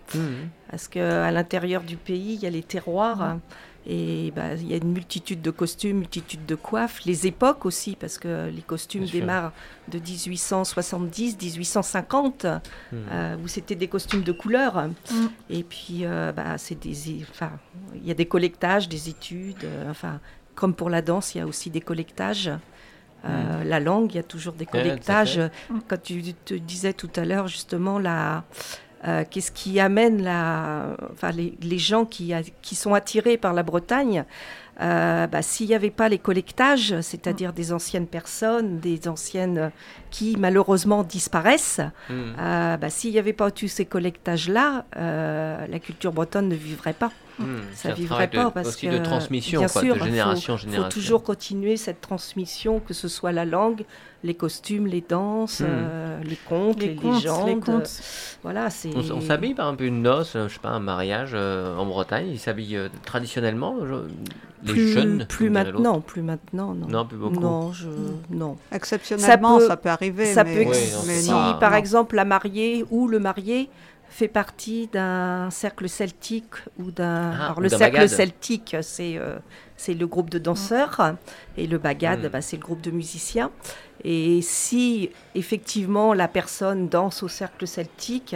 Parce 0.71 0.89
qu'à 0.89 1.31
l'intérieur 1.31 1.83
du 1.83 1.97
pays, 1.97 2.35
il 2.35 2.41
y 2.43 2.47
a 2.47 2.51
les 2.51 2.63
terroirs. 2.63 3.39
Et 3.87 4.31
bah, 4.37 4.55
il 4.57 4.69
y 4.69 4.75
a 4.75 4.77
une 4.77 4.93
multitude 4.93 5.41
de 5.41 5.51
costumes, 5.51 5.97
multitude 5.99 6.45
de 6.45 6.55
coiffes, 6.55 7.01
les 7.07 7.27
époques 7.27 7.65
aussi, 7.65 7.97
parce 7.99 8.19
que 8.19 8.49
les 8.51 8.61
costumes 8.61 9.05
Bien 9.05 9.11
sûr. 9.11 9.21
démarrent 9.21 9.53
de 9.89 9.99
1870, 9.99 11.37
1850, 11.41 12.45
Mhm. 12.45 12.59
euh, 13.11 13.37
où 13.43 13.49
c'était 13.49 13.75
des 13.77 13.89
costumes 13.89 14.23
de 14.23 14.33
couleur. 14.33 14.89
Mm. 14.89 15.27
Et 15.49 15.63
puis, 15.65 16.05
euh, 16.05 16.31
bah, 16.33 16.59
c'est 16.59 16.79
des, 16.79 17.25
enfin, 17.31 17.53
il 17.95 18.07
y 18.07 18.11
a 18.11 18.15
des 18.15 18.27
collectages, 18.27 18.89
des 18.89 19.09
études. 19.09 19.65
euh, 19.65 19.91
enfin, 19.91 20.21
comme 20.55 20.75
pour 20.75 20.91
la 20.91 21.01
danse, 21.03 21.35
il 21.35 21.39
y 21.39 21.41
a 21.41 21.47
aussi 21.47 21.71
des 21.71 21.81
collectages. 21.81 22.51
Euh, 23.25 23.65
La 23.65 23.81
langue, 23.81 24.13
il 24.13 24.17
y 24.17 24.19
a 24.21 24.23
toujours 24.23 24.55
des 24.55 24.67
collectages. 24.67 25.41
Quand 25.89 26.03
tu 26.03 26.23
te 26.35 26.55
disais 26.55 26.93
tout 26.95 27.11
à 27.17 27.25
l'heure, 27.25 27.49
justement, 27.49 27.99
la, 27.99 28.45
euh, 29.07 29.25
qu'est-ce 29.31 29.51
qui 29.53 29.81
amène 29.81 30.23
la, 30.23 30.97
enfin, 31.13 31.31
les, 31.31 31.55
les 31.63 31.79
gens 31.79 32.05
qui, 32.05 32.33
a- 32.35 32.43
qui 32.63 32.75
sont 32.75 32.93
attirés 32.95 33.37
par 33.39 33.53
la 33.55 33.63
Bretagne 33.63 34.25
euh, 34.83 35.27
bah, 35.27 35.43
S'il 35.43 35.69
n'y 35.69 35.75
avait 35.75 35.91
pas 35.91 36.09
les 36.09 36.19
collectages, 36.19 37.01
c'est-à-dire 37.01 37.53
des 37.53 37.73
anciennes 37.73 38.07
personnes, 38.07 38.79
des 38.79 39.09
anciennes 39.09 39.71
qui 40.11 40.37
malheureusement 40.39 41.03
disparaissent, 41.03 41.81
Mhm. 42.11 42.35
euh, 42.39 42.77
bah, 42.77 42.91
s'il 42.91 43.13
n'y 43.13 43.19
avait 43.19 43.33
pas 43.33 43.51
tous 43.51 43.69
ces 43.69 43.87
collectages-là, 43.87 44.85
la 44.97 45.79
culture 45.79 46.13
bretonne 46.13 46.49
ne 46.49 46.55
vivrait 46.55 46.93
pas. 46.95 47.11
Mhm. 47.39 47.47
Ça 47.47 47.65
C'est 47.75 47.91
un 47.91 47.95
vivrait 47.95 48.29
pas 48.29 48.45
de- 48.47 48.51
parce 48.51 48.69
aussi 48.69 48.87
que 48.89 48.93
de 48.99 49.03
transmission, 49.05 49.61
bien 49.61 49.69
quoi, 49.69 49.83
sûr, 49.83 49.95
de 49.95 50.01
il 50.01 50.05
génération 50.05 50.55
en 50.55 50.57
faut, 50.57 50.63
génération. 50.63 50.85
faut 50.91 50.95
toujours 51.01 51.23
continuer 51.23 51.77
cette 51.77 52.01
transmission, 52.01 52.81
que 52.81 52.93
ce 52.95 53.09
soit 53.09 53.33
la 53.33 53.45
langue, 53.45 53.85
les 54.23 54.35
costumes, 54.35 54.87
les 54.87 55.01
danses, 55.01 55.61
Mhm. 55.61 55.67
euh, 55.71 56.21
les 56.25 56.37
contes, 56.37 56.81
les, 56.81 56.89
Les 56.89 56.95
contes, 56.97 57.15
légendes. 57.15 57.47
les 57.49 57.57
contes. 57.57 58.01
Voilà, 58.43 58.69
c'est. 58.71 58.91
On, 58.95 59.17
on 59.17 59.21
s'habille 59.23 59.55
par 59.55 59.67
exemple 59.69 59.85
une 59.85 60.03
noce, 60.03 60.37
euh, 60.37 60.49
je 60.49 60.55
sais 60.55 60.61
pas, 60.61 60.69
un 60.71 60.81
mariage 60.81 61.31
euh, 61.35 61.77
en 61.77 61.87
Bretagne, 61.87 62.27
ils 62.31 62.39
s'habillent 62.39 62.77
euh, 62.77 62.89
traditionnellement, 63.05 63.77
je- 63.87 63.95
les 64.63 64.73
plus, 64.75 64.89
jeunes. 64.93 65.25
plus 65.27 65.49
maintenant, 65.49 66.01
plus 66.03 66.21
maintenant, 66.21 66.75
non. 66.75 66.87
Non, 66.87 67.07
plus 67.07 67.17
beaucoup. 67.17 67.41
Non, 67.41 67.73
je, 67.73 67.87
non. 68.29 68.57
Exceptionnellement, 68.73 69.59
Ça 69.59 69.69
ça 69.69 69.77
peut- 69.79 69.85
peut, 69.85 69.89
arriver. 69.89 70.27
Ça 70.27 70.45
mais, 70.45 70.53
peut 70.65 70.71
Oui, 70.71 70.77
non, 70.93 71.03
mais 71.07 71.15
si, 71.21 71.31
pas- 71.31 71.55
par 71.59 71.71
non. 71.71 71.77
exemple, 71.79 72.17
la 72.17 72.27
mariée 72.27 72.85
ou 72.91 73.09
le 73.09 73.19
marié 73.21 73.71
fait 74.11 74.29
partie 74.29 74.89
d'un 74.93 75.49
cercle 75.51 75.89
celtique 75.89 76.55
ou 76.79 76.91
d'un. 76.91 77.31
Ah, 77.33 77.45
alors 77.47 77.61
le 77.61 77.69
cercle 77.71 78.09
celtique, 78.09 78.77
c'est 78.83 79.17
euh, 79.17 79.39
c'est 79.77 79.95
le 79.95 80.07
groupe 80.07 80.29
de 80.29 80.39
danseurs 80.39 81.15
et 81.57 81.67
le 81.67 81.79
bagad, 81.79 82.25
Mm. 82.25 82.29
bah, 82.29 82.43
c'est 82.43 82.57
le 82.57 82.63
groupe 82.63 82.83
de 82.83 82.91
musiciens. 82.91 83.51
Et 84.05 84.41
si 84.43 85.11
effectivement 85.35 86.13
la 86.15 86.27
personne 86.27 86.89
danse 86.89 87.23
au 87.23 87.29
cercle 87.29 87.67
celtique, 87.67 88.35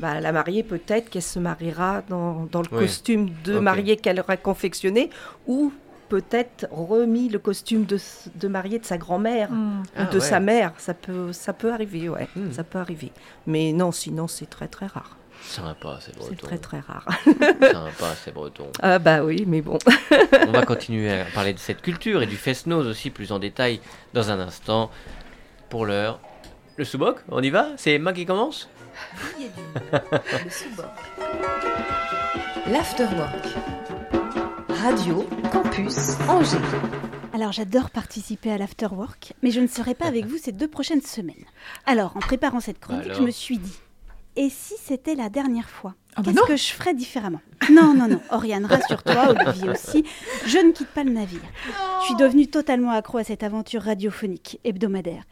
bah, 0.00 0.20
la 0.20 0.32
mariée 0.32 0.62
peut-être 0.62 1.08
qu'elle 1.10 1.22
se 1.22 1.38
mariera 1.38 2.02
dans, 2.08 2.46
dans 2.50 2.60
le 2.62 2.68
Oui. 2.72 2.78
costume 2.80 3.30
de 3.44 3.58
mariée 3.58 3.96
qu'elle 3.96 4.20
aura 4.20 4.36
confectionné 4.36 5.08
ou 5.46 5.72
peut-être 6.12 6.66
remis 6.70 7.30
le 7.30 7.38
costume 7.38 7.86
de, 7.86 7.98
de 8.34 8.48
mariée 8.48 8.78
de 8.78 8.84
sa 8.84 8.98
grand-mère 8.98 9.48
Hmm. 9.50 9.82
Ah, 9.96 10.02
ou 10.02 10.06
de 10.12 10.18
ouais. 10.18 10.20
sa 10.20 10.40
mère. 10.40 10.72
Ça 10.76 10.92
peut, 10.92 11.32
ça 11.32 11.54
peut 11.54 11.72
arriver, 11.72 12.10
ouais. 12.10 12.28
Hmm. 12.36 12.52
Ça 12.52 12.64
peut 12.64 12.78
arriver. 12.78 13.12
Mais 13.46 13.72
non, 13.72 13.92
sinon 13.92 14.28
c'est 14.28 14.44
très 14.50 14.68
très 14.68 14.86
rare. 14.86 15.16
Sympa, 15.42 15.98
c'est 16.00 16.12
C'est 16.12 16.18
breton. 16.18 16.46
très 16.46 16.58
très 16.58 16.80
rare. 16.80 17.06
Sympa, 17.24 18.14
c'est 18.22 18.34
breton. 18.34 18.68
Ah 18.82 18.98
bah 18.98 19.24
oui, 19.24 19.44
mais 19.46 19.62
bon. 19.62 19.78
On 20.46 20.52
va 20.52 20.66
continuer 20.66 21.10
à 21.20 21.24
parler 21.24 21.54
de 21.54 21.58
cette 21.58 21.80
culture 21.80 22.20
et 22.22 22.26
du 22.26 22.36
fest-noz 22.36 22.86
aussi 22.86 23.08
plus 23.10 23.32
en 23.32 23.38
détail 23.38 23.80
dans 24.12 24.30
un 24.30 24.38
instant. 24.38 24.90
Pour 25.70 25.86
l'heure, 25.86 26.20
le 26.76 26.84
sous-boc, 26.84 27.20
on 27.30 27.42
y 27.42 27.48
va? 27.50 27.68
C'est 27.78 27.92
Emma 27.94 28.12
qui 28.12 28.26
commence? 28.26 28.68
L'Afterwork. 32.70 33.48
Radio 34.82 35.24
Campus 35.52 36.18
Angers. 36.28 36.56
Alors 37.32 37.52
j'adore 37.52 37.90
participer 37.90 38.50
à 38.50 38.58
l'afterwork, 38.58 39.32
mais 39.40 39.52
je 39.52 39.60
ne 39.60 39.68
serai 39.68 39.94
pas 39.94 40.06
avec 40.06 40.26
vous 40.26 40.38
ces 40.38 40.50
deux 40.50 40.66
prochaines 40.66 41.02
semaines. 41.02 41.44
Alors 41.86 42.16
en 42.16 42.18
préparant 42.18 42.58
cette 42.58 42.80
chronique, 42.80 43.04
Alors 43.04 43.18
je 43.18 43.22
me 43.22 43.30
suis 43.30 43.58
dit, 43.58 43.78
et 44.34 44.50
si 44.50 44.74
c'était 44.82 45.14
la 45.14 45.28
dernière 45.28 45.68
fois? 45.70 45.94
Ah 46.16 46.22
bah 46.22 46.32
Qu'est-ce 46.34 46.46
que 46.46 46.56
je 46.56 46.72
ferais 46.72 46.94
différemment? 46.94 47.40
Non, 47.70 47.94
non, 47.94 48.08
non, 48.08 48.20
Oriane, 48.32 48.64
rassure-toi, 48.66 49.36
Olivier 49.38 49.70
aussi, 49.70 50.04
je 50.46 50.58
ne 50.58 50.72
quitte 50.72 50.88
pas 50.88 51.04
le 51.04 51.12
navire. 51.12 51.42
Je 52.00 52.06
suis 52.06 52.16
devenue 52.16 52.48
totalement 52.48 52.90
accro 52.90 53.18
à 53.18 53.24
cette 53.24 53.44
aventure 53.44 53.82
radiophonique 53.82 54.58
hebdomadaire. 54.64 55.22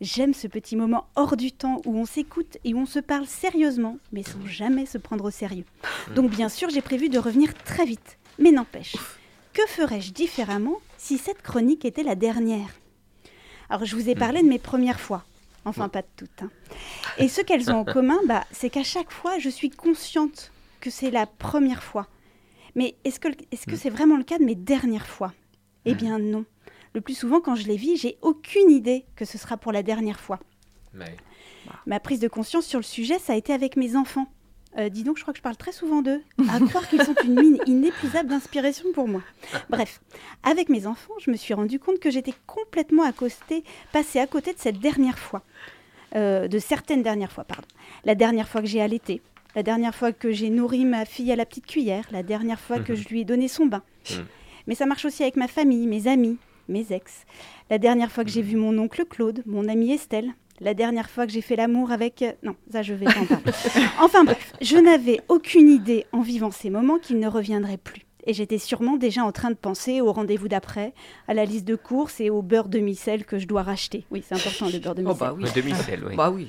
J'aime 0.00 0.32
ce 0.32 0.46
petit 0.46 0.76
moment 0.76 1.08
hors 1.16 1.36
du 1.36 1.50
temps 1.50 1.80
où 1.86 1.96
on 1.96 2.06
s'écoute 2.06 2.58
et 2.64 2.72
où 2.72 2.78
on 2.78 2.86
se 2.86 3.00
parle 3.00 3.26
sérieusement, 3.26 3.98
mais 4.12 4.22
sans 4.22 4.46
jamais 4.46 4.86
se 4.86 4.98
prendre 4.98 5.24
au 5.24 5.30
sérieux. 5.30 5.64
Donc 6.14 6.30
bien 6.30 6.48
sûr, 6.48 6.70
j'ai 6.70 6.82
prévu 6.82 7.08
de 7.08 7.18
revenir 7.18 7.52
très 7.64 7.84
vite. 7.84 8.18
Mais 8.38 8.50
n'empêche, 8.52 8.96
que 9.52 9.66
ferais-je 9.66 10.12
différemment 10.12 10.78
si 10.98 11.18
cette 11.18 11.42
chronique 11.42 11.84
était 11.84 12.02
la 12.02 12.14
dernière? 12.14 12.68
Alors, 13.68 13.84
je 13.84 13.94
vous 13.96 14.08
ai 14.08 14.14
parlé 14.14 14.42
de 14.42 14.48
mes 14.48 14.58
premières 14.58 15.00
fois. 15.00 15.24
Enfin, 15.64 15.88
pas 15.88 16.02
de 16.02 16.08
toutes. 16.16 16.42
hein. 16.42 16.50
Et 17.18 17.28
ce 17.28 17.40
qu'elles 17.40 17.70
ont 17.70 17.78
en 17.80 17.84
commun, 17.92 18.18
bah, 18.26 18.44
c'est 18.50 18.68
qu'à 18.70 18.82
chaque 18.82 19.10
fois, 19.12 19.38
je 19.38 19.48
suis 19.48 19.70
consciente 19.70 20.50
que 20.80 20.90
c'est 20.90 21.10
la 21.10 21.26
première 21.26 21.82
fois. 21.82 22.08
Mais 22.74 22.96
est-ce 23.04 23.20
que 23.20 23.28
est-ce 23.50 23.66
que 23.66 23.76
c'est 23.76 23.90
vraiment 23.90 24.16
le 24.16 24.24
cas 24.24 24.38
de 24.38 24.44
mes 24.44 24.54
dernières 24.54 25.06
fois? 25.06 25.32
Eh 25.84 25.94
bien, 25.94 26.18
non. 26.18 26.44
Le 26.94 27.00
plus 27.00 27.14
souvent, 27.14 27.40
quand 27.40 27.54
je 27.54 27.66
les 27.66 27.76
vis, 27.76 27.96
j'ai 27.96 28.18
aucune 28.22 28.70
idée 28.70 29.04
que 29.16 29.24
ce 29.24 29.38
sera 29.38 29.56
pour 29.56 29.72
la 29.72 29.82
dernière 29.82 30.20
fois. 30.20 30.40
Ma 31.86 32.00
prise 32.00 32.18
de 32.20 32.28
conscience 32.28 32.66
sur 32.66 32.78
le 32.78 32.84
sujet, 32.84 33.18
ça 33.18 33.34
a 33.34 33.36
été 33.36 33.52
avec 33.52 33.76
mes 33.76 33.94
enfants. 33.96 34.26
Euh, 34.78 34.88
dis 34.88 35.04
donc, 35.04 35.18
je 35.18 35.22
crois 35.22 35.32
que 35.32 35.38
je 35.38 35.42
parle 35.42 35.56
très 35.56 35.72
souvent 35.72 36.02
d'eux. 36.02 36.22
À 36.48 36.58
croire 36.60 36.88
qu'ils 36.88 37.02
sont 37.02 37.14
une 37.24 37.34
mine 37.34 37.58
inépuisable 37.66 38.30
d'inspiration 38.30 38.86
pour 38.94 39.06
moi. 39.06 39.22
Bref, 39.68 40.00
avec 40.42 40.68
mes 40.68 40.86
enfants, 40.86 41.12
je 41.20 41.30
me 41.30 41.36
suis 41.36 41.52
rendu 41.54 41.78
compte 41.78 41.98
que 41.98 42.10
j'étais 42.10 42.34
complètement 42.46 43.02
accostée, 43.02 43.64
passée 43.92 44.18
à 44.18 44.26
côté 44.26 44.54
de 44.54 44.58
cette 44.58 44.78
dernière 44.80 45.18
fois. 45.18 45.42
Euh, 46.14 46.48
de 46.48 46.58
certaines 46.58 47.02
dernières 47.02 47.32
fois, 47.32 47.44
pardon. 47.44 47.68
La 48.04 48.14
dernière 48.14 48.48
fois 48.48 48.60
que 48.60 48.66
j'ai 48.66 48.82
allaité, 48.82 49.22
la 49.54 49.62
dernière 49.62 49.94
fois 49.94 50.12
que 50.12 50.30
j'ai 50.30 50.50
nourri 50.50 50.84
ma 50.84 51.04
fille 51.04 51.32
à 51.32 51.36
la 51.36 51.46
petite 51.46 51.66
cuillère, 51.66 52.06
la 52.10 52.22
dernière 52.22 52.60
fois 52.60 52.80
que 52.80 52.94
je 52.94 53.08
lui 53.08 53.20
ai 53.20 53.24
donné 53.24 53.48
son 53.48 53.66
bain. 53.66 53.82
Mhm. 54.10 54.26
Mais 54.66 54.74
ça 54.74 54.86
marche 54.86 55.04
aussi 55.04 55.22
avec 55.22 55.36
ma 55.36 55.48
famille, 55.48 55.86
mes 55.86 56.06
amis, 56.08 56.38
mes 56.68 56.92
ex. 56.92 57.24
La 57.70 57.78
dernière 57.78 58.10
fois 58.10 58.24
que 58.24 58.30
j'ai 58.30 58.42
vu 58.42 58.56
mon 58.56 58.78
oncle 58.78 59.04
Claude, 59.04 59.42
mon 59.46 59.68
amie 59.68 59.92
Estelle. 59.92 60.32
La 60.62 60.74
dernière 60.74 61.10
fois 61.10 61.26
que 61.26 61.32
j'ai 61.32 61.40
fait 61.40 61.56
l'amour 61.56 61.90
avec... 61.90 62.22
euh, 62.22 62.32
Non, 62.44 62.54
ça 62.70 62.82
je 62.82 62.94
vais 62.94 63.06
pas 63.06 63.18
en 63.20 63.26
parler. 63.26 63.44
Enfin 64.00 64.22
bref, 64.24 64.52
je 64.60 64.76
n'avais 64.76 65.20
aucune 65.28 65.68
idée 65.68 66.06
en 66.12 66.20
vivant 66.20 66.50
ces 66.52 66.70
moments 66.70 66.98
qu'ils 66.98 67.18
ne 67.18 67.26
reviendraient 67.28 67.78
plus. 67.78 68.02
Et 68.24 68.32
j'étais 68.32 68.58
sûrement 68.58 68.96
déjà 68.96 69.24
en 69.24 69.32
train 69.32 69.50
de 69.50 69.56
penser 69.56 70.00
au 70.00 70.12
rendez-vous 70.12 70.46
d'après, 70.46 70.94
à 71.26 71.34
la 71.34 71.44
liste 71.44 71.64
de 71.64 71.74
courses 71.74 72.20
et 72.20 72.30
au 72.30 72.40
beurre 72.42 72.68
demi-sel 72.68 73.24
que 73.24 73.38
je 73.40 73.48
dois 73.48 73.62
racheter. 73.64 74.06
Oui, 74.12 74.22
c'est 74.24 74.36
important 74.36 74.66
le 74.72 74.78
beurre 74.78 74.92
Oh 74.92 75.00
demi-sel. 75.00 75.18
bah 75.18 75.34
oui. 75.36 75.42
Le 75.44 75.60
demi-sel, 75.62 76.04
oui. 76.08 76.14
Bah 76.16 76.30
oui. 76.30 76.48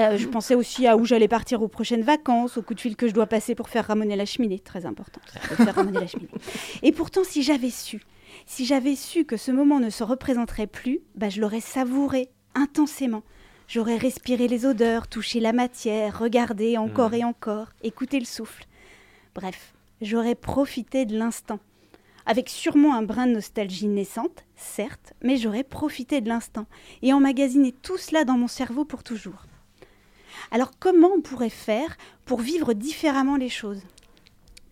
Euh, 0.00 0.16
je 0.18 0.26
pensais 0.26 0.56
aussi 0.56 0.88
à 0.88 0.96
où 0.96 1.04
j'allais 1.04 1.28
partir 1.28 1.62
aux 1.62 1.68
prochaines 1.68 2.02
vacances, 2.02 2.56
au 2.56 2.62
coup 2.62 2.74
de 2.74 2.80
fil 2.80 2.96
que 2.96 3.06
je 3.06 3.12
dois 3.12 3.26
passer 3.26 3.54
pour 3.54 3.68
faire 3.68 3.86
ramoner 3.86 4.16
la 4.16 4.24
cheminée. 4.24 4.58
Très 4.58 4.84
important, 4.86 5.20
de 5.50 5.54
faire 5.54 5.74
ramoner 5.76 6.00
la 6.00 6.06
cheminée. 6.08 6.30
Et 6.82 6.90
pourtant, 6.90 7.22
si 7.22 7.42
j'avais 7.44 7.70
su, 7.70 8.02
si 8.46 8.64
j'avais 8.64 8.96
su 8.96 9.24
que 9.24 9.36
ce 9.36 9.52
moment 9.52 9.78
ne 9.78 9.90
se 9.90 10.02
représenterait 10.02 10.66
plus, 10.66 11.00
bah, 11.14 11.28
je 11.28 11.40
l'aurais 11.40 11.60
savouré 11.60 12.30
intensément. 12.56 13.22
J'aurais 13.68 13.96
respiré 13.96 14.48
les 14.48 14.66
odeurs, 14.66 15.08
touché 15.08 15.40
la 15.40 15.52
matière, 15.52 16.18
regardé 16.18 16.76
encore 16.76 17.14
et 17.14 17.24
encore, 17.24 17.68
écouté 17.82 18.18
le 18.18 18.26
souffle. 18.26 18.66
Bref, 19.34 19.72
j'aurais 20.00 20.34
profité 20.34 21.06
de 21.06 21.16
l'instant. 21.16 21.58
Avec 22.26 22.48
sûrement 22.48 22.94
un 22.94 23.02
brin 23.02 23.26
de 23.26 23.32
nostalgie 23.32 23.88
naissante, 23.88 24.44
certes, 24.54 25.14
mais 25.22 25.36
j'aurais 25.36 25.64
profité 25.64 26.20
de 26.20 26.28
l'instant 26.28 26.66
et 27.02 27.12
emmagasiné 27.12 27.72
tout 27.72 27.96
cela 27.96 28.24
dans 28.24 28.36
mon 28.36 28.48
cerveau 28.48 28.84
pour 28.84 29.02
toujours. 29.02 29.46
Alors 30.50 30.70
comment 30.78 31.08
on 31.16 31.20
pourrait 31.20 31.48
faire 31.48 31.96
pour 32.24 32.40
vivre 32.40 32.74
différemment 32.74 33.36
les 33.36 33.48
choses? 33.48 33.82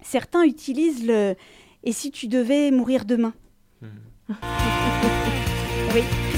Certains 0.03 0.45
utilisent 0.45 1.07
le⁇ 1.07 1.33
et 1.83 1.93
si 1.93 2.11
tu 2.11 2.29
devais 2.29 2.71
mourir 2.71 3.05
demain? 3.05 3.33
Oui. 5.93 6.30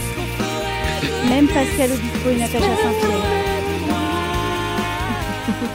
Même 1.33 1.47
Pascal 1.47 1.91
Obispo 1.91 2.29
et 2.29 2.37
Natacha 2.37 2.77
Saint-Pierre. 2.77 3.25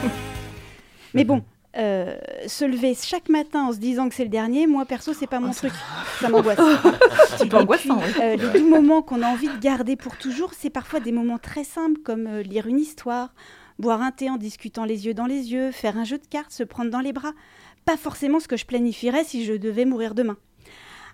Mais 1.14 1.24
bon, 1.24 1.42
euh, 1.76 2.16
se 2.46 2.64
lever 2.64 2.94
chaque 2.94 3.28
matin 3.28 3.64
en 3.64 3.72
se 3.72 3.78
disant 3.78 4.08
que 4.08 4.14
c'est 4.14 4.22
le 4.22 4.30
dernier, 4.30 4.68
moi 4.68 4.84
perso, 4.84 5.14
c'est 5.14 5.26
pas 5.26 5.40
mon 5.40 5.50
truc. 5.50 5.72
Ça 6.20 6.28
m'angoisse. 6.28 6.60
C'est 7.38 7.52
angoissant. 7.54 8.00
Euh, 8.20 8.36
les 8.36 8.60
doux 8.60 8.68
moments 8.68 9.02
qu'on 9.02 9.20
a 9.20 9.26
envie 9.26 9.48
de 9.48 9.58
garder 9.58 9.96
pour 9.96 10.16
toujours, 10.16 10.54
c'est 10.54 10.70
parfois 10.70 11.00
des 11.00 11.10
moments 11.10 11.38
très 11.38 11.64
simples 11.64 12.02
comme 12.04 12.28
euh, 12.28 12.42
lire 12.42 12.68
une 12.68 12.78
histoire, 12.78 13.34
boire 13.80 14.00
un 14.00 14.12
thé 14.12 14.30
en 14.30 14.36
discutant 14.36 14.84
les 14.84 15.06
yeux 15.06 15.14
dans 15.14 15.26
les 15.26 15.50
yeux, 15.52 15.72
faire 15.72 15.98
un 15.98 16.04
jeu 16.04 16.18
de 16.18 16.26
cartes, 16.26 16.52
se 16.52 16.62
prendre 16.62 16.92
dans 16.92 17.00
les 17.00 17.12
bras. 17.12 17.32
Pas 17.84 17.96
forcément 17.96 18.38
ce 18.38 18.46
que 18.46 18.56
je 18.56 18.64
planifierais 18.64 19.24
si 19.24 19.44
je 19.44 19.54
devais 19.54 19.86
mourir 19.86 20.14
demain. 20.14 20.36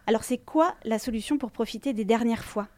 Alors 0.06 0.22
c'est 0.22 0.36
quoi 0.36 0.74
la 0.84 0.98
solution 0.98 1.38
pour 1.38 1.50
profiter 1.50 1.94
des 1.94 2.04
dernières 2.04 2.44
fois? 2.44 2.68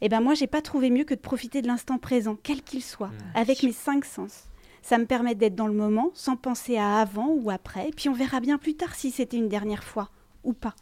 Eh 0.00 0.08
ben 0.08 0.20
moi 0.20 0.34
j'ai 0.34 0.46
pas 0.46 0.62
trouvé 0.62 0.90
mieux 0.90 1.04
que 1.04 1.14
de 1.14 1.20
profiter 1.20 1.62
de 1.62 1.66
l'instant 1.66 1.98
présent, 1.98 2.36
quel 2.42 2.62
qu'il 2.62 2.82
soit, 2.82 3.10
avec 3.34 3.62
mes 3.62 3.72
cinq 3.72 4.04
sens. 4.04 4.44
Ça 4.82 4.96
me 4.98 5.06
permet 5.06 5.34
d'être 5.34 5.56
dans 5.56 5.66
le 5.66 5.74
moment 5.74 6.10
sans 6.14 6.36
penser 6.36 6.76
à 6.76 6.98
avant 6.98 7.28
ou 7.28 7.50
après, 7.50 7.88
et 7.88 7.92
puis 7.92 8.08
on 8.08 8.14
verra 8.14 8.40
bien 8.40 8.58
plus 8.58 8.74
tard 8.74 8.94
si 8.94 9.10
c'était 9.10 9.36
une 9.36 9.48
dernière 9.48 9.84
fois 9.84 10.10
ou 10.44 10.52
pas. 10.52 10.74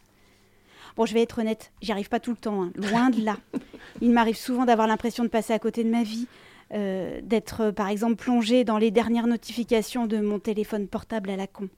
Bon, 0.95 1.05
je 1.05 1.13
vais 1.13 1.21
être 1.21 1.39
honnête, 1.39 1.71
j'y 1.81 1.91
arrive 1.91 2.09
pas 2.09 2.19
tout 2.19 2.31
le 2.31 2.37
temps, 2.37 2.63
hein, 2.63 2.71
loin 2.75 3.09
de 3.09 3.23
là. 3.23 3.37
Il 4.01 4.11
m'arrive 4.11 4.37
souvent 4.37 4.65
d'avoir 4.65 4.87
l'impression 4.87 5.23
de 5.23 5.29
passer 5.29 5.53
à 5.53 5.59
côté 5.59 5.83
de 5.83 5.89
ma 5.89 6.03
vie, 6.03 6.27
euh, 6.73 7.19
d'être 7.21 7.61
euh, 7.61 7.71
par 7.71 7.87
exemple 7.87 8.15
plongée 8.15 8.63
dans 8.63 8.77
les 8.77 8.91
dernières 8.91 9.27
notifications 9.27 10.05
de 10.05 10.17
mon 10.17 10.39
téléphone 10.39 10.87
portable 10.87 11.29
à 11.29 11.35
la 11.35 11.47
con. 11.47 11.69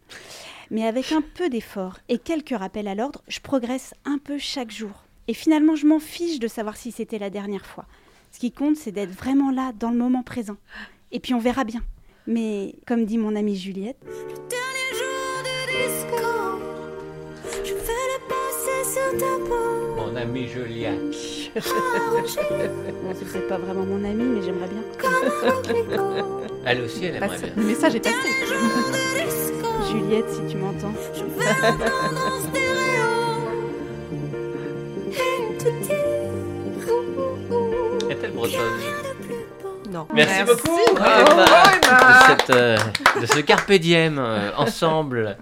Mais 0.72 0.86
avec 0.86 1.12
un 1.12 1.22
peu 1.22 1.50
d'effort 1.50 2.00
et 2.10 2.18
quelques 2.18 2.58
rappels 2.58 2.88
à 2.88 2.96
l'ordre, 2.96 3.24
je 3.28 3.40
progresse 3.40 3.94
un 4.06 4.20
peu 4.20 4.38
chaque 4.38 4.72
jour. 4.72 5.09
Et 5.30 5.34
finalement, 5.36 5.76
je 5.76 5.86
m'en 5.86 6.00
fiche 6.00 6.40
de 6.40 6.48
savoir 6.48 6.76
si 6.76 6.92
c'était 6.92 7.20
la 7.20 7.30
dernière 7.30 7.64
fois. 7.64 7.86
Ce 8.32 8.40
qui 8.40 8.52
compte, 8.52 8.78
c'est 8.78 8.92
d'être 8.92 9.12
vraiment 9.12 9.52
là, 9.52 9.74
dans 9.80 9.92
le 9.92 9.96
moment 9.96 10.24
présent. 10.24 10.58
Et 11.12 11.20
puis 11.20 11.36
on 11.36 11.40
verra 11.40 11.66
bien. 11.66 11.82
Mais 12.26 12.74
comme 12.88 13.06
dit 13.06 13.20
mon 13.20 13.36
amie 13.36 13.56
Juliette, 13.56 14.00
Dernier 14.02 14.96
jour 14.98 15.44
du 15.46 15.68
disco, 15.84 16.26
je 17.64 17.76
fais 17.76 18.08
le 18.10 18.18
passer 18.28 18.84
sur 18.92 19.12
ta 19.20 19.38
peau. 19.48 19.98
Mon 19.98 20.16
ami 20.16 20.48
Julia. 20.48 20.94
bon, 20.96 21.12
ce 23.14 23.24
serait 23.26 23.48
pas 23.48 23.60
vraiment 23.60 23.86
mon 23.86 24.04
amie, 24.04 24.24
mais 24.24 24.42
j'aimerais 24.42 24.68
bien. 24.68 24.82
Elle 26.66 26.82
aussi, 26.82 27.06
elle 27.06 27.18
aimerait 27.18 27.38
bien. 27.38 27.54
Le 27.56 27.66
message 27.66 27.94
est 27.94 28.00
passé. 28.00 28.30
Juliette, 29.92 30.30
si 30.32 30.42
tu 30.52 30.58
m'entends. 30.58 30.96
Je 31.14 31.24
vais 31.24 32.89
Est-elle 38.10 38.32
bretonne. 38.32 38.60
Non. 39.92 40.08
Merci, 40.14 40.44
Merci. 40.44 40.54
beaucoup 40.64 40.80
Emma, 40.98 41.46
Emma. 41.82 42.10
de, 42.10 42.28
cette, 42.28 42.50
euh, 42.52 42.78
de 43.22 43.26
ce 43.26 43.40
carpe 43.40 43.72
diem 43.74 44.20
euh, 44.20 44.52
ensemble 44.56 45.36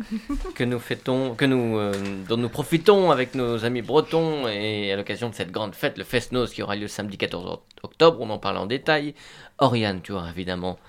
que 0.55 0.63
nous 0.63 0.79
fêtons, 0.79 1.35
que 1.35 1.43
nous, 1.43 1.77
euh, 1.77 1.91
dont 2.29 2.37
nous 2.37 2.47
profitons 2.47 3.11
avec 3.11 3.35
nos 3.35 3.65
amis 3.65 3.81
bretons 3.81 4.47
et 4.47 4.93
à 4.93 4.95
l'occasion 4.95 5.27
de 5.29 5.35
cette 5.35 5.51
grande 5.51 5.75
fête, 5.75 5.97
le 5.97 6.05
Fest-Noz 6.05 6.53
qui 6.53 6.63
aura 6.63 6.77
lieu 6.77 6.87
samedi 6.87 7.17
14 7.17 7.59
octobre, 7.83 8.19
on 8.21 8.29
en 8.29 8.37
parle 8.37 8.57
en 8.57 8.67
détail. 8.67 9.15
Oriane, 9.57 10.01
tu 10.01 10.13
auras 10.13 10.29
évidemment 10.29 10.79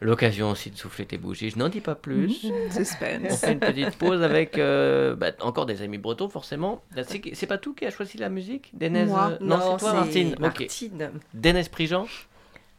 l'occasion 0.00 0.50
aussi 0.50 0.70
de 0.70 0.76
souffler 0.76 1.04
tes 1.06 1.18
bougies. 1.18 1.50
Je 1.50 1.58
n'en 1.58 1.68
dis 1.68 1.80
pas 1.80 1.94
plus. 1.94 2.46
On 2.68 2.70
Suspense. 2.70 3.40
fait 3.40 3.52
une 3.52 3.60
petite 3.60 3.96
pause 3.96 4.22
avec 4.22 4.58
euh, 4.58 5.14
bah, 5.14 5.32
encore 5.40 5.66
des 5.66 5.82
amis 5.82 5.98
bretons 5.98 6.28
forcément. 6.28 6.82
C'est 7.34 7.46
pas 7.46 7.58
tout 7.58 7.74
qui 7.74 7.84
a 7.86 7.90
choisi 7.90 8.18
la 8.18 8.28
musique? 8.28 8.70
Dénès, 8.72 9.08
Moi. 9.08 9.32
euh, 9.32 9.38
Non, 9.40 9.76
c'est 9.78 9.84
toi 9.84 9.92
Martine. 9.94 10.34
Martine. 10.38 11.10
Dénès 11.34 11.68
Prigent? 11.68 12.06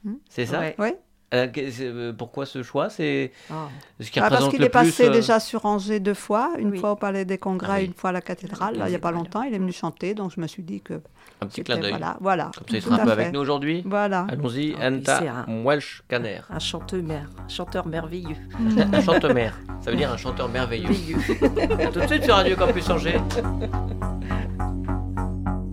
Hmm? 0.03 0.15
C'est 0.29 0.45
ça? 0.47 0.60
Ouais. 0.77 0.97
Euh, 1.34 1.48
euh, 1.80 2.12
pourquoi 2.12 2.46
ce 2.46 2.62
choix 2.62 2.89
C'est 2.89 3.32
Ah. 3.50 3.70
ce 4.02 4.12
qui 4.12 4.20
Ah, 4.20 4.30
parce 4.30 4.50
qu'il 4.50 4.62
est 4.63 4.67
passé 4.70 5.04
plus, 5.06 5.10
euh, 5.10 5.13
déjà 5.13 5.39
sur 5.39 5.65
Angers 5.65 6.02
deux 6.02 6.13
fois, 6.13 6.52
une 6.60 6.72
Oui. 6.72 6.78
fois 6.78 6.91
au 6.91 6.96
Palais 6.98 7.24
des 7.24 7.38
Congrès, 7.38 7.72
Ah 7.72 7.76
oui. 7.80 7.86
une 7.86 7.94
fois 7.94 8.10
à 8.10 8.13
la 8.13 8.22
cathédrale, 8.22 8.76
là, 8.78 8.88
il 8.88 8.89
n'y 8.89 8.96
a 8.96 9.00
pas 9.00 9.12
longtemps. 9.12 9.41
Il 9.44 9.54
est 9.54 9.58
venu 9.60 9.72
chanter, 9.72 10.13
donc 10.13 10.34
je 10.36 10.41
me 10.41 10.48
suis 10.48 10.62
dit 10.63 10.82
que 10.82 10.96
un 11.41 11.46
petit 11.48 11.63
clin 11.63 11.78
d'œil. 11.78 11.91
Voilà, 11.91 12.17
voilà. 12.20 12.52
Comme 12.58 12.67
ça, 12.67 12.76
il 12.76 12.82
sera 12.82 12.96
un 12.96 13.00
peu 13.00 13.06
fait. 13.06 13.12
avec 13.13 13.32
nous 13.34 13.39
aujourd'hui. 13.39 13.82
Voilà. 13.86 14.28
Allons-y, 14.30 14.76
Ah, 14.82 14.88
Anta 14.89 15.22
un- 15.48 15.63
Welsh 15.63 16.04
Caner. 16.10 16.41
Un 16.50 16.60
chanteur, 16.60 17.02
mer... 17.02 17.30
chanteur 17.48 17.88
merveilleux. 17.88 18.36
un 18.91 19.02
chanteur 19.02 19.34
mère. 19.34 19.58
Ça 19.82 19.91
veut 19.91 19.98
dire 19.98 20.12
un 20.12 20.17
chanteur 20.17 20.50
merveilleux. 20.50 20.89
Tout 21.94 22.00
de 22.02 22.08
suite 22.08 22.26
sur 22.26 22.36
Radio 22.36 22.58
Campus 22.58 22.89
Angers. 22.89 23.22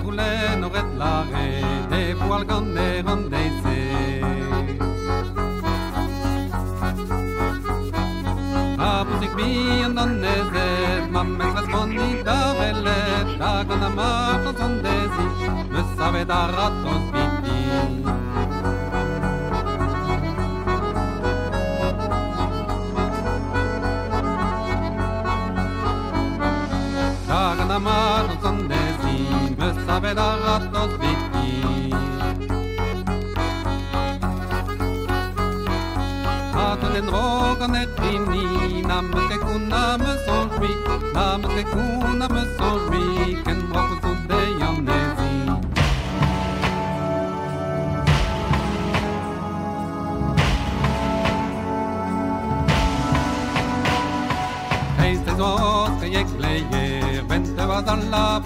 bien 9.37 9.97
an 9.97 10.11
nezet 10.21 11.11
Ma 11.11 11.23
mez 11.23 11.53
vez 11.55 11.67
boni 11.73 12.23
da 12.27 12.39
velet 12.59 13.27
Da 13.39 13.63
gant 13.67 13.83
a 13.87 13.89
marchoz 13.99 14.59
an 14.65 14.73
dezi 14.83 15.27
Me 15.71 15.81
savet 15.95 16.29
a 16.29 16.41
ratos 16.55 17.03
biti 17.13 17.47
a 38.89 39.26
Missouri. 40.59 41.13
Namasakuna, 41.13 42.27
Missouri. 42.29 43.43
Can 43.43 43.69
walk 43.71 44.01
with 44.01 44.27
teiste 54.97 55.35
złotej 55.37 56.11
jek 56.11 56.27
leje, 56.39 57.23
będę 57.27 57.67
ładał 57.67 57.97
la 57.97 58.41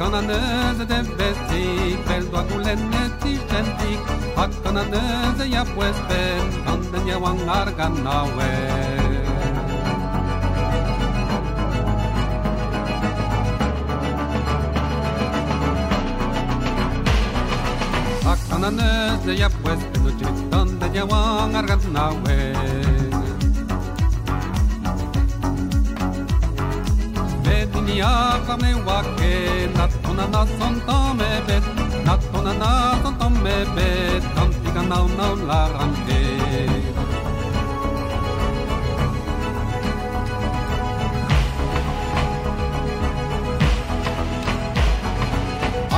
Hakkana 0.00 0.20
nöze 0.24 0.84
devestik, 0.88 1.98
beldua 2.08 2.42
gulenetik 2.48 3.40
dendik, 3.50 4.00
Hakkana 4.36 4.82
nöze 4.92 5.44
japuespen, 5.44 6.46
anden 6.72 7.04
jauan 7.06 7.38
argan 7.48 7.94
nauen. 8.04 9.54
Hakkana 18.24 18.70
nöze 18.70 19.32
japuespen, 19.42 20.06
utsivit, 20.06 20.54
argan. 21.60 22.99
diablarna 27.90 28.70
oaket 28.86 29.70
Nattorna 29.78 30.26
natton 30.34 30.74
ta 30.86 31.14
med 31.18 31.42
bett 31.46 31.66
Nattorna 32.06 32.52
natton 32.62 33.14
ta 33.18 33.28
med 33.28 33.66
bett 33.76 34.24
Tantiga 34.34 34.82
navnaun 34.82 35.40
ku 36.06 36.20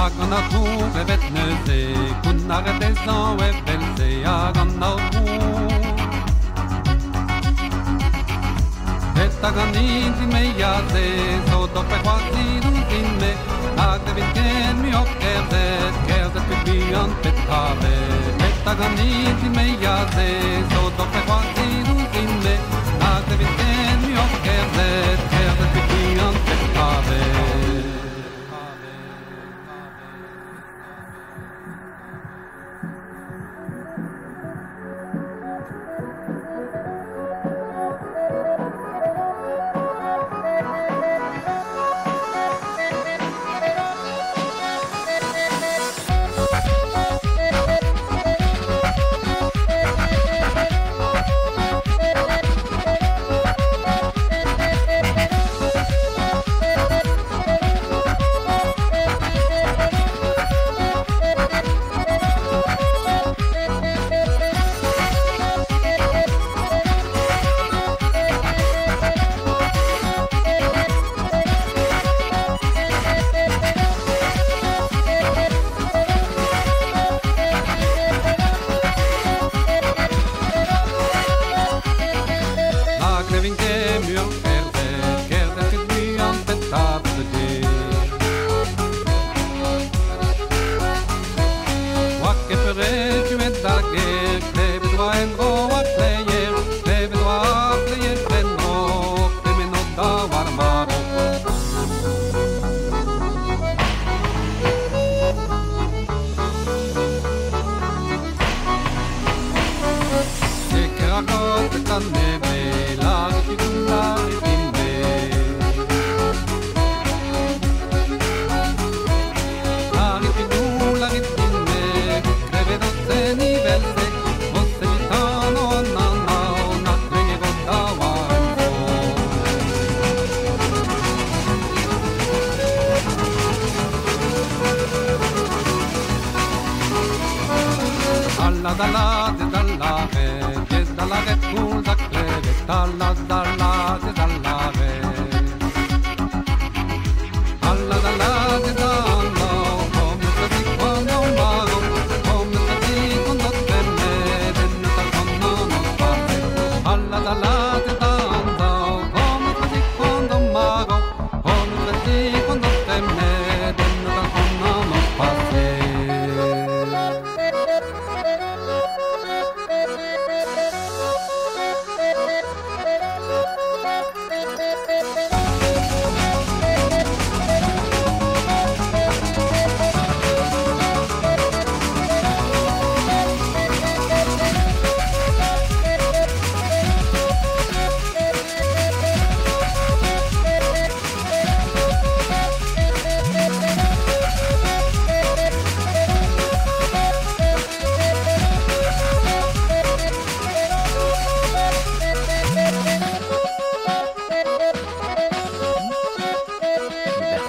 Agana 0.02 0.40
tore 0.50 1.04
vetne 1.08 1.44
se 1.66 1.78
Kunnare 2.22 2.72
desan 2.80 3.38
e 3.46 3.50
velse 3.66 4.08
Agana 4.24 4.90
ku. 5.12 5.71
Hetagani 9.22 10.10
me 10.32 10.42
yaze 10.60 11.06
Sodok 11.48 11.86
pe 11.90 11.98
huazirun 12.04 12.78
ime 13.00 13.30
Agdevin 13.88 14.28
ken 14.34 14.80
mi 14.82 14.90
ok 15.02 15.10
evdet 15.34 15.94
Kevdet 16.08 16.44
pipion 16.48 17.10
petave 17.22 17.94
Hetagani 18.42 19.10
me 19.56 19.66
yaze 19.84 20.28
Sodok 20.72 21.12
pe 21.12 21.20
huazirun 21.28 22.02
ime 22.22 22.54
Agdevin 23.12 23.54
ken 23.60 23.98
mi 24.06 24.12
ok 24.24 24.50
evdet 24.56 25.31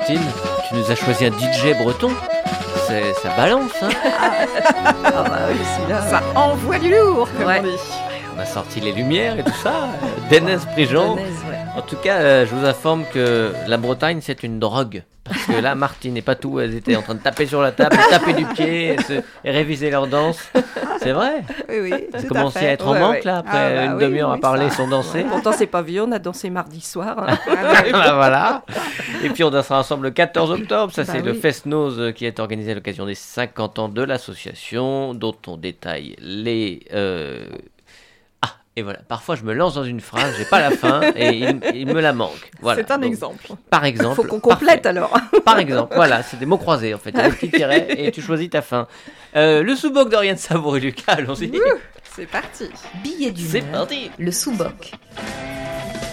Tu 0.08 0.76
nous 0.76 0.92
as 0.92 0.96
choisi 0.96 1.26
un 1.26 1.32
DJ 1.32 1.74
breton. 1.78 2.12
C'est- 2.88 3.14
Ça 3.22 3.30
balance, 3.38 3.72
hein 3.82 3.90
Ah 4.06 4.94
bah 5.24 5.40
oui, 5.50 5.58
celui-là. 5.78 6.02
Ça 6.10 6.22
envoie 6.36 6.78
du 6.80 6.90
lourd, 6.92 7.28
comme 7.38 7.48
Ouais. 7.48 7.60
on 7.62 7.64
dit. 7.64 7.80
On 8.36 8.40
a 8.42 8.46
sorti 8.46 8.80
les 8.82 8.92
lumières 8.92 9.38
et 9.40 9.44
tout 9.44 9.54
ça. 9.64 9.88
Denez 10.30 10.58
Prigent, 10.74 11.16
tout 11.88 11.98
cas, 11.98 12.18
euh, 12.20 12.46
je 12.46 12.54
vous 12.56 12.66
informe 12.66 13.04
que 13.14 13.52
la 13.68 13.78
Bretagne, 13.78 14.20
c'est 14.22 14.44
une 14.44 14.60
drogue. 14.60 15.04
Parce 15.24 15.46
que 15.46 15.54
là, 15.62 15.74
Martine 15.76 16.18
et 16.18 16.22
Patou, 16.22 16.60
elles 16.60 16.76
étaient 16.76 16.98
en 16.98 17.02
train 17.02 17.16
de 17.16 17.20
taper 17.22 17.46
sur 17.46 17.62
la 17.62 17.72
table, 17.72 17.96
taper 18.10 18.34
du 18.34 18.46
pied 18.46 18.94
et, 18.96 19.02
se- 19.02 19.22
et 19.46 19.52
réviser 19.52 19.90
leur 19.90 20.08
danse. 20.08 20.38
C'est 21.00 21.14
vrai. 21.14 21.44
Oui, 21.70 21.76
oui. 21.82 21.94
Elles 22.14 22.28
commençaient 22.28 22.68
à 22.68 22.72
être 22.72 22.86
en 22.88 22.92
Ouais, 22.94 23.00
manque, 23.00 23.12
ouais. 23.14 23.22
là, 23.24 23.38
après 23.38 23.58
Ah, 23.58 23.70
bah 23.76 23.86
une 23.86 23.94
oui, 23.94 24.04
demi-heure 24.04 24.32
à 24.32 24.36
oui, 24.36 24.40
parler 24.42 24.70
ça. 24.70 24.78
sans 24.78 24.88
danser. 24.90 25.24
Pourtant, 25.24 25.54
c'est 25.54 25.66
pas 25.68 25.82
vieux, 25.82 26.04
on 26.04 26.12
a 26.12 26.20
dansé 26.20 26.50
mardi 26.50 26.82
soir. 26.82 27.16
hein. 27.26 27.38
Bah, 27.92 28.14
voilà. 28.16 28.64
Et 29.24 29.30
puis 29.30 29.44
on 29.46 29.50
dansera 29.50 29.80
ensemble 29.80 30.04
le 30.08 30.12
14 30.12 30.52
octobre. 30.52 30.92
Ça, 30.94 31.04
Bah 31.04 31.14
c'est 31.14 31.22
le 31.22 31.32
oui. 31.32 31.38
Fest-Nose 31.40 32.00
euh, 32.00 32.12
qui 32.12 32.26
est 32.26 32.40
organisé 32.42 32.72
à 32.72 32.76
l'occasion 32.76 33.06
des 33.06 33.16
50 33.16 33.80
ans 33.80 33.88
de 33.90 34.02
l'association, 34.04 35.14
dont 35.14 35.36
on 35.48 35.56
détaille 35.56 36.16
les. 36.20 36.82
euh, 36.94 37.46
et 38.76 38.82
voilà. 38.82 39.00
Parfois, 39.08 39.36
je 39.36 39.44
me 39.44 39.54
lance 39.54 39.76
dans 39.76 39.84
une 39.84 40.00
phrase, 40.02 40.34
j'ai 40.38 40.46
pas 40.46 40.60
la 40.60 40.72
fin 40.72 41.02
et 41.16 41.30
il, 41.38 41.60
il 41.76 41.88
me 41.88 42.02
la 42.02 42.12
manque. 42.14 42.52
Voilà. 42.62 42.82
C'est 42.82 42.92
un 42.92 42.98
Donc, 42.98 43.06
exemple. 43.12 43.46
Par 43.70 43.86
exemple. 43.86 44.16
Faut 44.16 44.24
qu'on 44.24 44.40
complète 44.40 44.82
parfait. 44.84 44.98
alors. 44.98 45.16
Par 45.46 45.60
exemple, 45.60 45.94
voilà, 45.96 46.24
c'est 46.24 46.38
des 46.38 46.46
mots 46.46 46.58
croisés 46.58 46.94
en 46.94 46.98
fait. 46.98 47.12
Il 47.12 47.18
y 47.18 47.22
a 47.22 47.30
des 47.30 47.36
petits 47.36 47.52
tirets 47.52 47.88
et 47.98 48.12
tu 48.12 48.22
choisis 48.22 48.50
ta 48.50 48.62
fin. 48.62 48.88
Euh, 49.36 49.62
le 49.64 49.76
sous-boc 49.76 50.10
d'Oriane 50.10 50.38
Savouré 50.38 50.80
Lucas, 50.80 51.14
allons-y. 51.14 51.52
C'est 52.16 52.26
parti. 52.28 52.70
Billet 53.04 53.32
du 53.32 53.44
C'est 53.46 53.62
parti. 53.62 54.10
le 54.20 54.32
sous-boc. 54.32 54.92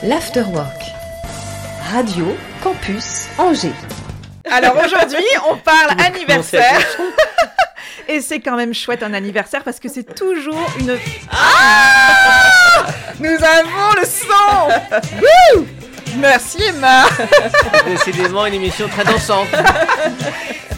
L'afterwork. 0.03 0.83
Radio 1.93 2.27
Campus 2.63 3.27
Angers. 3.39 3.73
Alors 4.49 4.77
aujourd'hui, 4.85 5.25
on 5.51 5.57
parle 5.57 6.01
anniversaire. 6.01 6.81
Et 8.09 8.21
c'est 8.21 8.41
quand 8.41 8.57
même 8.57 8.75
chouette 8.75 9.03
un 9.03 9.15
anniversaire 9.15 9.63
parce 9.63 9.79
que 9.79 9.89
c'est 9.89 10.15
toujours 10.15 10.67
une. 10.81 10.97
Ah 11.31 12.87
Nous 13.21 13.29
avons 13.29 14.01
le 14.01 14.07
son 14.07 15.65
Merci 16.17 16.61
Emma 16.65 17.05
Décidément 17.87 18.47
une 18.47 18.55
émission 18.55 18.89
très 18.89 19.05
dansante. 19.05 19.47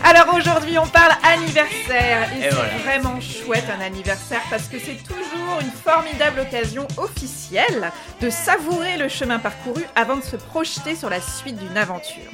Alors 0.04 0.34
aujourd'hui, 0.34 0.76
on 0.78 0.86
parle 0.86 1.12
anniversaire 1.22 2.28
et, 2.34 2.40
Et 2.40 2.50
c'est 2.50 2.54
voilà. 2.54 2.70
vraiment 2.84 3.18
chouette 3.20 3.64
un 3.78 3.82
anniversaire 3.82 4.42
parce 4.50 4.64
que 4.64 4.78
c'est 4.78 5.02
toujours 5.02 5.60
une 5.60 5.70
formidable 5.70 6.40
occasion 6.40 6.86
officielle 6.98 7.90
de 8.20 8.28
savourer 8.28 8.98
le 8.98 9.08
chemin 9.08 9.38
parcouru 9.38 9.84
avant 9.94 10.16
de 10.16 10.22
se 10.22 10.36
projeter 10.36 10.96
sur 10.96 11.08
la 11.08 11.20
suite 11.20 11.56
d'une 11.56 11.78
aventure. 11.78 12.30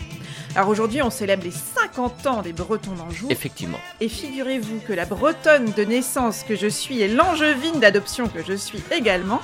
Alors 0.55 0.68
aujourd'hui, 0.70 1.03
on 1.03 1.11
célèbre 1.11 1.44
les 1.44 1.51
50 1.53 2.26
ans 2.26 2.42
des 2.42 2.53
Bretons 2.53 2.92
d'Anjou 2.94 3.26
Effectivement. 3.30 3.78
et 4.01 4.09
figurez-vous 4.09 4.80
que 4.80 4.92
la 4.92 5.05
Bretonne 5.05 5.72
de 5.76 5.84
naissance 5.84 6.42
que 6.42 6.57
je 6.57 6.66
suis 6.66 7.01
et 7.01 7.09
l'Angevine 7.09 7.78
d'adoption 7.80 8.28
que 8.28 8.42
je 8.44 8.55
suis 8.55 8.82
également 8.90 9.40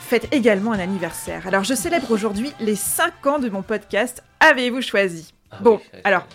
fête 0.00 0.26
également 0.32 0.72
un 0.72 0.80
anniversaire. 0.80 1.46
Alors 1.46 1.62
je 1.62 1.74
célèbre 1.74 2.10
aujourd'hui 2.10 2.52
les 2.58 2.74
5 2.74 3.26
ans 3.26 3.38
de 3.38 3.48
mon 3.48 3.62
podcast 3.62 4.24
Avez-vous 4.40 4.82
choisi? 4.82 5.32
Ah 5.52 5.58
Bon, 5.60 5.80
oui, 5.92 6.00
alors 6.04 6.26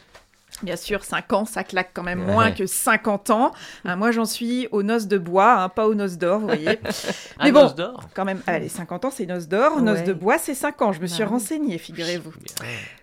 Bien 0.65 0.75
sûr, 0.75 1.03
5 1.03 1.31
ans, 1.33 1.45
ça 1.45 1.63
claque 1.63 1.91
quand 1.93 2.03
même 2.03 2.19
Ouais. 2.25 2.33
moins 2.33 2.51
que 2.51 2.65
50 2.65 3.29
ans. 3.29 3.51
Hein, 3.85 3.95
moi, 3.95 4.11
j'en 4.11 4.25
suis 4.25 4.67
aux 4.71 4.83
noces 4.83 5.07
de 5.07 5.17
bois, 5.17 5.53
hein, 5.61 5.69
pas 5.69 5.87
aux 5.87 5.93
noces 5.95 6.17
d'or, 6.17 6.39
vous 6.39 6.47
voyez. 6.47 6.79
Mais 7.43 7.51
bon, 7.51 7.65
os 7.65 7.75
d'or. 7.75 8.09
quand 8.15 8.25
même, 8.25 8.41
allez, 8.47 8.67
50 8.69 9.05
ans, 9.05 9.11
c'est 9.11 9.25
noces 9.25 9.47
d'or. 9.47 9.79
Noces 9.81 9.99
Ouais. 9.99 10.03
de 10.05 10.13
bois, 10.13 10.37
c'est 10.37 10.55
5 10.55 10.81
ans. 10.81 10.91
Je 10.91 10.99
me 11.01 11.07
suis 11.07 11.23
Bah 11.23 11.29
renseignée, 11.29 11.77
figurez-vous. 11.77 12.33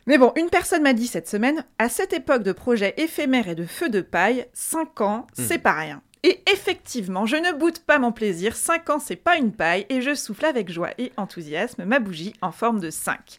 Mais 0.07 0.19
bon, 0.19 0.33
une 0.37 0.51
personne 0.51 0.83
m'a 0.83 0.93
dit 0.93 1.07
cette 1.07 1.29
semaine, 1.29 1.65
à 1.79 1.89
cette 1.89 2.13
époque 2.13 2.43
de 2.43 2.53
projets 2.53 2.95
éphémères 2.97 3.49
et 3.49 3.55
de 3.55 3.65
feux 3.65 3.89
de 3.89 4.01
paille, 4.01 4.47
5 4.53 5.01
ans, 5.01 5.27
Hmm. 5.39 5.43
c'est 5.49 5.59
pas 5.59 5.73
rien. 5.73 6.03
Et 6.25 6.41
effectivement, 6.53 7.27
je 7.27 7.35
ne 7.37 7.51
boude 7.53 7.81
pas 7.81 7.99
mon 7.99 8.13
plaisir, 8.13 8.55
5 8.55 8.91
ans 8.91 8.99
c'est 9.01 9.17
pas 9.17 9.37
une 9.37 9.51
paille, 9.53 9.87
et 9.89 10.01
je 10.01 10.15
souffle 10.15 10.45
avec 10.45 10.71
joie 10.71 10.91
et 10.99 11.11
enthousiasme 11.17 11.85
ma 11.85 11.99
bougie 11.99 12.33
en 12.43 12.53
forme 12.53 12.79
de 12.79 12.91
5. 12.91 13.39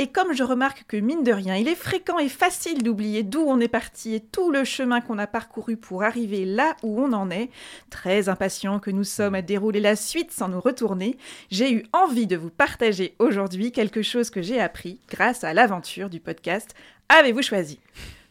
Et 0.00 0.06
comme 0.06 0.32
je 0.32 0.44
remarque 0.44 0.84
que 0.86 0.96
mine 0.96 1.24
de 1.24 1.32
rien, 1.32 1.56
il 1.56 1.66
est 1.66 1.74
fréquent 1.74 2.20
et 2.20 2.28
facile 2.28 2.84
d'oublier 2.84 3.24
d'où 3.24 3.40
on 3.40 3.58
est 3.58 3.66
parti 3.66 4.14
et 4.14 4.20
tout 4.20 4.52
le 4.52 4.62
chemin 4.62 5.00
qu'on 5.00 5.18
a 5.18 5.26
parcouru 5.26 5.76
pour 5.76 6.04
arriver 6.04 6.44
là 6.44 6.76
où 6.84 7.02
on 7.02 7.12
en 7.12 7.30
est, 7.30 7.50
très 7.90 8.28
impatient 8.28 8.78
que 8.78 8.92
nous 8.92 9.02
sommes 9.02 9.34
à 9.34 9.42
dérouler 9.42 9.80
la 9.80 9.96
suite 9.96 10.30
sans 10.30 10.48
nous 10.48 10.60
retourner, 10.60 11.18
j'ai 11.50 11.72
eu 11.72 11.84
envie 11.92 12.28
de 12.28 12.36
vous 12.36 12.50
partager 12.50 13.16
aujourd'hui 13.18 13.72
quelque 13.72 14.02
chose 14.02 14.30
que 14.30 14.40
j'ai 14.40 14.60
appris 14.60 15.00
grâce 15.10 15.42
à 15.42 15.52
l'aventure 15.52 16.10
du 16.10 16.20
podcast 16.20 16.74
Avez-vous 17.08 17.42
choisi? 17.42 17.80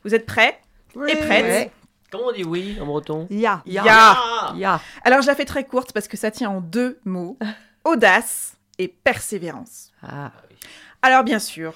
Vous 0.06 0.16
êtes 0.16 0.26
prêts? 0.26 0.62
Et 1.08 1.16
prêtes? 1.16 1.46
Ouais. 1.46 1.72
Comment 2.12 2.28
on 2.28 2.32
dit 2.32 2.46
oui 2.46 2.78
en 2.80 2.86
breton? 2.86 3.28
Ya. 3.30 3.62
Ya. 3.66 4.54
Ya. 4.56 4.80
Alors 5.04 5.22
je 5.22 5.28
la 5.28 5.36
fais 5.36 5.46
très 5.46 5.66
courte 5.66 5.92
parce 5.92 6.08
que 6.08 6.16
ça 6.16 6.32
tient 6.32 6.50
en 6.50 6.62
deux 6.62 7.00
mots 7.04 7.38
audace 7.84 8.56
et 8.78 8.88
persévérance. 8.88 9.92
Ah. 10.02 10.32
Alors 11.02 11.24
bien 11.24 11.40
sûr, 11.40 11.74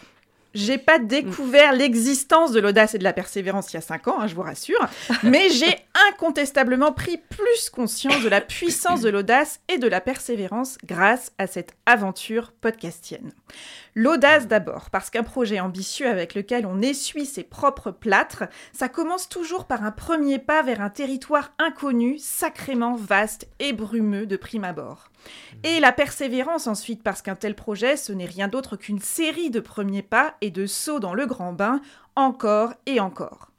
j'ai 0.54 0.78
pas 0.78 1.00
découvert 1.00 1.74
l'existence 1.74 2.52
de 2.52 2.60
l'audace 2.60 2.96
et 2.96 2.98
de 2.98 3.04
la 3.04 3.14
persévérance 3.14 3.72
il 3.72 3.76
y 3.76 3.78
a 3.78 3.82
cinq 3.82 4.08
ans, 4.08 4.20
hein, 4.20 4.28
je 4.28 4.36
vous 4.36 4.42
rassure, 4.42 4.86
mais 5.24 5.50
j'ai 5.52 5.76
incontestablement 6.10 6.92
pris 6.92 7.18
plus 7.18 7.70
conscience 7.70 8.24
de 8.24 8.30
la 8.30 8.42
puissance 8.42 9.02
de 9.02 9.10
l'audace 9.10 9.60
et 9.68 9.78
de 9.78 9.88
la 9.88 10.02
persévérance 10.02 10.78
grâce 10.84 11.32
à 11.38 11.48
cette 11.48 11.76
aventure 11.86 12.52
podcastienne. 12.60 13.32
L'audace 13.94 14.48
d'abord, 14.48 14.90
parce 14.90 15.10
qu'un 15.10 15.24
projet 15.24 15.60
ambitieux 15.60 16.08
avec 16.08 16.34
lequel 16.34 16.66
on 16.66 16.82
essuie 16.82 17.26
ses 17.26 17.44
propres 17.44 17.92
plâtres, 17.92 18.44
ça 18.72 18.88
commence 18.88 19.28
toujours 19.28 19.66
par 19.66 19.84
un 19.84 19.92
premier 19.92 20.40
pas 20.40 20.64
vers 20.64 20.82
un 20.82 20.90
territoire 20.90 21.52
inconnu, 21.60 22.18
sacrément 22.18 22.96
vaste 22.96 23.48
et 23.60 23.74
brumeux 23.74 24.26
de 24.26 24.38
prime 24.38 24.64
abord. 24.64 25.12
Et 25.64 25.80
la 25.80 25.92
persévérance 25.92 26.68
ensuite, 26.68 27.04
parce 27.04 27.22
qu'un 27.22 27.36
tel 27.36 27.54
projet, 27.54 27.98
ce 27.98 28.14
n'est 28.14 28.26
rien 28.26 28.48
d'autre 28.48 28.78
qu'une 28.78 29.00
série 29.00 29.50
de 29.50 29.60
premiers 29.60 30.02
pas 30.02 30.36
et 30.42 30.52
de 30.52 30.66
sauts 30.66 31.00
dans 31.00 31.14
le 31.14 31.26
grand 31.26 31.54
bain, 31.54 31.82
encore 32.16 32.74
et 32.86 33.00
encore. 33.00 33.52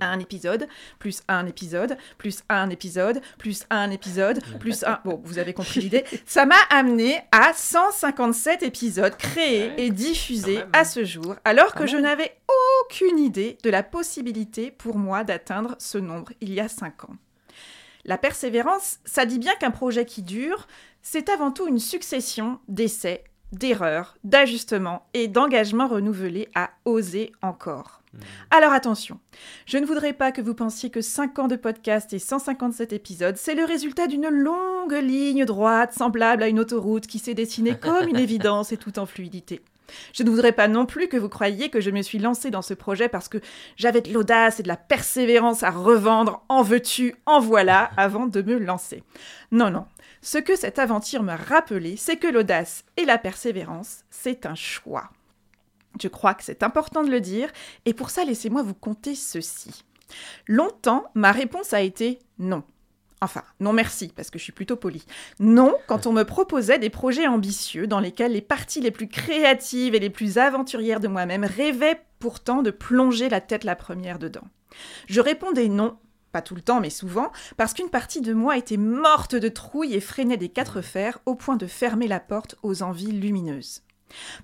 Un 0.00 0.18
épisode, 0.18 0.66
plus 0.98 1.22
un 1.28 1.46
épisode, 1.46 1.96
plus 2.18 2.42
un 2.48 2.70
épisode, 2.70 3.20
plus 3.38 3.64
un 3.70 3.90
épisode, 3.90 4.42
plus 4.58 4.84
un... 4.84 4.98
Bon, 5.04 5.20
vous 5.24 5.38
avez 5.38 5.52
compris 5.52 5.80
l'idée. 5.80 6.04
Ça 6.26 6.44
m'a 6.44 6.58
amené 6.70 7.20
à 7.30 7.52
157 7.54 8.62
épisodes 8.62 9.16
créés 9.16 9.72
et 9.76 9.90
diffusés 9.90 10.60
à 10.72 10.84
ce 10.84 11.04
jour, 11.04 11.36
alors 11.44 11.74
que 11.74 11.86
je 11.86 11.96
n'avais 11.96 12.36
aucune 12.82 13.18
idée 13.18 13.58
de 13.62 13.70
la 13.70 13.82
possibilité 13.82 14.70
pour 14.70 14.98
moi 14.98 15.24
d'atteindre 15.24 15.76
ce 15.78 15.98
nombre 15.98 16.32
il 16.40 16.52
y 16.52 16.60
a 16.60 16.68
5 16.68 17.04
ans. 17.04 17.16
La 18.04 18.18
persévérance, 18.18 18.98
ça 19.04 19.26
dit 19.26 19.38
bien 19.38 19.54
qu'un 19.56 19.72
projet 19.72 20.04
qui 20.04 20.22
dure, 20.22 20.68
c'est 21.02 21.28
avant 21.28 21.50
tout 21.50 21.66
une 21.66 21.80
succession 21.80 22.60
d'essais, 22.68 23.24
d'erreurs, 23.52 24.16
d'ajustements 24.24 25.06
et 25.14 25.28
d'engagements 25.28 25.88
renouvelés 25.88 26.48
à 26.54 26.70
oser 26.84 27.32
encore. 27.42 28.02
Alors 28.50 28.72
attention, 28.72 29.20
je 29.66 29.78
ne 29.78 29.84
voudrais 29.84 30.12
pas 30.12 30.32
que 30.32 30.40
vous 30.40 30.54
pensiez 30.54 30.90
que 30.90 31.00
5 31.00 31.38
ans 31.38 31.48
de 31.48 31.56
podcast 31.56 32.12
et 32.12 32.18
157 32.18 32.92
épisodes, 32.92 33.36
c'est 33.36 33.54
le 33.54 33.64
résultat 33.64 34.06
d'une 34.06 34.28
longue 34.28 34.94
ligne 34.94 35.44
droite 35.44 35.92
semblable 35.92 36.42
à 36.42 36.48
une 36.48 36.60
autoroute 36.60 37.06
qui 37.06 37.18
s'est 37.18 37.34
dessinée 37.34 37.76
comme 37.76 38.08
une 38.08 38.16
évidence 38.18 38.72
et 38.72 38.76
tout 38.76 38.98
en 38.98 39.06
fluidité. 39.06 39.60
Je 40.12 40.22
ne 40.22 40.30
voudrais 40.30 40.52
pas 40.52 40.68
non 40.68 40.86
plus 40.86 41.08
que 41.08 41.16
vous 41.16 41.28
croyiez 41.28 41.70
que 41.70 41.80
je 41.80 41.90
me 41.90 42.02
suis 42.02 42.18
lancée 42.18 42.50
dans 42.50 42.62
ce 42.62 42.74
projet 42.74 43.08
parce 43.08 43.28
que 43.28 43.38
j'avais 43.76 44.00
de 44.00 44.12
l'audace 44.12 44.60
et 44.60 44.62
de 44.62 44.68
la 44.68 44.76
persévérance 44.76 45.62
à 45.62 45.70
revendre, 45.70 46.44
en 46.48 46.62
veux-tu, 46.62 47.14
en 47.26 47.40
voilà, 47.40 47.90
avant 47.96 48.26
de 48.26 48.42
me 48.42 48.58
lancer. 48.58 49.02
Non, 49.52 49.70
non. 49.70 49.86
Ce 50.22 50.38
que 50.38 50.56
cette 50.56 50.78
aventure 50.78 51.22
m'a 51.22 51.36
rappelé, 51.36 51.96
c'est 51.96 52.16
que 52.16 52.26
l'audace 52.26 52.84
et 52.96 53.04
la 53.04 53.18
persévérance, 53.18 54.04
c'est 54.10 54.46
un 54.46 54.54
choix. 54.54 55.10
Je 56.00 56.08
crois 56.08 56.34
que 56.34 56.44
c'est 56.44 56.62
important 56.62 57.02
de 57.02 57.10
le 57.10 57.20
dire, 57.20 57.50
et 57.84 57.94
pour 57.94 58.10
ça, 58.10 58.24
laissez-moi 58.24 58.62
vous 58.62 58.74
conter 58.74 59.14
ceci. 59.14 59.84
Longtemps, 60.46 61.06
ma 61.14 61.32
réponse 61.32 61.72
a 61.72 61.80
été 61.80 62.18
non. 62.38 62.64
Enfin, 63.22 63.42
non 63.60 63.72
merci, 63.72 64.12
parce 64.14 64.30
que 64.30 64.38
je 64.38 64.44
suis 64.44 64.52
plutôt 64.52 64.76
polie. 64.76 65.06
Non, 65.40 65.74
quand 65.86 66.06
on 66.06 66.12
me 66.12 66.24
proposait 66.24 66.78
des 66.78 66.90
projets 66.90 67.26
ambitieux 67.26 67.86
dans 67.86 68.00
lesquels 68.00 68.32
les 68.32 68.42
parties 68.42 68.80
les 68.80 68.90
plus 68.90 69.08
créatives 69.08 69.94
et 69.94 70.00
les 70.00 70.10
plus 70.10 70.36
aventurières 70.38 71.00
de 71.00 71.08
moi-même 71.08 71.44
rêvaient 71.44 72.02
pourtant 72.18 72.62
de 72.62 72.70
plonger 72.70 73.28
la 73.28 73.40
tête 73.40 73.64
la 73.64 73.76
première 73.76 74.18
dedans. 74.18 74.46
Je 75.06 75.20
répondais 75.20 75.68
non, 75.68 75.96
pas 76.32 76.42
tout 76.42 76.54
le 76.54 76.60
temps, 76.60 76.80
mais 76.80 76.90
souvent, 76.90 77.32
parce 77.56 77.72
qu'une 77.72 77.88
partie 77.88 78.20
de 78.20 78.34
moi 78.34 78.58
était 78.58 78.76
morte 78.76 79.34
de 79.34 79.48
trouille 79.48 79.94
et 79.94 80.00
freinait 80.00 80.36
des 80.36 80.50
quatre 80.50 80.82
fers 80.82 81.18
au 81.24 81.34
point 81.34 81.56
de 81.56 81.66
fermer 81.66 82.08
la 82.08 82.20
porte 82.20 82.56
aux 82.62 82.82
envies 82.82 83.12
lumineuses. 83.12 83.82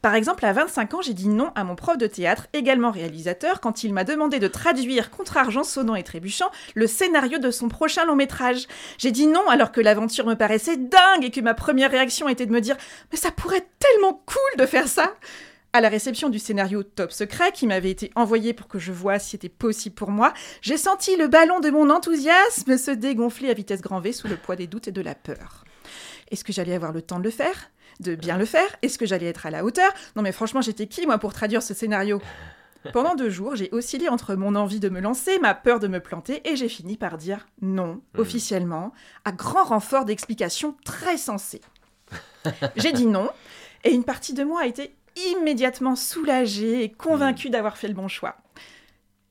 Par 0.00 0.14
exemple, 0.14 0.44
à 0.44 0.52
25 0.52 0.94
ans, 0.94 1.02
j'ai 1.02 1.14
dit 1.14 1.28
non 1.28 1.52
à 1.54 1.64
mon 1.64 1.76
prof 1.76 1.96
de 1.96 2.06
théâtre, 2.06 2.46
également 2.52 2.90
réalisateur, 2.90 3.60
quand 3.60 3.84
il 3.84 3.92
m'a 3.92 4.04
demandé 4.04 4.38
de 4.38 4.48
traduire, 4.48 5.10
contre 5.10 5.36
argent 5.36 5.64
sonnant 5.64 5.94
et 5.94 6.02
trébuchant, 6.02 6.50
le 6.74 6.86
scénario 6.86 7.38
de 7.38 7.50
son 7.50 7.68
prochain 7.68 8.04
long 8.04 8.16
métrage. 8.16 8.66
J'ai 8.98 9.12
dit 9.12 9.26
non 9.26 9.48
alors 9.48 9.72
que 9.72 9.80
l'aventure 9.80 10.26
me 10.26 10.34
paraissait 10.34 10.76
dingue 10.76 11.24
et 11.24 11.30
que 11.30 11.40
ma 11.40 11.54
première 11.54 11.90
réaction 11.90 12.28
était 12.28 12.46
de 12.46 12.52
me 12.52 12.60
dire 12.60 12.76
Mais 13.10 13.18
ça 13.18 13.30
pourrait 13.30 13.58
être 13.58 13.70
tellement 13.78 14.22
cool 14.26 14.58
de 14.58 14.66
faire 14.66 14.88
ça 14.88 15.14
à 15.72 15.80
la 15.80 15.88
réception 15.88 16.28
du 16.28 16.38
scénario 16.38 16.82
Top 16.82 17.12
Secret 17.12 17.52
qui 17.52 17.66
m'avait 17.66 17.90
été 17.90 18.10
envoyé 18.14 18.52
pour 18.52 18.68
que 18.68 18.78
je 18.78 18.92
voie 18.92 19.18
si 19.18 19.30
c'était 19.30 19.48
possible 19.48 19.94
pour 19.94 20.10
moi, 20.10 20.34
j'ai 20.60 20.76
senti 20.76 21.16
le 21.16 21.28
ballon 21.28 21.60
de 21.60 21.70
mon 21.70 21.88
enthousiasme 21.88 22.76
se 22.76 22.90
dégonfler 22.90 23.50
à 23.50 23.54
vitesse 23.54 23.80
grand 23.80 24.00
V 24.00 24.12
sous 24.12 24.28
le 24.28 24.36
poids 24.36 24.56
des 24.56 24.66
doutes 24.66 24.88
et 24.88 24.92
de 24.92 25.00
la 25.00 25.14
peur. 25.14 25.64
Est-ce 26.30 26.44
que 26.44 26.52
j'allais 26.52 26.74
avoir 26.74 26.92
le 26.92 27.02
temps 27.02 27.18
de 27.18 27.24
le 27.24 27.30
faire? 27.30 27.70
De 28.02 28.16
bien 28.16 28.36
le 28.36 28.44
faire 28.44 28.66
Est-ce 28.82 28.98
que 28.98 29.06
j'allais 29.06 29.26
être 29.26 29.46
à 29.46 29.50
la 29.50 29.64
hauteur? 29.64 29.92
Non 30.16 30.22
mais 30.22 30.32
franchement, 30.32 30.60
j'étais 30.60 30.88
qui 30.88 31.06
moi 31.06 31.18
pour 31.18 31.32
traduire 31.32 31.62
ce 31.62 31.72
scénario? 31.72 32.20
Pendant 32.92 33.14
deux 33.14 33.30
jours, 33.30 33.54
j'ai 33.54 33.68
oscillé 33.70 34.08
entre 34.08 34.34
mon 34.34 34.56
envie 34.56 34.80
de 34.80 34.88
me 34.88 35.00
lancer, 35.00 35.38
ma 35.38 35.54
peur 35.54 35.78
de 35.78 35.86
me 35.86 36.00
planter, 36.00 36.42
et 36.50 36.56
j'ai 36.56 36.68
fini 36.68 36.96
par 36.96 37.16
dire 37.16 37.46
non, 37.60 38.00
officiellement, 38.18 38.92
à 39.24 39.30
grand 39.30 39.62
renfort 39.62 40.04
d'explications 40.04 40.76
très 40.84 41.16
sensées. 41.16 41.60
J'ai 42.74 42.90
dit 42.90 43.06
non, 43.06 43.30
et 43.84 43.92
une 43.92 44.02
partie 44.02 44.34
de 44.34 44.42
moi 44.42 44.62
a 44.62 44.66
été 44.66 44.96
immédiatement 45.30 45.94
soulagée 45.94 46.82
et 46.82 46.90
convaincue 46.90 47.50
d'avoir 47.50 47.76
fait 47.76 47.86
le 47.86 47.94
bon 47.94 48.08
choix. 48.08 48.36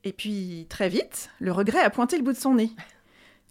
Et 0.04 0.14
puis, 0.14 0.66
très 0.70 0.88
vite, 0.88 1.28
le 1.38 1.52
regret 1.52 1.80
a 1.80 1.90
pointé 1.90 2.16
le 2.16 2.22
bout 2.22 2.32
de 2.32 2.38
son 2.38 2.54
nez. 2.54 2.70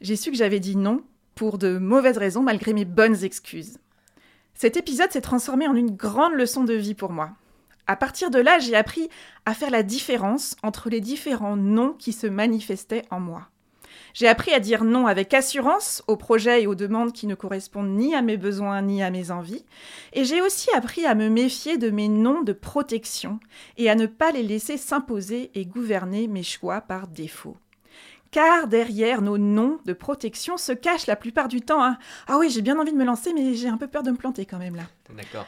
J'ai 0.02 0.16
su 0.16 0.32
que 0.32 0.38
j'avais 0.38 0.60
dit 0.60 0.76
non 0.76 1.04
pour 1.36 1.60
de 1.60 1.78
mauvaises 1.78 2.18
raisons 2.18 2.42
malgré 2.42 2.74
mes 2.74 2.86
bonnes 2.86 3.24
excuses. 3.24 3.78
Cet 4.62 4.78
épisode 4.78 5.12
s'est 5.12 5.22
transformé 5.22 5.68
en 5.68 5.74
une 5.74 5.96
grande 5.96 6.34
leçon 6.34 6.64
de 6.64 6.76
vie 6.76 6.94
pour 6.94 7.12
moi. 7.12 7.32
À 7.88 7.96
partir 7.96 8.30
de 8.30 8.38
là, 8.38 8.60
j'ai 8.60 8.76
appris 8.76 9.10
à 9.44 9.56
faire 9.56 9.72
la 9.72 9.82
différence 9.82 10.56
entre 10.62 10.88
les 10.92 11.02
différents 11.02 11.56
noms 11.56 11.94
qui 11.94 12.14
se 12.14 12.28
manifestaient 12.28 13.02
en 13.10 13.20
moi. 13.20 13.48
J'ai 14.14 14.28
appris 14.28 14.54
à 14.54 14.60
dire 14.60 14.84
non 14.84 15.08
avec 15.08 15.34
assurance 15.34 16.04
aux 16.08 16.16
projets 16.16 16.62
et 16.62 16.68
aux 16.68 16.76
demandes 16.76 17.12
qui 17.12 17.26
ne 17.26 17.34
correspondent 17.34 17.98
ni 17.98 18.14
à 18.14 18.22
mes 18.22 18.38
besoins 18.38 18.84
ni 18.84 19.02
à 19.02 19.10
mes 19.10 19.32
envies. 19.32 19.66
Et 20.14 20.26
j'ai 20.26 20.44
aussi 20.44 20.70
appris 20.76 21.08
à 21.08 21.16
me 21.16 21.28
méfier 21.28 21.80
de 21.80 21.90
mes 21.90 22.08
noms 22.08 22.44
de 22.44 22.54
protection 22.54 23.40
et 23.78 23.90
à 23.90 23.96
ne 23.96 24.06
pas 24.06 24.32
les 24.32 24.44
laisser 24.44 24.78
s'imposer 24.78 25.50
et 25.56 25.66
gouverner 25.66 26.28
mes 26.28 26.44
choix 26.44 26.82
par 26.82 27.08
défaut. 27.08 27.58
Car 28.32 28.68
derrière 28.68 29.22
nos 29.22 29.38
noms 29.38 29.80
de 29.86 29.92
protection 29.92 30.58
se 30.58 30.72
cache 30.72 31.06
la 31.06 31.18
plupart 31.18 31.50
du 31.50 31.60
temps 31.60 31.84
un 31.84 31.98
Ah 32.28 32.38
oui, 32.38 32.50
j'ai 32.50 32.62
bien 32.62 32.80
envie 32.80 32.94
de 32.94 32.98
me 32.98 33.04
lancer, 33.04 33.34
mais 33.34 33.56
j'ai 33.56 33.68
un 33.68 33.78
peu 33.78 33.88
peur 33.88 34.04
de 34.04 34.12
me 34.12 34.16
planter 34.16 34.46
quand 34.46 34.58
même 34.58 34.78
là. 34.78 34.84
D'accord. 35.10 35.46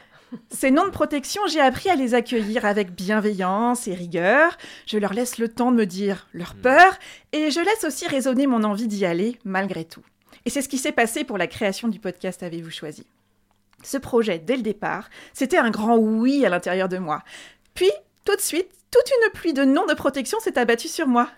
Ces 0.50 0.70
noms 0.70 0.84
de 0.84 0.90
protection, 0.90 1.40
j'ai 1.48 1.60
appris 1.60 1.88
à 1.88 1.96
les 1.96 2.12
accueillir 2.12 2.66
avec 2.66 2.90
bienveillance 2.94 3.88
et 3.88 3.94
rigueur. 3.94 4.58
Je 4.86 4.98
leur 4.98 5.14
laisse 5.14 5.38
le 5.38 5.48
temps 5.48 5.72
de 5.72 5.76
me 5.76 5.86
dire 5.86 6.28
leur 6.34 6.54
peur 6.54 6.98
et 7.32 7.50
je 7.50 7.60
laisse 7.60 7.84
aussi 7.84 8.06
résonner 8.06 8.46
mon 8.46 8.64
envie 8.64 8.88
d'y 8.88 9.06
aller 9.06 9.38
malgré 9.44 9.84
tout. 9.84 10.02
Et 10.44 10.50
c'est 10.50 10.60
ce 10.60 10.68
qui 10.68 10.78
s'est 10.78 10.92
passé 10.92 11.24
pour 11.24 11.38
la 11.38 11.46
création 11.46 11.88
du 11.88 12.00
podcast 12.00 12.42
Avez-vous 12.42 12.70
choisi 12.70 13.06
Ce 13.82 13.96
projet, 13.96 14.38
dès 14.38 14.56
le 14.56 14.62
départ, 14.62 15.08
c'était 15.32 15.56
un 15.56 15.70
grand 15.70 15.96
oui 15.96 16.44
à 16.44 16.50
l'intérieur 16.50 16.88
de 16.90 16.98
moi. 16.98 17.22
Puis, 17.72 17.90
tout 18.24 18.36
de 18.36 18.40
suite, 18.40 18.68
toute 18.90 19.10
une 19.10 19.32
pluie 19.32 19.54
de 19.54 19.64
noms 19.64 19.86
de 19.86 19.94
protection 19.94 20.38
s'est 20.40 20.58
abattue 20.58 20.88
sur 20.88 21.06
moi. 21.06 21.30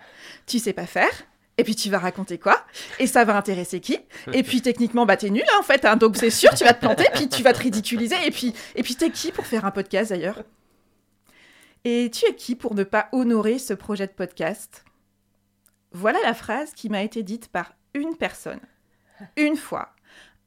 Tu 0.47 0.59
sais 0.59 0.73
pas 0.73 0.87
faire 0.87 1.13
et 1.59 1.65
puis 1.65 1.75
tu 1.75 1.91
vas 1.91 1.99
raconter 1.99 2.39
quoi? 2.39 2.65
Et 2.99 3.07
ça 3.07 3.25
va 3.25 3.37
intéresser 3.37 3.81
qui? 3.81 3.99
Et 4.33 4.43
puis 4.43 4.63
techniquement, 4.63 5.07
bah 5.07 5.17
t'es 5.17 5.31
nul 5.31 5.45
hein, 5.53 5.57
en 5.59 5.63
fait, 5.63 5.85
hein, 5.85 5.97
donc 5.97 6.17
c'est 6.17 6.31
sûr, 6.31 6.55
tu 6.55 6.65
vas 6.65 6.75
te 6.75 6.81
planter, 6.81 7.07
puis 7.15 7.29
tu 7.29 7.43
vas 7.43 7.53
te 7.53 7.61
ridiculiser, 7.61 8.17
et 8.27 8.31
puis, 8.31 8.55
et 8.75 8.83
puis 8.83 8.95
t'es 8.95 9.11
qui 9.11 9.33
pour 9.33 9.47
faire 9.47 9.65
un 9.65 9.71
podcast 9.71 10.11
d'ailleurs? 10.11 10.43
Et 11.85 12.11
tu 12.11 12.27
es 12.27 12.35
qui 12.35 12.57
pour 12.57 12.75
ne 12.75 12.85
pas 12.85 13.09
honorer 13.13 13.59
ce 13.59 13.73
projet 13.73 14.07
de 14.07 14.13
podcast? 14.13 14.85
Voilà 15.93 16.19
la 16.23 16.35
phrase 16.35 16.73
qui 16.73 16.89
m'a 16.89 17.03
été 17.03 17.23
dite 17.23 17.49
par 17.49 17.75
une 17.95 18.17
personne, 18.17 18.61
une 19.37 19.57
fois, 19.57 19.95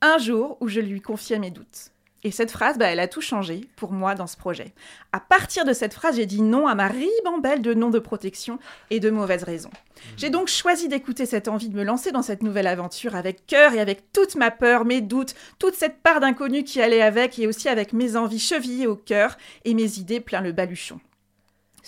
un 0.01 0.17
jour 0.17 0.57
où 0.59 0.67
je 0.67 0.79
lui 0.79 1.01
confiais 1.01 1.39
mes 1.39 1.49
doutes. 1.49 1.91
Et 2.23 2.31
cette 2.31 2.51
phrase, 2.51 2.77
bah, 2.77 2.87
elle 2.87 2.99
a 2.99 3.07
tout 3.07 3.21
changé 3.21 3.61
pour 3.77 3.93
moi 3.93 4.13
dans 4.13 4.27
ce 4.27 4.35
projet. 4.35 4.73
À 5.13 5.19
partir 5.19 5.63
de 5.63 5.71
cette 5.71 5.93
phrase, 5.93 6.17
j'ai 6.17 6.25
dit 6.25 6.41
non 6.41 6.67
à 6.67 6.75
ma 6.75 6.87
ribambelle 6.87 7.61
de 7.61 7.73
noms 7.73 7.89
de 7.89 7.99
protection 7.99 8.59
et 8.89 8.99
de 8.99 9.09
mauvaises 9.09 9.43
raisons. 9.43 9.69
J'ai 10.17 10.29
donc 10.29 10.47
choisi 10.47 10.89
d'écouter 10.89 11.25
cette 11.25 11.47
envie 11.47 11.69
de 11.69 11.75
me 11.75 11.83
lancer 11.83 12.11
dans 12.11 12.21
cette 12.21 12.43
nouvelle 12.43 12.67
aventure 12.67 13.15
avec 13.15 13.47
cœur 13.47 13.73
et 13.73 13.79
avec 13.79 14.11
toute 14.11 14.35
ma 14.35 14.51
peur, 14.51 14.85
mes 14.85 15.01
doutes, 15.01 15.35
toute 15.59 15.75
cette 15.75 16.01
part 16.01 16.19
d'inconnu 16.19 16.63
qui 16.63 16.81
allait 16.81 17.01
avec 17.01 17.39
et 17.39 17.47
aussi 17.47 17.69
avec 17.69 17.93
mes 17.93 18.15
envies 18.15 18.39
chevillées 18.39 18.87
au 18.87 18.95
cœur 18.95 19.37
et 19.63 19.73
mes 19.73 19.99
idées 19.99 20.19
plein 20.19 20.41
le 20.41 20.51
baluchon. 20.51 20.99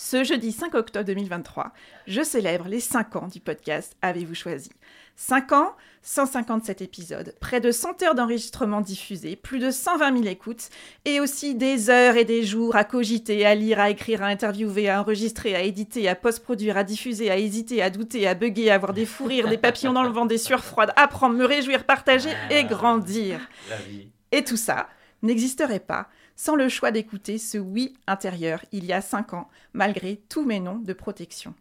Ce 0.04 0.24
jeudi 0.24 0.50
5 0.50 0.74
octobre 0.74 1.04
2023, 1.04 1.70
je 2.08 2.22
célèbre 2.24 2.66
les 2.66 2.80
5 2.80 3.14
ans 3.14 3.28
du 3.28 3.38
podcast 3.38 3.96
Avez-vous 4.02 4.34
choisi? 4.34 4.72
5 5.14 5.52
ans, 5.52 5.76
157 6.02 6.82
épisodes, 6.82 7.36
près 7.40 7.60
de 7.60 7.70
100 7.70 8.02
heures 8.02 8.16
d'enregistrement 8.16 8.80
diffusés, 8.80 9.36
plus 9.36 9.60
de 9.60 9.70
120 9.70 10.16
000 10.16 10.26
écoutes, 10.26 10.70
et 11.04 11.20
aussi 11.20 11.54
des 11.54 11.88
heures 11.88 12.16
et 12.16 12.24
des 12.24 12.42
jours 12.42 12.74
à 12.74 12.82
cogiter, 12.82 13.46
à 13.46 13.54
lire, 13.54 13.78
à 13.78 13.90
écrire, 13.90 14.24
à 14.24 14.26
interviewer, 14.26 14.88
à 14.88 15.00
enregistrer, 15.00 15.54
à 15.54 15.62
éditer, 15.62 16.08
à 16.08 16.16
post-produire, 16.16 16.76
à 16.76 16.82
diffuser, 16.82 17.30
à 17.30 17.38
hésiter, 17.38 17.80
à 17.80 17.88
douter, 17.88 18.26
à 18.26 18.34
bugger, 18.34 18.72
à 18.72 18.74
avoir 18.74 18.94
des 18.94 19.06
fous 19.06 19.26
rires, 19.26 19.48
des 19.48 19.56
papillons 19.56 19.92
dans 19.92 20.02
le 20.02 20.10
vent, 20.10 20.26
des 20.26 20.36
sueurs 20.36 20.64
froides, 20.64 20.92
apprendre, 20.96 21.36
me 21.36 21.44
réjouir, 21.44 21.84
partager 21.84 22.30
et 22.50 22.64
grandir. 22.64 23.38
La 23.70 23.76
vie. 23.76 24.08
Et 24.32 24.42
tout 24.42 24.56
ça 24.56 24.88
n'existerait 25.22 25.78
pas 25.78 26.08
sans 26.42 26.56
le 26.56 26.68
choix 26.68 26.90
d'écouter 26.90 27.38
ce 27.38 27.56
oui 27.56 27.94
intérieur 28.08 28.64
il 28.72 28.84
y 28.84 28.92
a 28.92 29.00
cinq 29.00 29.32
ans, 29.32 29.48
malgré 29.74 30.16
tous 30.28 30.44
mes 30.44 30.58
noms 30.58 30.80
de 30.80 30.92
protection. 30.92 31.54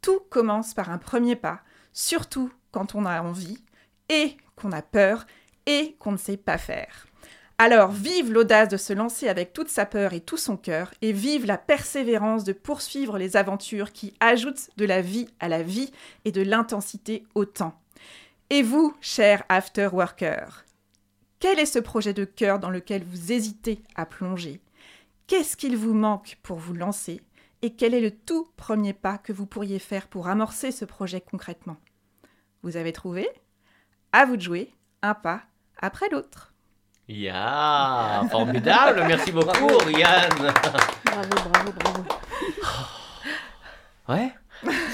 Tout 0.00 0.20
commence 0.30 0.74
par 0.74 0.90
un 0.90 0.98
premier 0.98 1.34
pas, 1.34 1.62
surtout 1.92 2.52
quand 2.70 2.94
on 2.94 3.04
a 3.04 3.20
envie, 3.20 3.58
et 4.08 4.36
qu'on 4.54 4.70
a 4.70 4.80
peur, 4.80 5.26
et 5.66 5.96
qu'on 5.98 6.12
ne 6.12 6.16
sait 6.16 6.36
pas 6.36 6.56
faire. 6.56 7.08
Alors 7.58 7.90
vive 7.90 8.30
l'audace 8.30 8.68
de 8.68 8.76
se 8.76 8.92
lancer 8.92 9.28
avec 9.28 9.52
toute 9.52 9.68
sa 9.68 9.86
peur 9.86 10.12
et 10.12 10.20
tout 10.20 10.36
son 10.36 10.56
cœur, 10.56 10.94
et 11.02 11.10
vive 11.10 11.44
la 11.44 11.58
persévérance 11.58 12.44
de 12.44 12.52
poursuivre 12.52 13.18
les 13.18 13.36
aventures 13.36 13.90
qui 13.90 14.14
ajoutent 14.20 14.70
de 14.76 14.84
la 14.84 15.00
vie 15.00 15.26
à 15.40 15.48
la 15.48 15.64
vie 15.64 15.90
et 16.24 16.30
de 16.30 16.42
l'intensité 16.42 17.24
au 17.34 17.44
temps. 17.44 17.76
Et 18.50 18.62
vous, 18.62 18.94
chers 19.00 19.42
after 19.48 19.88
workers, 19.92 20.64
quel 21.42 21.58
est 21.58 21.66
ce 21.66 21.80
projet 21.80 22.14
de 22.14 22.24
cœur 22.24 22.60
dans 22.60 22.70
lequel 22.70 23.02
vous 23.02 23.32
hésitez 23.32 23.82
à 23.96 24.06
plonger? 24.06 24.60
Qu'est-ce 25.26 25.56
qu'il 25.56 25.76
vous 25.76 25.92
manque 25.92 26.38
pour 26.44 26.56
vous 26.56 26.72
lancer? 26.72 27.20
Et 27.62 27.74
quel 27.74 27.94
est 27.94 28.00
le 28.00 28.12
tout 28.12 28.46
premier 28.56 28.92
pas 28.92 29.18
que 29.18 29.32
vous 29.32 29.44
pourriez 29.44 29.80
faire 29.80 30.06
pour 30.06 30.28
amorcer 30.28 30.70
ce 30.70 30.84
projet 30.84 31.20
concrètement? 31.20 31.78
Vous 32.62 32.76
avez 32.76 32.92
trouvé? 32.92 33.28
À 34.12 34.24
vous 34.24 34.36
de 34.36 34.40
jouer, 34.40 34.72
un 35.02 35.14
pas 35.14 35.42
après 35.80 36.08
l'autre. 36.10 36.52
Ya, 37.08 38.24
formidable, 38.30 39.02
merci 39.08 39.32
beaucoup, 39.32 39.90
Yann. 39.90 40.30
Bravo, 41.04 41.48
bravo, 41.50 41.72
bravo. 41.72 42.04
Ouais, 44.08 44.32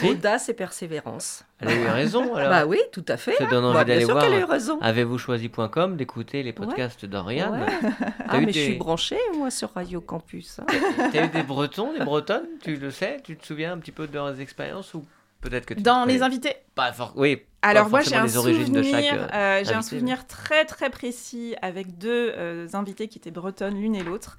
Si. 0.01 0.07
Audace 0.09 0.49
et 0.49 0.55
persévérance. 0.55 1.45
elle 1.61 1.69
a 1.69 1.75
eu 1.75 1.87
raison. 1.89 2.35
Alors. 2.35 2.51
Bah 2.51 2.67
oui, 2.67 2.79
tout 2.93 3.05
à 3.09 3.17
fait. 3.17 3.35
Ça 3.37 3.47
donne 3.47 3.65
envie 3.65 3.75
Bah, 3.75 3.85
d'aller 3.85 4.05
voir. 4.05 4.23
qu'elle 4.23 4.33
a 4.35 4.39
eu 4.41 4.45
raison. 4.45 4.79
Avez-vous 4.81 5.19
choisi.com 5.19 5.97
d'écouter 5.97 6.43
les 6.43 6.53
podcasts 6.53 7.05
d'Oriane 7.05 7.61
Ouais. 7.61 7.67
T'as 7.81 8.25
Ah, 8.29 8.41
mais 8.41 8.53
je 8.53 8.59
suis 8.61 8.75
branchée, 8.77 9.19
moi, 9.37 9.51
sur 9.51 9.73
Radio 9.73 10.01
Campus. 10.01 10.61
hein. 10.61 10.67
T'as 11.13 11.25
eu 11.27 11.29
des 11.29 11.43
Bretons, 11.43 11.93
des 11.93 12.05
Bretonnes, 12.05 12.47
tu 12.63 12.77
le 12.77 12.91
sais? 12.91 13.19
Tu 13.25 13.37
te 13.37 13.45
souviens 13.47 13.73
un 13.73 13.79
petit 13.79 13.93
peu 13.93 14.07
de 14.07 14.15
leurs 14.15 14.41
expériences 14.41 14.95
ou 14.95 15.05
peut-être 15.41 15.67
que 15.67 15.75
tu 15.75 15.83
Dans 15.83 16.05
les 16.05 16.23
invités 16.23 16.55
pas 16.75 16.93
for- 16.93 17.13
Oui. 17.17 17.37
pas 17.61 17.69
Alors 17.69 17.89
moi 17.91 18.01
j'ai 18.03 18.15
un 18.17 18.25
de 18.25 18.83
chaque. 18.83 19.05
euh, 19.13 19.27
euh, 19.35 19.63
j'ai 19.65 19.75
un 19.75 19.83
souvenir 19.83 20.27
très 20.27 20.65
très 20.65 20.91
précis 20.91 21.55
avec 21.63 21.99
deux 21.99 22.33
euh, 22.37 22.67
invités 22.73 23.09
qui 23.09 23.19
étaient 23.19 23.31
bretonnes 23.33 23.75
l'une 23.81 23.95
et 23.97 24.03
l'autre. 24.05 24.37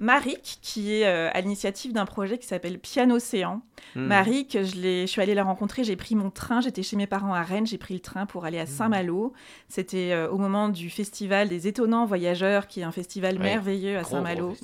Marik, 0.00 0.58
qui 0.62 0.94
est 0.94 1.06
euh, 1.06 1.28
à 1.32 1.42
l'initiative 1.42 1.92
d'un 1.92 2.06
projet 2.06 2.38
qui 2.38 2.46
s'appelle 2.46 2.78
Piano 2.78 3.16
Océan. 3.16 3.60
Hmm. 3.94 4.06
Marik, 4.06 4.56
je, 4.62 5.04
suis 5.06 5.20
allée 5.20 5.34
la 5.34 5.44
rencontrer, 5.44 5.84
j'ai 5.84 5.94
pris 5.94 6.14
mon 6.14 6.30
train, 6.30 6.62
j'étais 6.62 6.82
chez 6.82 6.96
mes 6.96 7.06
parents 7.06 7.34
à 7.34 7.42
Rennes, 7.42 7.66
j'ai 7.66 7.76
pris 7.76 7.92
le 7.92 8.00
train 8.00 8.24
pour 8.24 8.46
aller 8.46 8.58
à 8.58 8.64
Saint-Malo. 8.64 9.34
C'était 9.68 10.12
euh, 10.12 10.30
au 10.30 10.38
moment 10.38 10.70
du 10.70 10.88
festival 10.88 11.48
des 11.48 11.68
étonnants 11.68 12.06
voyageurs, 12.06 12.66
qui 12.66 12.80
est 12.80 12.84
un 12.84 12.92
festival 12.92 13.36
Oui, 13.36 13.42
merveilleux 13.42 13.98
à 13.98 14.04
Saint-Malo. 14.04 14.56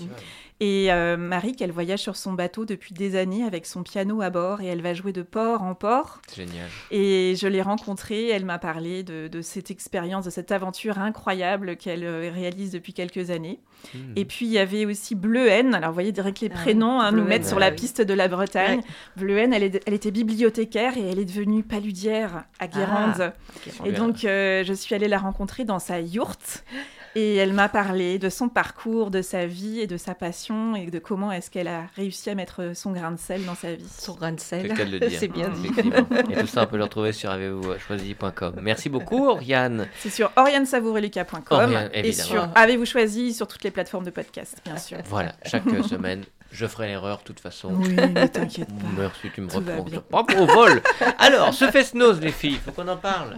Et 0.59 0.91
euh, 0.91 1.19
Marik, 1.19 1.61
elle 1.61 1.71
voyage 1.71 1.99
sur 2.01 2.17
son 2.17 2.33
bateau 2.33 2.65
depuis 2.65 2.95
des 2.95 3.15
années 3.17 3.45
avec 3.45 3.67
son 3.67 3.83
piano 3.83 4.23
à 4.23 4.31
bord 4.31 4.63
et 4.63 4.67
elle 4.67 4.81
va 4.81 4.95
jouer 4.95 5.13
de 5.13 5.21
port 5.21 5.63
en 5.63 5.75
port. 5.75 6.23
C'est 6.29 6.37
génial. 6.47 6.67
Et 6.91 7.35
je 7.39 7.47
l'ai 7.47 7.61
rencontrée, 7.61 8.29
elle 8.31 8.47
m'a 8.47 8.59
parlé 8.59 9.03
de, 9.03 9.29
de 9.29 9.43
cette 9.43 9.71
expérience, 9.71 10.25
de 10.25 10.31
cette 10.31 10.53
aventure 10.53 10.99
incroyable 10.99 11.77
qu'elle 11.77 12.05
euh, 12.05 12.31
réalise 12.33 12.71
depuis 12.71 12.95
quelques 12.95 13.29
années. 13.31 13.61
Hmm. 13.95 13.99
Et 14.17 14.25
puis 14.25 14.47
il 14.47 14.53
y 14.53 14.59
avait 14.59 14.87
aussi 14.87 15.15
Bleuhen, 15.15 15.75
alors 15.75 15.91
vous 15.91 15.95
voyez 15.95 16.13
direct 16.13 16.41
les 16.41 16.49
Ah, 16.51 16.55
prénoms 16.55 17.01
hein, 17.03 17.11
nous 17.11 17.17
Bleuhen, 17.19 17.29
mettre 17.29 17.47
sur 17.47 17.59
ouais, 17.59 17.63
la 17.65 17.69
oui. 17.71 17.77
piste 17.77 18.01
de 18.01 18.15
la 18.15 18.29
Bretagne. 18.29 18.81
Bleuhen, 19.17 19.53
elle, 19.53 19.63
est- 19.65 19.83
elle 19.87 19.93
était 19.95 20.11
bibliothécaire 20.11 20.97
et 20.97 21.03
elle 21.07 21.19
est 21.19 21.27
devenue 21.27 21.65
paludière 21.65 22.45
à 22.61 22.67
Guérande. 22.67 23.35
Trop 23.75 23.85
et 23.85 23.93
donc 23.93 24.25
euh, 24.25 24.65
je 24.65 24.73
suis 24.73 24.95
allée 24.95 25.09
la 25.09 25.19
rencontrer 25.19 25.65
dans 25.65 25.81
sa 25.81 26.01
yourte. 26.01 26.65
Et 27.19 27.37
elle 27.37 27.55
m'a 27.55 27.71
parlé 27.71 28.19
de 28.19 28.29
son 28.29 28.51
parcours, 28.51 29.11
de 29.11 29.23
sa 29.23 29.47
vie 29.47 29.81
et 29.81 29.87
de 29.87 29.97
sa 29.97 30.15
passion 30.15 30.46
et 30.77 30.91
de 30.91 30.99
comment 30.99 31.33
est-ce 31.33 31.51
qu'elle 31.51 31.69
a 31.69 31.85
réussi 31.97 32.31
à 32.31 32.35
mettre 32.35 32.73
son 32.75 32.93
grain 32.93 33.13
de 33.13 33.19
sel 33.19 33.45
dans 33.45 33.55
sa 33.55 33.75
vie. 33.75 33.85
Son 33.99 34.15
grain 34.15 34.33
de 34.33 34.41
sel. 34.41 34.73
C'est 35.19 35.29
bien 35.33 35.49
dit. 35.49 35.71
Et 36.31 36.37
tout 36.41 36.47
ça, 36.47 36.63
on 36.63 36.67
peut 36.67 36.77
le 36.77 36.85
retrouver 36.85 37.13
sur 37.13 37.31
avez-vous 37.31 37.79
choisi.com. 37.79 38.55
Merci 38.63 38.89
beaucoup, 38.89 39.29
Oriane. 39.29 39.89
C'est 39.99 40.11
sur 40.11 40.31
oriansavoureluca.com 40.37 41.45
Oriane, 41.51 41.91
et 41.93 42.13
sur 42.13 42.49
Avez-vous 42.55 42.87
choisi 42.87 43.35
sur 43.35 43.47
toutes 43.47 43.65
les 43.65 43.71
plateformes 43.71 44.05
de 44.05 44.11
podcast, 44.11 44.61
bien 44.65 44.79
sûr. 44.79 44.99
Voilà, 45.07 45.33
chaque 45.45 45.65
semaine, 45.89 46.25
je 46.53 46.67
ferai 46.67 46.89
l'erreur, 46.89 47.19
de 47.19 47.25
toute 47.25 47.41
façon. 47.41 47.73
Oui, 47.75 47.95
ne 47.95 48.27
t'inquiète 48.27 48.69
pas. 48.69 48.75
Merci, 48.97 49.31
tu 49.35 49.41
me 49.41 49.49
Tout 49.49 49.61
va 49.61 49.77
reprends. 49.77 50.25
Pas 50.25 50.41
au 50.41 50.47
vol. 50.47 50.83
Alors, 51.19 51.53
ce 51.53 51.71
fest-noz, 51.71 52.21
les 52.21 52.33
filles, 52.33 52.59
faut 52.65 52.73
qu'on 52.73 52.89
en 52.89 52.97
parle. 52.97 53.37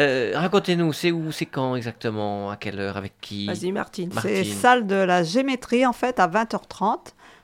Euh, 0.00 0.32
Racontez-nous, 0.34 0.92
c'est 0.92 1.10
où, 1.10 1.32
c'est 1.32 1.46
quand 1.46 1.76
exactement, 1.76 2.50
à 2.50 2.56
quelle 2.56 2.78
heure, 2.80 2.96
avec 2.96 3.14
qui 3.20 3.46
Vas-y, 3.46 3.72
Martine. 3.72 4.10
Mar- 4.12 4.22
C'est 4.22 4.44
salle 4.44 4.86
de 4.86 4.94
la 4.96 5.22
géométrie 5.22 5.84
en 5.86 5.92
fait 5.92 6.18
à 6.18 6.28
20h30. 6.28 6.98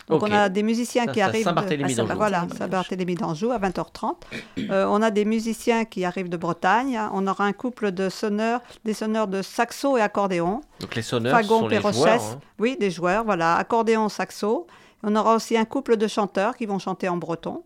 Donc 0.09 0.23
on 0.23 0.33
a 0.33 0.49
des 0.49 0.63
musiciens 0.63 1.05
Ça, 1.05 1.13
qui 1.13 1.21
à 1.21 1.27
arrivent. 1.27 1.45
Saint-Barthélemy 1.45 1.93
de... 1.95 2.01
d'Anjou. 2.01 2.17
Voilà, 2.17 2.47
Saint-Barthélemy 2.57 3.15
d'Anjou 3.15 3.51
à 3.51 3.59
20h30. 3.59 4.15
Euh, 4.71 4.87
on 4.89 5.03
a 5.03 5.11
des 5.11 5.27
musiciens 5.27 5.85
qui 5.85 6.07
arrivent 6.07 6.31
de 6.31 6.39
Bretagne. 6.39 6.99
On 7.13 7.27
aura 7.27 7.45
un 7.45 7.53
couple 7.53 7.93
de 7.93 8.09
sonneurs, 8.09 8.63
des 8.87 8.95
sonneurs 8.95 9.29
de 9.29 9.43
saxo 9.43 9.99
et 9.99 10.01
accordéon. 10.01 10.63
Donc 10.81 10.95
les 10.95 11.03
sonneurs 11.03 11.37
Fagon 11.37 11.61
sont 11.61 11.69
les 11.69 11.83
joueurs. 11.83 12.07
hein. 12.09 12.41
Oui, 12.59 12.79
des 12.81 12.91
joueurs, 12.91 13.25
voilà, 13.25 13.57
accordéon, 13.57 14.09
saxo. 14.09 14.67
On 15.03 15.15
aura 15.15 15.35
aussi 15.37 15.59
un 15.59 15.67
couple 15.67 15.99
de 15.99 16.07
chanteurs 16.07 16.57
qui 16.57 16.65
vont 16.65 16.79
chanter 16.79 17.09
en 17.11 17.19
breton. 17.19 17.63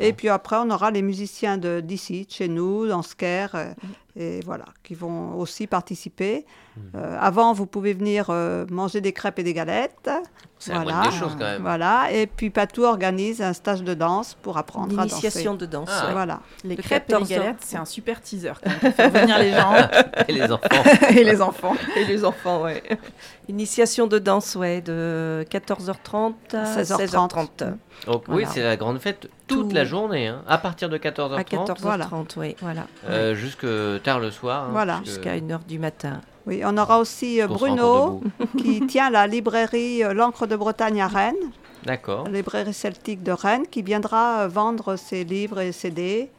Et 0.00 0.12
puis 0.12 0.28
après, 0.28 0.56
on 0.56 0.70
aura 0.70 0.90
les 0.90 1.02
musiciens 1.02 1.58
de- 1.58 1.80
d'ici, 1.80 2.26
de 2.26 2.30
chez 2.30 2.48
nous, 2.48 2.86
dans 2.88 3.02
Sker, 3.02 3.48
euh, 3.54 3.72
et 4.16 4.40
voilà, 4.44 4.64
qui 4.82 4.94
vont 4.94 5.38
aussi 5.38 5.66
participer. 5.66 6.44
Euh, 6.94 7.16
avant, 7.20 7.52
vous 7.52 7.66
pouvez 7.66 7.92
venir 7.94 8.26
euh, 8.30 8.64
manger 8.70 9.00
des 9.00 9.12
crêpes 9.12 9.38
et 9.38 9.42
des 9.42 9.52
galettes. 9.54 10.08
c'est 10.58 10.72
la 10.72 10.78
voilà. 10.80 10.92
moindre 10.98 11.10
des 11.10 11.16
choses 11.18 11.32
quand 11.32 11.44
même. 11.44 11.62
Voilà, 11.62 12.12
et 12.12 12.26
puis 12.26 12.50
Patou 12.50 12.84
organise 12.84 13.42
un 13.42 13.52
stage 13.52 13.82
de 13.82 13.92
danse 13.92 14.36
pour 14.40 14.56
apprendre 14.56 14.92
à 14.98 15.02
danser. 15.02 15.08
L'initiation 15.08 15.54
de 15.54 15.66
danse. 15.66 15.88
Ah, 15.92 16.06
ouais. 16.06 16.12
Voilà. 16.12 16.40
Les 16.64 16.76
Le 16.76 16.82
crêpes 16.82 17.04
et 17.10 17.12
les 17.12 17.18
14 17.18 17.28
galettes, 17.28 17.56
c'est 17.60 17.76
un 17.76 17.84
super 17.84 18.20
teaser 18.22 18.52
quand 18.62 18.70
même, 18.70 18.78
pour 18.78 18.92
faire 18.94 19.10
venir 19.10 19.38
les 19.38 19.52
gens 19.52 19.72
Et 20.28 20.32
les 20.32 20.42
enfants. 20.52 20.84
et 21.10 21.24
les 21.24 21.42
enfants. 21.42 21.76
Et 21.96 22.04
les 22.04 22.24
enfants, 22.24 22.62
ouais. 22.62 22.82
Initiation 23.48 24.06
de 24.06 24.18
danse, 24.18 24.54
ouais, 24.54 24.80
de 24.80 25.44
14h30 25.50 26.34
à 26.54 26.82
16h30. 26.82 27.06
16h30. 27.06 27.72
Donc 28.06 28.24
oui, 28.28 28.44
c'est 28.48 28.62
la 28.62 28.76
grande 28.76 28.98
fête 29.00 29.28
toute 29.46 29.68
Tout- 29.68 29.74
la 29.74 29.84
journée, 29.84 30.28
hein, 30.28 30.42
à 30.46 30.56
partir 30.58 30.88
de 30.88 30.96
14h30 30.98 31.38
À 31.38 31.42
14h30, 31.42 31.76
Voilà. 31.80 32.08
oui, 32.36 32.56
voilà. 32.60 32.86
euh, 33.08 33.34
jusque 33.34 33.66
tard 34.02 34.20
le 34.20 34.30
soir. 34.30 34.64
hein, 34.64 34.68
Voilà. 34.72 35.00
Jusqu'à 35.04 35.36
1h 35.36 35.66
du 35.66 35.78
matin. 35.78 36.20
Oui, 36.46 36.62
on 36.64 36.76
aura 36.78 36.98
aussi 36.98 37.40
euh, 37.40 37.46
Bruno 37.46 38.22
qui 38.58 38.86
tient 38.86 39.10
la 39.10 39.26
librairie 39.26 40.02
euh, 40.02 40.14
L'encre 40.14 40.46
de 40.46 40.56
Bretagne 40.56 41.00
à 41.00 41.08
Rennes, 41.08 41.34
D'accord, 41.84 42.24
la 42.24 42.30
librairie 42.32 42.74
celtique 42.74 43.22
de 43.22 43.32
Rennes, 43.32 43.66
qui 43.70 43.82
viendra 43.82 44.42
euh, 44.42 44.48
vendre 44.48 44.96
ses 44.96 45.24
livres 45.24 45.60
et 45.60 45.72
CD 45.72 46.30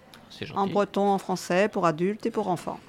en 0.56 0.68
breton, 0.68 1.10
en 1.10 1.18
français, 1.18 1.68
pour 1.68 1.86
adultes 1.86 2.26
et 2.26 2.32
pour 2.32 2.48
enfants. 2.48 2.80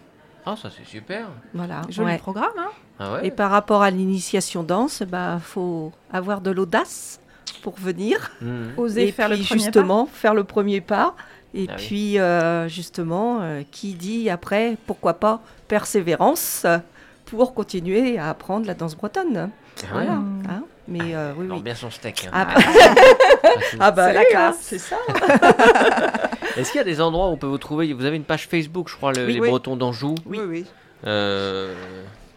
Ah, 0.46 0.56
ça 0.56 0.70
c'est 0.76 0.86
super. 0.86 1.28
Voilà. 1.54 1.82
Joli 1.88 2.12
ouais. 2.12 2.18
programme, 2.18 2.50
hein 2.58 2.70
Ah 2.98 3.12
ouais 3.14 3.26
Et 3.26 3.30
par 3.30 3.50
rapport 3.50 3.82
à 3.82 3.90
l'initiation 3.90 4.62
danse, 4.62 5.02
bah 5.02 5.38
faut 5.40 5.92
avoir 6.12 6.40
de 6.40 6.50
l'audace 6.50 7.20
pour 7.62 7.74
venir. 7.78 8.32
Mhm. 8.40 8.72
Oser 8.76 9.08
et 9.08 9.12
faire 9.12 9.28
puis 9.28 9.38
le 9.38 9.44
premier 9.44 9.60
justement 9.60 10.06
faire 10.06 10.34
le 10.34 10.44
premier 10.44 10.80
pas. 10.80 11.14
Et 11.54 11.66
Ah 11.68 11.74
oui. 11.76 11.84
puis 11.86 12.18
euh, 12.18 12.68
justement, 12.68 13.40
euh, 13.42 13.62
qui 13.70 13.94
dit 13.94 14.30
après, 14.30 14.76
pourquoi 14.86 15.14
pas 15.14 15.42
persévérance 15.68 16.62
euh, 16.64 16.78
pour 17.36 17.54
continuer 17.54 18.18
à 18.18 18.28
apprendre 18.28 18.66
la 18.66 18.74
danse 18.74 18.94
bretonne. 18.96 19.50
Ah. 19.82 19.86
Voilà. 19.92 20.12
hein. 20.12 20.62
Mais 20.88 21.14
euh, 21.14 21.32
oui, 21.36 21.46
oui. 21.50 21.60
bien 21.62 21.74
son 21.74 21.90
steak. 21.90 22.26
hein. 22.26 22.30
Ah, 22.32 22.54
tout. 22.54 23.76
ah 23.80 23.90
bah 23.90 24.12
la 24.12 24.20
oui, 24.20 24.26
classe. 24.30 24.54
hein, 24.54 24.58
c'est 24.60 24.78
ça. 24.78 24.96
Est-ce 26.56 26.70
qu'il 26.72 26.78
y 26.78 26.82
a 26.82 26.84
des 26.84 27.00
endroits 27.00 27.28
où 27.28 27.30
on 27.32 27.36
peut 27.38 27.46
vous 27.46 27.56
trouver? 27.58 27.92
Vous 27.94 28.04
avez 28.04 28.16
une 28.16 28.24
page 28.24 28.46
Facebook, 28.48 28.88
je 28.90 28.96
crois, 28.96 29.12
le- 29.12 29.24
Oui. 29.26 29.32
les 29.34 29.40
Oui. 29.40 29.48
Bretons 29.48 29.76
d'Anjou? 29.76 30.14
Oui, 30.26 30.40
oui. 30.46 30.66
Euh, 31.06 31.74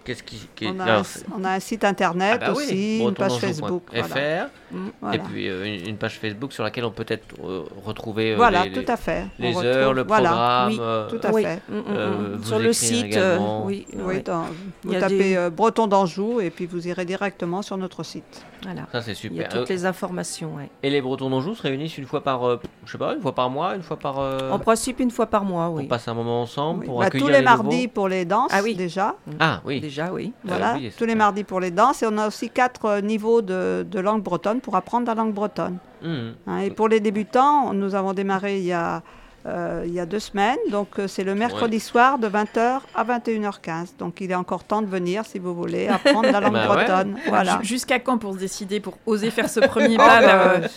Qu'est-ce 0.06 0.24
qui, 0.24 0.48
qui- 0.56 0.68
On, 0.68 0.80
a 0.80 0.84
alors, 0.84 1.02
un, 1.02 1.40
on 1.42 1.44
a 1.44 1.50
un 1.54 1.60
site 1.60 1.84
internet 1.84 2.40
Ah 2.42 2.48
bah 2.52 2.54
oui, 2.56 2.64
aussi, 2.64 3.00
une 3.00 3.14
page 3.14 3.38
Facebook. 3.40 3.84
Voilà. 3.92 4.48
Et 4.74 4.78
Voilà. 5.02 5.24
puis 5.24 5.48
euh, 5.50 5.66
une, 5.66 5.90
une 5.90 5.98
page 5.98 6.20
Facebook 6.20 6.52
sur 6.54 6.64
laquelle 6.64 6.86
on 6.86 6.92
peut 6.92 7.04
peut-être 7.04 7.24
euh, 7.44 7.64
retrouver 7.86 8.34
euh, 8.34 8.36
Voilà, 8.36 8.66
les, 8.66 8.72
tout 8.72 8.80
les- 8.82 8.92
à 8.92 8.98
fait. 8.98 9.26
On 9.40 9.42
les 9.42 9.48
retrouve- 9.50 9.66
heures, 9.66 9.94
le 9.94 10.04
voilà. 10.04 10.30
programme. 10.30 10.70
Oui, 10.70 10.78
tout 11.20 11.28
à 11.28 11.32
Oui. 11.32 11.44
fait. 11.44 11.62
Mm, 11.70 11.76
mm, 11.76 11.84
Euh, 11.90 12.10
mm. 12.12 12.36
vous 12.36 12.44
Sur 12.46 12.60
le 12.60 12.74
site, 12.74 13.16
euh, 13.18 13.40
oui. 13.64 13.86
Oui, 13.96 14.22
dans- 14.22 14.46
vous 14.84 14.94
tapez 14.94 15.18
des- 15.18 15.36
euh, 15.38 15.50
Breton 15.50 15.88
d'Anjou 15.88 16.40
et 16.42 16.50
puis 16.52 16.66
vous 16.68 16.88
irez 16.88 17.06
directement 17.06 17.62
sur 17.62 17.78
notre 17.78 18.04
site. 18.04 18.46
Voilà. 18.64 18.82
Ça 18.92 19.02
c'est 19.02 19.12
Il 19.24 19.34
y 19.36 19.40
a 19.42 19.44
super. 19.46 19.50
toutes 19.62 19.72
Euh, 19.72 19.74
les 19.74 19.86
informations. 19.86 20.56
ouais. 20.56 20.70
Et 20.84 20.90
les 20.90 21.02
Bretons 21.02 21.30
d'Anjou 21.30 21.56
se 21.56 21.62
réunissent 21.62 21.98
une 21.98 22.06
fois 22.08 22.22
par, 22.24 22.44
euh, 22.48 22.60
je 22.86 22.92
sais 22.92 22.98
pas, 22.98 23.14
une 23.14 23.22
fois 23.22 23.34
par 23.36 23.50
mois, 23.50 23.76
une 23.76 23.84
fois 23.84 23.98
par. 23.98 24.20
euh, 24.20 24.50
En 24.52 24.60
principe, 24.60 25.00
une 25.00 25.12
fois 25.12 25.28
par 25.28 25.46
mois, 25.46 25.70
on 25.70 25.76
oui. 25.78 25.88
passe 25.88 26.08
un 26.08 26.14
moment 26.16 26.42
ensemble 26.42 26.86
pour 26.86 27.00
Bah, 27.00 27.06
accueillir 27.06 27.28
tous 27.28 27.32
les, 27.34 27.42
mardis 27.42 27.88
pour 27.88 28.08
les 28.08 28.26
danses 28.26 28.50
Ah 28.54 28.62
oui. 28.64 28.76
déjà. 28.76 29.16
Ah 29.40 29.62
oui. 29.66 29.80
Déjà, 29.96 30.12
oui. 30.12 30.34
Voilà, 30.44 30.74
oui, 30.76 30.92
tous 30.98 31.06
les 31.06 31.16
mardis 31.16 31.44
pour 31.44 31.60
les 31.60 31.72
danses. 31.72 32.04
Et 32.04 32.08
on 32.10 32.18
a 32.18 32.28
aussi 32.28 32.50
quatre 32.50 32.86
euh, 32.86 33.02
niveaux 33.02 33.42
de, 33.42 33.86
de 33.90 34.00
langue 34.00 34.22
bretonne 34.24 34.60
pour 34.62 34.76
apprendre 34.76 35.08
la 35.08 35.16
langue 35.16 35.34
bretonne. 35.34 35.78
Mhm. 36.04 36.34
hein. 36.48 36.58
et 36.60 36.70
pour 36.72 36.88
les 36.90 37.00
débutants, 37.00 37.74
nous 37.74 37.96
avons 37.96 38.14
démarré 38.14 38.58
il 38.60 38.66
y 38.66 38.74
a, 38.74 39.02
euh, 39.46 39.84
il 39.88 39.94
y 39.94 40.00
a 40.00 40.06
deux 40.06 40.20
semaines. 40.20 40.58
Donc 40.70 41.00
euh, 41.00 41.08
c'est 41.08 41.24
le 41.24 41.34
mercredi 41.34 41.80
soir 41.80 42.20
de 42.20 42.28
20h 42.28 42.80
à 42.94 43.04
21h15. 43.06 43.98
Donc 43.98 44.20
il 44.22 44.32
est 44.32 44.36
encore 44.36 44.64
temps 44.66 44.82
de 44.82 44.88
venir 44.88 45.26
si 45.26 45.40
vous 45.40 45.54
voulez 45.56 45.88
apprendre 45.88 46.30
la 46.30 46.40
langue 46.42 46.54
Bah 46.54 46.70
ouais. 46.70 46.86
bretonne. 46.86 47.18
Voilà. 47.28 47.60
Ju- 47.62 47.68
Jusqu'à 47.70 48.00
quand 48.00 48.18
pour 48.18 48.34
se 48.34 48.40
décider, 48.40 48.80
pour 48.82 48.98
oser 49.06 49.32
faire 49.32 49.50
ce 49.50 49.60
premier 49.74 49.96
Oh, 49.96 50.04
pas 50.04 50.22
euh, 50.22 50.60
euh, 50.64 50.68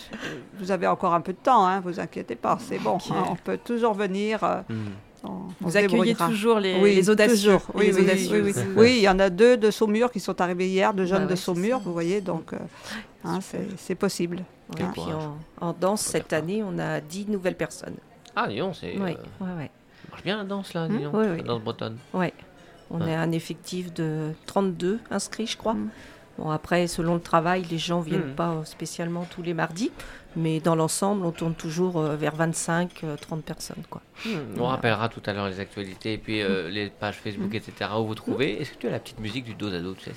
vous 0.59 0.71
avez 0.71 0.87
encore 0.87 1.13
un 1.13 1.21
peu 1.21 1.33
de 1.33 1.37
temps, 1.37 1.65
hein, 1.67 1.81
vous 1.83 1.99
inquiétez 1.99 2.35
pas, 2.35 2.57
c'est 2.61 2.79
bon. 2.79 2.97
hein, 3.11 3.23
on 3.29 3.35
peut 3.35 3.57
toujours 3.57 3.93
venir. 3.93 4.43
euh, 4.43 4.61
Mhm. 4.69 4.77
On- 5.23 5.47
Vous 5.61 5.75
accueillez 5.77 6.15
toujours 6.15 6.59
les, 6.59 6.79
Oui, 6.81 6.95
les 6.95 7.09
audacieux. 7.09 7.35
toujours. 7.35 7.61
Oui, 7.73 7.87
les 7.87 7.93
oui, 7.93 8.29
oui, 8.31 8.39
oui, 8.41 8.53
oui. 8.55 8.63
Oui, 8.75 8.93
il 8.97 9.01
y 9.03 9.09
en 9.09 9.19
a 9.19 9.29
deux 9.29 9.57
de 9.57 9.71
Saumur 9.71 10.11
qui 10.11 10.19
sont 10.19 10.39
arrivés 10.41 10.67
hier, 10.67 10.93
deux 10.93 11.05
jeunes 11.05 11.19
Bah 11.19 11.25
de 11.25 11.29
ouais, 11.31 11.35
c'est 11.35 11.43
Saumur, 11.43 11.79
vous 11.79 11.93
voyez, 11.93 12.21
donc 12.21 12.53
euh, 12.53 12.57
hein, 13.25 13.39
c'est 13.77 13.95
possible. 13.95 14.43
Et 14.79 14.83
puis 14.83 14.85
courage. 14.93 15.15
en, 15.61 15.67
en 15.69 15.73
danse, 15.73 16.01
cette 16.01 16.31
année, 16.33 16.61
on 16.63 16.77
a 16.79 17.01
10 17.01 17.27
nouvelles 17.27 17.55
personnes. 17.57 17.95
Ah 18.35 18.47
donc, 18.47 18.75
c'est. 18.79 18.93
Oui, 18.97 19.17
euh, 19.41 19.45
ouais, 19.45 19.51
ouais. 19.57 19.71
ça 20.03 20.09
marche 20.11 20.23
bien 20.23 20.37
la 20.37 20.43
danse 20.43 20.73
là, 20.73 20.87
Oui, 20.89 21.01
la 21.01 21.31
oui. 21.33 21.43
danse 21.43 21.61
bretonne. 21.61 21.97
Ouais. 22.13 22.33
On 22.91 23.01
Ouais. 23.01 23.13
a 23.13 23.21
un 23.21 23.31
effectif 23.31 23.93
de 23.93 24.31
32 24.45 24.99
inscrits, 25.11 25.47
je 25.47 25.57
crois. 25.57 25.73
Mm. 25.73 25.89
Bon, 26.37 26.49
après, 26.51 26.87
selon 26.87 27.15
le 27.15 27.19
travail, 27.19 27.65
les 27.69 27.77
gens 27.77 27.99
viennent 27.99 28.31
Mm. 28.31 28.35
pas 28.35 28.61
spécialement 28.65 29.25
tous 29.29 29.41
les 29.41 29.53
mardis. 29.53 29.91
Mais 30.35 30.59
dans 30.59 30.75
l'ensemble, 30.75 31.25
on 31.25 31.31
tourne 31.31 31.55
toujours 31.55 31.97
euh, 31.99 32.15
vers 32.15 32.35
25-30 32.37 33.41
personnes. 33.41 33.83
Quoi. 33.89 34.01
Hmm, 34.25 34.29
On 34.29 34.57
Voilà. 34.57 34.69
rappellera 34.75 35.09
tout 35.09 35.21
à 35.25 35.33
l'heure 35.33 35.47
les 35.49 35.59
actualités 35.59 36.13
et 36.13 36.17
puis 36.17 36.41
euh, 36.41 36.69
les 36.69 36.89
pages 36.89 37.15
Facebook, 37.15 37.53
etc. 37.55 37.89
où 37.99 38.05
vous 38.05 38.15
trouvez. 38.15 38.61
Est-ce 38.61 38.71
que 38.73 38.77
tu 38.77 38.87
as 38.87 38.91
la 38.91 38.99
petite 38.99 39.19
musique 39.19 39.45
du 39.45 39.55
dos 39.55 39.73
à 39.73 39.79
dos 39.79 39.95
tu 39.95 40.05
sais, 40.05 40.15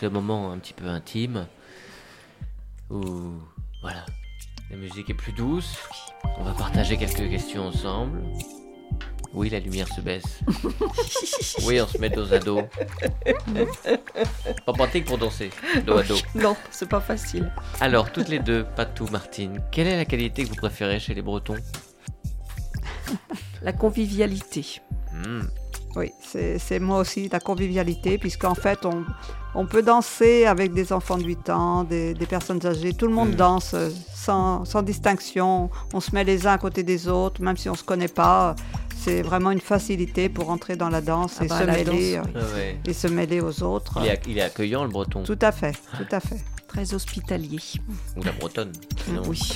Ce 0.00 0.06
moment 0.06 0.50
un 0.52 0.58
petit 0.58 0.72
peu 0.74 0.86
intime 0.86 1.46
où 2.90 3.32
voilà, 3.82 4.04
la 4.70 4.76
musique 4.76 5.08
est 5.10 5.14
plus 5.14 5.32
douce. 5.32 5.76
On 6.38 6.42
va 6.44 6.52
partager 6.52 6.96
quelques 6.96 7.28
questions 7.30 7.66
ensemble. 7.66 8.22
Oui, 9.38 9.50
la 9.50 9.60
lumière 9.60 9.86
se 9.86 10.00
baisse. 10.00 10.40
oui, 11.64 11.80
on 11.80 11.86
se 11.86 11.96
met 11.98 12.10
dos 12.10 12.32
à 12.32 12.40
dos. 12.40 12.62
Pas 14.66 14.72
pratique 14.72 15.04
pour 15.04 15.16
danser, 15.16 15.50
dos 15.86 15.98
à 15.98 16.02
dos. 16.02 16.16
Non, 16.34 16.56
c'est 16.72 16.88
pas 16.88 17.00
facile. 17.00 17.52
Alors, 17.80 18.10
toutes 18.10 18.28
les 18.28 18.40
deux, 18.40 18.66
Patou, 18.74 19.06
Martine, 19.12 19.60
quelle 19.70 19.86
est 19.86 19.96
la 19.96 20.04
qualité 20.06 20.42
que 20.42 20.48
vous 20.48 20.56
préférez 20.56 20.98
chez 20.98 21.14
les 21.14 21.22
Bretons? 21.22 21.54
La 23.62 23.72
convivialité. 23.72 24.80
Hmm, 25.12 25.42
Oui, 25.94 26.10
c'est 26.20 26.80
moi 26.80 26.98
aussi 26.98 27.28
la 27.28 27.38
convivialité, 27.40 28.18
puisqu'en 28.18 28.54
fait, 28.56 28.84
on, 28.86 29.04
on 29.54 29.66
peut 29.66 29.82
danser 29.82 30.46
avec 30.46 30.72
des 30.72 30.92
enfants 30.92 31.16
de 31.16 31.24
8 31.24 31.50
ans, 31.50 31.84
des, 31.84 32.12
des 32.12 32.26
personnes 32.26 32.64
âgées. 32.66 32.92
Tout 32.92 33.06
le 33.06 33.14
monde 33.14 33.30
Mm. 33.34 33.36
danse 33.36 33.74
sans, 34.14 34.64
sans 34.64 34.82
distinction. 34.82 35.70
On 35.94 36.00
se 36.00 36.12
met 36.14 36.24
les 36.24 36.46
uns 36.46 36.52
à 36.54 36.58
côté 36.58 36.82
des 36.82 37.06
autres, 37.08 37.40
même 37.40 37.56
si 37.56 37.68
on 37.68 37.72
ne 37.72 37.78
se 37.78 37.84
connaît 37.84 38.08
pas. 38.08 38.54
C'est 39.00 39.22
vraiment 39.22 39.50
une 39.52 39.60
facilité 39.60 40.28
pour 40.28 40.50
entrer 40.50 40.76
dans 40.76 40.88
la 40.90 41.00
danse 41.00 41.36
Ah 41.40 41.44
et 41.44 41.48
bah, 41.48 41.60
se 41.60 41.64
la 41.64 41.72
mêler 41.72 42.16
danse, 42.16 42.26
euh, 42.34 42.40
ah 42.40 42.54
ouais. 42.56 42.78
et 42.86 42.92
se 42.92 43.06
mêler 43.06 43.40
aux 43.40 43.62
autres. 43.62 43.98
il, 44.02 44.06
est, 44.08 44.14
ac- 44.14 44.24
il 44.28 44.38
est 44.38 44.42
accueillant 44.42 44.82
le 44.84 44.90
breton. 44.90 45.22
Tout 45.22 45.38
à 45.40 45.52
fait, 45.52 45.72
tout 45.96 46.06
à 46.14 46.20
fait. 46.20 46.38
Très 46.66 46.92
hospitalier. 46.94 47.60
Ou 48.16 48.22
la 48.24 48.32
bretonne. 48.32 48.72
sinon. 49.04 49.22
Oui. 49.26 49.38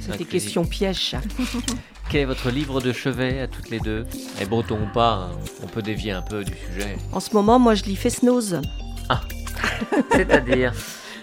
C'était 0.00 0.12
Inclusif. 0.12 0.28
question 0.28 0.64
piège. 0.64 1.16
Quel 2.10 2.20
est 2.20 2.24
votre 2.26 2.50
livre 2.50 2.80
de 2.82 2.92
chevet 2.92 3.40
à 3.40 3.48
toutes 3.48 3.70
les 3.70 3.80
deux? 3.80 4.04
Et 4.40 4.44
breton 4.44 4.78
ou 4.82 4.92
pas, 4.92 5.30
on 5.62 5.66
peut 5.66 5.80
dévier 5.82 6.12
un 6.12 6.20
peu 6.22 6.44
du 6.44 6.52
sujet. 6.52 6.96
En 7.12 7.20
ce 7.20 7.32
moment, 7.32 7.58
moi, 7.58 7.74
je 7.74 7.84
lis 7.84 7.96
Fesnose. 7.96 8.60
C'est-à-dire? 10.12 10.72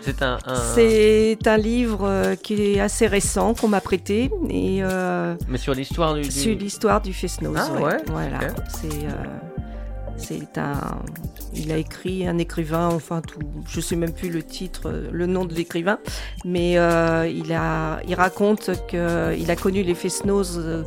C'est 0.01 0.21
un. 0.23 0.37
un- 0.45 0.55
C'est 0.75 1.37
un 1.47 1.57
livre 1.57 2.05
euh, 2.05 2.35
qui 2.35 2.73
est 2.73 2.79
assez 2.79 3.07
récent, 3.07 3.53
qu'on 3.53 3.67
m'a 3.67 3.81
prêté. 3.81 4.31
Et 4.49 4.79
euh, 4.81 5.35
Mais 5.47 5.57
sur 5.57 5.73
l'histoire 5.73 6.13
du. 6.15 6.21
du- 6.21 6.31
sur 6.31 6.55
l'histoire 6.57 7.01
du 7.01 7.13
Fesnose. 7.13 7.57
Ah 7.59 7.81
ouais, 7.81 7.97
Voilà. 8.07 8.39
C'est. 8.69 8.87
euh, 8.87 9.23
c'est 10.17 10.57
un. 10.57 10.99
Il 11.53 11.71
a 11.71 11.77
écrit 11.77 12.27
un 12.27 12.37
écrivain, 12.37 12.89
enfin 12.91 13.21
tout. 13.21 13.39
Je 13.67 13.81
sais 13.81 13.95
même 13.95 14.13
plus 14.13 14.29
le 14.29 14.43
titre, 14.43 14.91
le 15.11 15.25
nom 15.25 15.45
de 15.45 15.53
l'écrivain, 15.53 15.97
mais 16.45 16.77
euh, 16.77 17.27
il 17.27 17.51
a. 17.53 17.99
Il 18.07 18.15
raconte 18.15 18.71
que 18.87 19.35
il 19.37 19.49
a 19.51 19.55
connu 19.55 19.83
les 19.83 19.95
Fesnose 19.95 20.59
euh, 20.63 20.83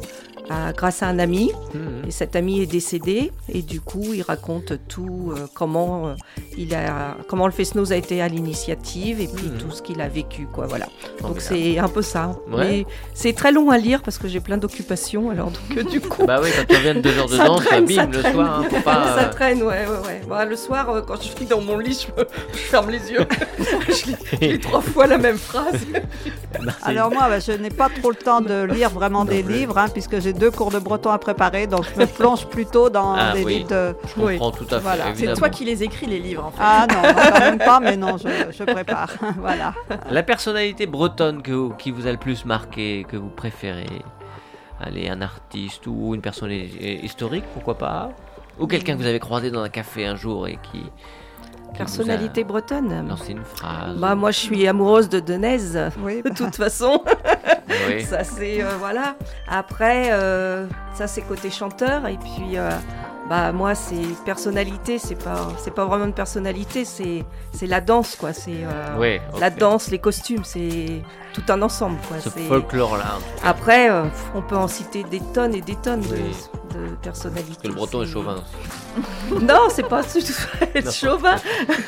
à- 0.51 0.72
grâce 0.72 1.03
à 1.03 1.07
un 1.09 1.18
ami. 1.18 1.53
Mhm. 1.74 2.05
Et 2.09 2.11
cet 2.11 2.36
ami 2.36 2.61
est 2.61 2.66
décédé 2.66 3.32
et 3.49 3.62
du 3.62 3.80
coup 3.80 4.05
il 4.12 4.22
raconte 4.22 4.74
tout 4.88 5.32
euh, 5.36 5.47
comment 5.55 6.09
euh, 6.09 6.14
il 6.59 6.74
a 6.74 7.16
comment 7.28 7.47
le 7.47 7.53
Fesnos 7.53 7.92
a 7.92 7.97
été 7.97 8.20
à 8.20 8.28
l'initiative 8.28 9.20
et 9.20 9.26
puis 9.28 9.47
Mhm. 9.49 9.59
tout 9.59 9.70
ce 9.70 9.80
qu'il 9.82 10.01
a 10.01 10.09
vécu 10.09 10.47
quoi 10.53 10.66
voilà. 10.66 10.86
Donc 11.22 11.40
c'est 11.40 11.78
un 11.78 11.88
peu 11.88 12.03
ça. 12.03 12.36
Ouais. 12.51 12.57
Mais 12.59 12.86
c'est 13.14 13.32
très 13.32 13.53
long 13.53 13.70
à 13.70 13.78
lire 13.78 14.03
parce 14.03 14.18
que 14.18 14.28
j'ai 14.28 14.40
plein 14.40 14.59
d'occupations 14.59 15.30
alors 15.30 15.51
donc 15.51 15.78
euh, 15.78 15.82
du 15.82 16.01
coup 16.01 16.24
Bah 16.26 16.40
oui, 16.42 16.51
quand 16.57 16.64
tu 16.68 16.76
reviens 16.76 16.95
de 16.95 17.01
deux 17.01 17.16
heures 17.18 17.28
de 17.28 17.36
Ça 17.36 17.45
danse, 17.47 17.64
traîne, 17.64 17.86
bim, 17.86 18.07
le 18.12 18.20
soir, 18.22 18.61
hein, 18.61 18.66
faut 18.70 18.80
pas. 18.82 19.16
ça 19.16 19.24
euh, 19.24 19.30
traîne 19.32 19.62
ouais 19.62 19.86
ouais 19.86 20.07
ouais. 20.07 20.20
Bah, 20.28 20.45
le 20.45 20.57
soir 20.57 20.90
euh, 20.90 21.01
quand 21.03 21.16
je 21.22 21.28
suis 21.28 21.47
dans 21.47 21.61
mon 21.61 21.78
lit 21.78 22.07
je, 22.07 22.20
me- 22.20 22.28
je 22.53 22.59
ferme 22.59 22.90
les 22.90 23.11
yeux. 23.11 23.26
je, 23.88 24.07
lis, 24.11 24.16
je 24.40 24.47
lis 24.47 24.59
trois 24.61 24.80
fois 24.82 25.07
la 25.07 25.18
même 25.18 25.38
phrase. 25.38 25.80
Alors 26.82 27.11
moi, 27.11 27.28
bah, 27.28 27.40
je 27.40 27.53
n'ai 27.53 27.70
pas 27.70 27.88
trop 27.88 28.11
le 28.11 28.16
temps 28.16 28.40
de 28.40 28.62
lire 28.64 28.90
vraiment 28.90 29.24
des 29.24 29.42
livres, 29.42 29.78
hein, 29.78 29.86
puisque 29.92 30.20
j'ai 30.20 30.32
deux 30.39 30.51
cours 30.51 30.70
de 30.70 30.78
breton 30.78 31.11
à 31.11 31.18
préparer, 31.18 31.66
donc 31.66 31.85
je 31.95 32.01
me 32.01 32.07
plonge 32.07 32.47
plutôt 32.47 32.91
dans 32.91 33.14
Ah, 33.14 33.32
des 33.35 33.45
oui. 33.45 33.55
livres 33.59 33.68
de... 33.70 33.97
je 34.07 34.20
comprends 34.20 34.51
tout 34.51 34.64
à 34.66 34.76
fait. 34.76 34.78
Voilà. 34.80 35.05
C'est 35.14 35.26
C'est 35.26 35.35
toi 35.35 35.49
qui 35.49 35.64
les 35.64 35.82
écris, 35.82 36.07
les 36.07 36.18
livres, 36.20 36.45
en 36.47 36.51
fait. 36.51 36.59
Ah 36.61 36.87
non, 36.91 37.03
non, 37.03 37.14
quand 37.32 37.41
même 37.41 37.59
pas, 37.59 37.80
mais 37.80 37.97
non, 37.97 38.16
je, 38.16 38.28
je 38.53 38.64
prépare. 38.64 39.11
voilà. 39.39 39.74
La 40.11 40.22
personnalité 40.22 40.87
bretonne 40.87 41.43
que 41.43 41.53
vous- 41.53 41.70
qui 41.74 41.91
vous 41.91 42.07
a 42.07 42.12
le 42.12 42.18
plus 42.18 42.45
marqué, 42.45 43.07
que 43.09 43.16
vous 43.16 43.28
préférez 43.30 43.87
Allez, 44.80 45.09
un 45.09 45.22
artiste 45.22 45.87
ou 45.87 46.14
une 46.14 46.20
personnalité 46.20 47.05
historique, 47.05 47.45
pourquoi 47.55 47.78
pas 47.78 48.11
Ou 48.59 48.66
quelqu'un 48.66 48.95
que 48.97 48.99
vous 49.03 49.07
avez 49.07 49.20
croisé 49.20 49.51
dans 49.51 49.62
un 49.62 49.68
café 49.68 50.05
un 50.05 50.16
jour 50.16 50.47
et 50.49 50.59
qui. 50.70 50.82
Personnalité 51.76 52.45
bretonne. 52.45 52.93
a 52.93 53.03
lancé 53.03 53.32
une 53.32 53.43
phrase. 53.45 53.97
Bah 53.97 54.14
moi 54.14 54.30
je 54.30 54.39
suis 54.39 54.66
amoureuse 54.68 55.09
de 55.09 55.18
Denise. 55.20 55.78
Oui, 56.03 56.22
De 56.22 56.28
toute 56.30 56.55
façon, 56.55 57.03
Ça 58.05 58.25
c'est 58.25 58.62
euh, 58.62 58.77
voilà. 58.79 59.16
Après, 59.49 60.11
euh, 60.12 60.66
ça 60.95 61.07
c'est 61.07 61.22
côté 61.22 61.51
chanteur 61.51 62.07
et 62.07 62.16
puis 62.16 62.57
euh, 62.57 62.70
bah 63.29 63.53
moi 63.53 63.75
c'est 63.75 64.03
personnalité, 64.25 64.99
c'est 64.99 65.14
pas 65.14 65.49
c'est 65.59 65.72
pas 65.72 65.85
vraiment 65.87 66.05
une 66.05 66.12
personnalité, 66.12 66.85
c'est 66.85 67.25
c'est 67.53 67.66
la 67.66 67.81
danse 67.81 68.16
quoi, 68.16 68.33
c'est 68.33 68.64
euh, 68.64 68.97
Oui, 68.99 69.20
la 69.41 69.51
danse, 69.51 69.91
les 69.91 69.99
costumes, 69.99 70.45
c'est 70.45 71.03
tout 71.33 71.43
un 71.49 71.62
ensemble 71.62 71.97
quoi. 72.09 72.18
Ce 72.20 72.29
c'est- 72.31 72.41
folklore-là. 72.47 73.18
Après, 73.43 73.91
euh, 73.91 74.05
on 74.35 74.43
peut 74.43 74.57
en 74.57 74.68
citer 74.68 75.05
des 75.05 75.20
tonnes 75.33 75.55
et 75.55 75.61
des 75.62 75.75
tonnes 75.77 76.03
de- 76.03 76.07
Oui. 76.14 76.37
de, 76.75 76.95
personnalités. 77.03 77.49
Parce 77.55 77.62
que 77.62 77.68
le 77.68 77.75
breton 77.75 78.03
est 78.03 78.07
C'est- 78.07 78.12
chauvin 78.12 78.35
aussi. 78.35 79.41
Non, 79.43 79.68
c'est 79.70 79.89
pas 79.89 80.03
du 80.03 80.22
tout 80.22 80.33
être 80.75 80.93
chauvin. 80.93 81.37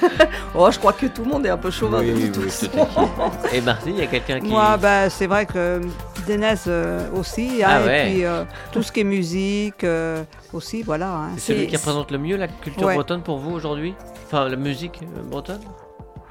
oh, 0.55 0.69
je 0.71 0.79
crois 0.79 0.93
que 0.93 1.07
tout 1.07 1.23
le 1.23 1.31
monde 1.31 1.47
est 1.47 1.51
un 1.51 1.57
peu 1.59 1.71
chauvin. 1.71 2.03
de 2.03 2.27
toute 2.29 2.51
façon. 2.51 2.69
Et 3.53 3.61
Martine, 3.61 3.93
il 3.95 4.01
y 4.01 4.03
a 4.03 4.07
quelqu'un 4.07 4.41
qui. 4.41 4.47
Moi, 4.47 4.77
bah, 4.79 5.11
c'est 5.11 5.27
vrai 5.27 5.45
que 5.47 5.81
Dénès 6.27 6.65
euh, 6.67 7.09
aussi, 7.15 7.63
hein, 7.63 7.69
Ah 7.71 7.81
et 7.83 7.85
ouais. 7.87 8.05
puis 8.11 8.25
euh, 8.25 8.43
tout 8.73 8.83
ce 8.83 8.91
qui 8.91 9.01
est 9.01 9.05
musique 9.05 9.85
euh, 9.85 10.25
aussi, 10.57 10.83
voilà. 10.83 11.15
hein. 11.15 11.31
C'est 11.37 11.55
celui 11.55 11.67
qui 11.69 11.77
représente 11.77 12.11
le 12.11 12.19
mieux 12.19 12.37
la 12.37 12.49
culture 12.49 12.87
Ouais. 12.89 12.95
bretonne 12.95 13.23
pour 13.23 13.39
vous 13.39 13.53
aujourd'hui 13.53 13.95
Enfin, 14.27 14.49
la 14.49 14.57
musique 14.57 15.01
euh, 15.03 15.23
bretonne 15.23 15.61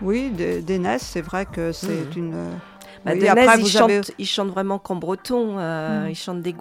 Oui, 0.01 0.29
Dé- 0.31 0.61
Dénès, 0.61 1.01
c'est 1.01 1.21
vrai 1.21 1.45
que 1.45 1.71
c'est 1.71 1.87
Mhm. 1.87 2.17
une... 2.17 2.33
euh, 2.33 2.51
Bah, 3.05 3.11
oui, 3.13 3.27
après, 3.27 3.59
il, 3.59 3.67
chante, 3.67 3.89
avez- 3.91 4.01
il 4.17 4.25
chante 4.25 4.49
vraiment 4.49 4.79
qu'en 4.79 4.95
breton. 4.95 5.57
euh, 5.59 6.05
Mm. 6.07 6.09
Il 6.09 6.15
chante 6.15 6.41
des 6.41 6.55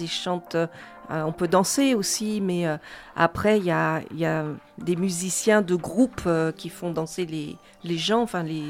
il 0.00 0.08
chante. 0.08 0.54
euh, 0.54 0.66
on 1.10 1.32
peut 1.32 1.48
danser 1.48 1.94
aussi, 1.94 2.40
mais 2.40 2.66
euh, 2.66 2.76
après, 3.16 3.58
il 3.58 3.64
y 3.64 3.70
a, 3.70 4.00
il 4.12 4.18
y 4.18 4.24
a 4.24 4.44
des 4.78 4.96
musiciens 4.96 5.60
de 5.60 5.74
groupe 5.74 6.22
euh, 6.26 6.52
qui 6.52 6.68
font 6.68 6.90
danser 6.92 7.26
les, 7.26 7.56
les 7.84 7.98
gens, 7.98 8.22
enfin 8.22 8.42
les, 8.44 8.62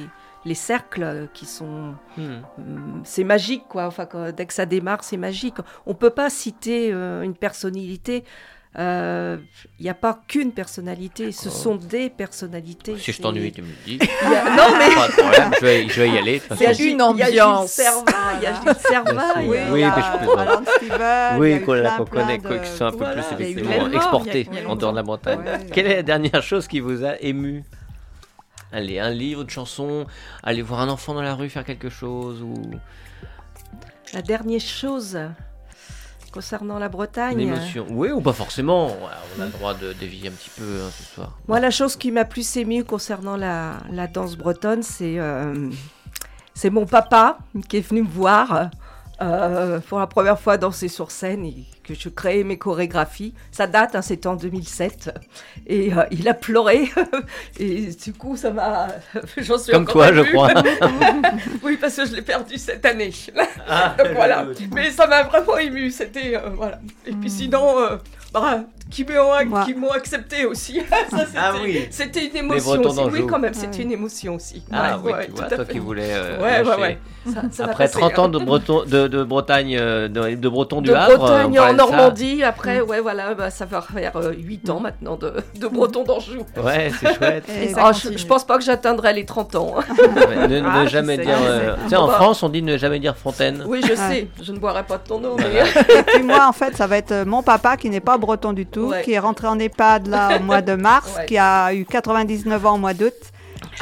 les 0.45 0.55
cercles 0.55 1.03
euh, 1.03 1.27
qui 1.35 1.47
sont. 1.47 1.95
Hmm. 2.17 2.23
hum, 2.59 3.03
C'est 3.05 3.25
magique, 3.25 3.65
quoi. 3.69 3.87
Enfin, 3.87 4.07
quand- 4.07 4.33
dès 4.35 4.47
que 4.47 4.55
ça 4.55 4.67
démarre, 4.67 5.05
c'est 5.05 5.17
magique. 5.19 5.57
On 5.87 5.95
peut 5.95 6.11
pas 6.11 6.31
citer 6.31 6.91
euh, 6.93 7.23
une 7.23 7.35
personnalité. 7.35 8.25
euh, 8.79 9.37
Il 9.79 9.83
n'y 9.83 9.91
a 9.91 9.95
pas 9.95 10.21
qu'une 10.29 10.53
personnalité, 10.53 11.33
ce 11.33 11.51
sont 11.51 11.75
des 11.75 12.09
personnalités. 12.09 12.97
Si 12.99 13.11
je 13.13 13.21
t'ennuie, 13.21 13.53
tu 13.53 13.63
me 13.63 13.67
le 13.67 13.75
dis. 13.85 13.99
A- 14.23 14.57
Non, 14.57 14.77
mais 14.79 14.95
Pas 14.95 15.09
de 15.09 15.13
problème, 15.13 15.51
je 15.61 15.67
vais, 15.67 15.89
je 15.89 16.01
vais 16.03 16.09
y 16.09 16.19
aller. 16.19 16.41
il 16.55 16.63
y 16.63 16.67
a 16.67 16.73
une 16.91 17.03
ambiance. 17.03 17.79
Il 17.79 18.43
y 18.43 18.47
a 18.47 18.55
Gilles 18.55 18.75
Servat, 18.79 19.41
il 19.41 19.47
y 19.47 19.49
Oui, 19.51 19.59
a-. 19.59 19.73
Oui, 19.73 19.83
mais 19.85 20.03
je 20.03 20.87
y 20.87 21.39
Oui, 21.39 21.61
qu'on 21.97 22.05
connaît, 22.05 22.39
qui 22.39 22.69
sont 22.71 22.85
un 22.87 22.93
peu 22.93 23.05
plus 23.13 23.95
exportés 23.95 24.49
en 24.69 24.77
dehors 24.77 24.93
de 24.93 24.97
la. 24.97 25.37
Ouais. 25.37 25.67
Quelle 25.73 25.87
est 25.89 25.97
la 25.97 26.03
dernière 26.03 26.43
chose 26.43 26.67
qui 26.69 26.81
vous 26.81 27.05
a 27.05 27.21
ému? 27.21 27.65
Allez, 28.73 28.99
un 28.99 29.11
livre, 29.11 29.43
une 29.43 29.51
chanson, 29.51 30.07
aller 30.43 30.63
voir 30.63 30.81
un 30.81 30.89
enfant 30.89 31.15
dans 31.15 31.23
la 31.23 31.35
rue 31.35 31.49
faire 31.49 31.65
quelque 31.65 31.89
chose 31.91 32.41
ou 32.43 32.55
La 34.15 34.23
dernière 34.23 34.61
chose 34.61 35.19
concernant 36.33 36.79
la 36.79 36.89
Bretagne. 36.89 37.41
émotion. 37.41 37.87
Oui, 37.91 38.11
ou 38.13 38.21
pas 38.21 38.33
forcément. 38.33 38.97
On 39.37 39.43
a 39.43 39.47
le 39.47 39.51
droit 39.51 39.75
de 39.75 39.93
dévier 39.93 40.29
un 40.29 40.33
petit 40.33 40.51
peu 40.57 40.81
hein, 40.83 40.91
ce 40.97 41.03
soir. 41.15 41.37
Moi, 41.49 41.59
la 41.59 41.71
chose 41.71 41.97
qui 41.97 42.13
m'a 42.13 42.25
plus 42.25 42.57
émue 42.57 42.85
concernant 42.85 43.37
la, 43.37 43.79
la 43.91 44.07
danse 44.07 44.37
bretonne, 44.37 44.83
c'est 44.85 45.19
euh, 45.19 45.69
c'est 46.55 46.71
mon 46.71 46.87
papa 46.87 47.39
qui 47.69 47.79
est 47.79 47.81
venu 47.81 48.03
me 48.03 48.09
voir 48.09 48.71
euh, 49.21 49.81
pour 49.81 49.99
la 49.99 50.07
première 50.07 50.39
fois 50.39 50.57
danser 50.57 50.89
sur 50.89 51.11
scène 51.11 51.45
et 51.45 51.67
que 51.95 52.01
je 52.01 52.09
créais 52.09 52.45
mes 52.45 52.59
chorégraphies. 52.59 53.35
Ça 53.51 53.67
date, 53.67 53.95
hein, 53.95 54.03
c'était 54.03 54.29
en 54.29 54.37
2007. 54.37 55.11
Et 55.67 55.93
euh, 55.93 56.05
il 56.11 56.29
a 56.29 56.35
pleuré. 56.35 56.91
et 57.59 57.87
du 57.87 58.13
coup, 58.13 58.37
ça 58.37 58.51
m'a. 58.51 58.89
J'en 59.37 59.59
suis 59.59 59.73
Comme 59.73 59.83
encore 59.83 60.07
toi, 60.07 60.13
je 60.13 60.23
crois. 60.23 60.53
oui, 61.63 61.77
parce 61.81 61.97
que 61.97 62.07
je 62.07 62.15
l'ai 62.15 62.23
perdu 62.23 62.57
cette 62.59 62.85
année. 62.85 63.13
Ah, 63.69 63.95
Donc 63.99 64.09
voilà. 64.15 64.47
Mais 64.73 64.91
ça 64.91 65.07
m'a 65.07 65.25
vraiment 65.25 65.59
ému. 65.59 65.91
C'était 65.91 66.37
euh, 66.37 66.51
voilà. 66.55 66.81
Et 67.07 67.13
puis 67.13 67.31
sinon, 67.31 67.79
euh, 67.81 67.97
bah, 68.33 68.61
qui 68.91 69.05
m'ont 69.05 69.45
Moi. 69.47 69.65
qui 69.65 69.75
m'ont 69.75 69.91
accepté 69.91 70.45
aussi. 70.47 70.81
Ça, 71.11 71.19
c'était, 71.27 71.39
Ah 71.39 71.53
oui. 71.63 71.87
C'était 71.91 72.27
une 72.27 72.37
émotion 72.37 72.75
Bretons 72.75 72.89
aussi. 72.89 72.97
d'Anjou. 72.97 73.17
Oui, 73.17 73.27
quand 73.29 73.39
même, 73.39 73.53
Ah 73.55 73.59
c'était 73.61 73.83
une 73.83 73.93
émotion 73.93 74.35
aussi. 74.35 74.63
Ah 74.73 74.99
Ouais, 74.99 75.03
oui, 75.05 75.13
ouais, 75.13 75.25
tu 75.27 75.31
tout 75.31 75.37
vois, 75.37 75.45
à 75.45 75.49
toi 75.51 75.65
fait. 75.65 75.73
qui 75.73 75.79
voulais 75.79 76.09
euh, 76.11 76.37
Ouais, 76.39 76.43
ouais, 76.43 76.63
lâcher. 76.65 76.81
ouais. 76.83 76.99
Ça- 77.27 77.43
ça 77.53 77.65
va 77.67 77.71
Après 77.73 77.85
passer, 77.85 77.99
30 77.99 78.19
ans 78.19 78.29
de, 78.29 78.39
Breton, 78.39 78.83
de, 78.87 79.07
de 79.07 79.23
Bretagne, 79.25 79.77
euh, 79.79 80.09
de, 80.09 80.35
de 80.37 80.49
Breton 80.49 80.81
du 80.81 80.89
de 80.89 80.95
Havre. 80.95 81.19
Bretagne 81.19 81.59
en. 81.61 81.73
Normandie, 81.75 82.43
après, 82.43 82.81
ouais, 82.81 83.01
voilà, 83.01 83.35
bah, 83.35 83.51
ça 83.51 83.67
va 83.67 83.83
faire 83.83 84.13
8 84.37 84.71
ans 84.71 84.81
maintenant 84.81 85.17
de, 85.17 85.35
de 85.61 85.67
Breton 85.69 86.03
d'Anjou. 86.03 86.41
Ouais, 86.63 86.91
c'est 86.99 87.15
chouette. 87.15 87.45
Ah, 87.77 87.93
je, 87.93 88.27
pense 88.27 88.45
pas 88.45 88.57
que 88.59 88.65
j'atteindrai 88.65 89.13
les 89.13 89.25
30 89.27 89.55
ans. 89.55 89.75
hein. 89.79 89.85
Ouais, 89.99 90.49
ne, 90.49 90.63
Ah, 90.67 90.87
jamais 90.87 91.19
dire. 91.19 91.37
euh, 91.43 91.77
tu 91.85 91.91
sais, 91.91 91.97
en 91.97 92.07
Bah. 92.09 92.15
France, 92.15 92.43
on 92.43 92.49
dit 92.49 92.63
ne 92.63 92.77
jamais 92.79 92.99
dire 92.99 93.17
Fontaine. 93.17 93.63
Oui, 93.67 93.81
je 93.85 93.91
Ouais. 93.91 93.97
sais, 93.97 94.29
je 94.43 94.53
ne 94.53 94.59
boirai 94.59 94.83
pas 94.85 94.97
de 94.97 95.07
ton 95.07 95.23
eau, 95.23 95.37
mais 95.39 95.45
Voilà. 95.45 95.65
Et 96.01 96.03
puis 96.05 96.23
moi, 96.23 96.47
en 96.49 96.53
fait, 96.53 96.75
ça 96.77 96.87
va 96.87 96.97
être 96.97 97.13
euh, 97.13 97.25
mon 97.27 97.43
papa 97.43 97.77
qui 97.77 97.91
n'est 97.91 98.01
pas 98.01 98.17
breton 98.21 98.53
du 98.53 98.67
tout, 98.67 98.91
Ouais. 98.91 99.03
qui 99.03 99.13
est 99.13 99.19
rentré 99.19 99.49
en 99.49 99.59
EHPAD 99.59 100.07
là 100.07 100.37
au 100.39 100.43
mois 100.43 100.63
de 100.63 100.75
mars, 100.75 101.13
Ouais. 101.17 101.27
qui 101.27 101.37
a 101.39 101.75
eu 101.75 101.85
99 101.85 102.65
ans 102.67 102.75
au 102.75 102.79
mois 102.79 102.95
d'août. 102.95 103.15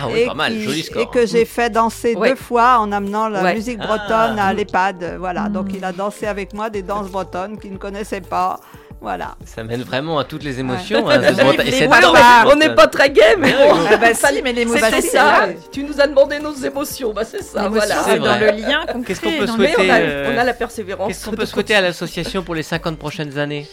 Ah 0.01 0.05
oui, 0.11 0.21
et 0.21 0.27
pas 0.27 0.35
mal, 0.35 0.53
qui- 0.53 0.63
joli 0.63 0.83
score. 0.83 1.03
Et 1.03 1.07
que 1.07 1.27
j'ai 1.27 1.45
fait 1.45 1.71
danser 1.71 2.15
Ouais. 2.15 2.31
deux 2.31 2.37
fois 2.37 2.79
en 2.79 2.91
amenant 2.93 3.29
la 3.29 3.43
Ouais. 3.43 3.55
musique 3.55 3.79
bretonne 3.79 4.37
Ah. 4.39 4.47
à 4.49 4.53
l'EHPAD. 4.55 5.17
Voilà, 5.19 5.49
donc 5.49 5.69
il 5.75 5.85
a 5.85 5.93
dansé 5.93 6.27
avec 6.27 6.53
moi 6.55 6.71
des 6.71 6.83
danses 6.83 7.09
bretonnes 7.09 7.59
qu'il 7.59 7.73
ne 7.73 7.79
connaissait 7.79 8.21
pas. 8.21 8.59
Voilà. 9.01 9.37
Ça 9.47 9.63
mène 9.63 9.83
vraiment 9.83 10.19
à 10.19 10.25
toutes 10.25 10.43
les 10.43 10.59
émotions. 10.59 11.07
Ouais. 11.07 11.15
hein, 11.15 11.19
les 11.19 12.49
on 12.53 12.57
n'est 12.57 12.75
pas 12.75 12.89
très 12.89 13.11
gay, 13.11 13.37
mais 13.39 13.53
Ouais, 13.55 13.69
bon. 13.71 13.77
Ah 13.93 13.97
bah 13.97 14.13
si, 14.13 14.43
mais 14.43 14.55
c'est 14.91 15.01
ça. 15.03 15.47
ouais. 15.47 15.57
Tu 15.71 15.85
nous 15.85 16.01
as 16.01 16.09
demandé 16.09 16.41
nos 16.41 16.53
émotions, 16.55 17.13
bah 17.13 17.23
c'est 17.25 17.43
ça, 17.45 17.69
voilà. 17.69 18.03
C'est 18.05 18.19
dans 18.19 18.37
le 18.39 18.51
lien 18.51 18.85
qu'on 18.93 19.03
Qu'est-ce 19.03 19.21
qu'on 19.21 19.29
crée 19.31 19.39
peut 19.39 19.47
souhaiter 19.47 19.75
on 19.79 19.91
a, 19.91 20.01
euh, 20.01 20.33
on 20.35 20.39
a 20.39 20.43
la 20.45 20.53
persévérance. 20.53 21.09
Qu'est-ce 21.09 21.25
qu'on 21.31 21.37
peut 21.37 21.47
souhaiter 21.47 21.77
à 21.77 21.81
l'association 21.81 22.43
pour 22.43 22.57
les 22.57 22.65
50 22.65 22.99
prochaines 22.99 23.39
années? 23.39 23.69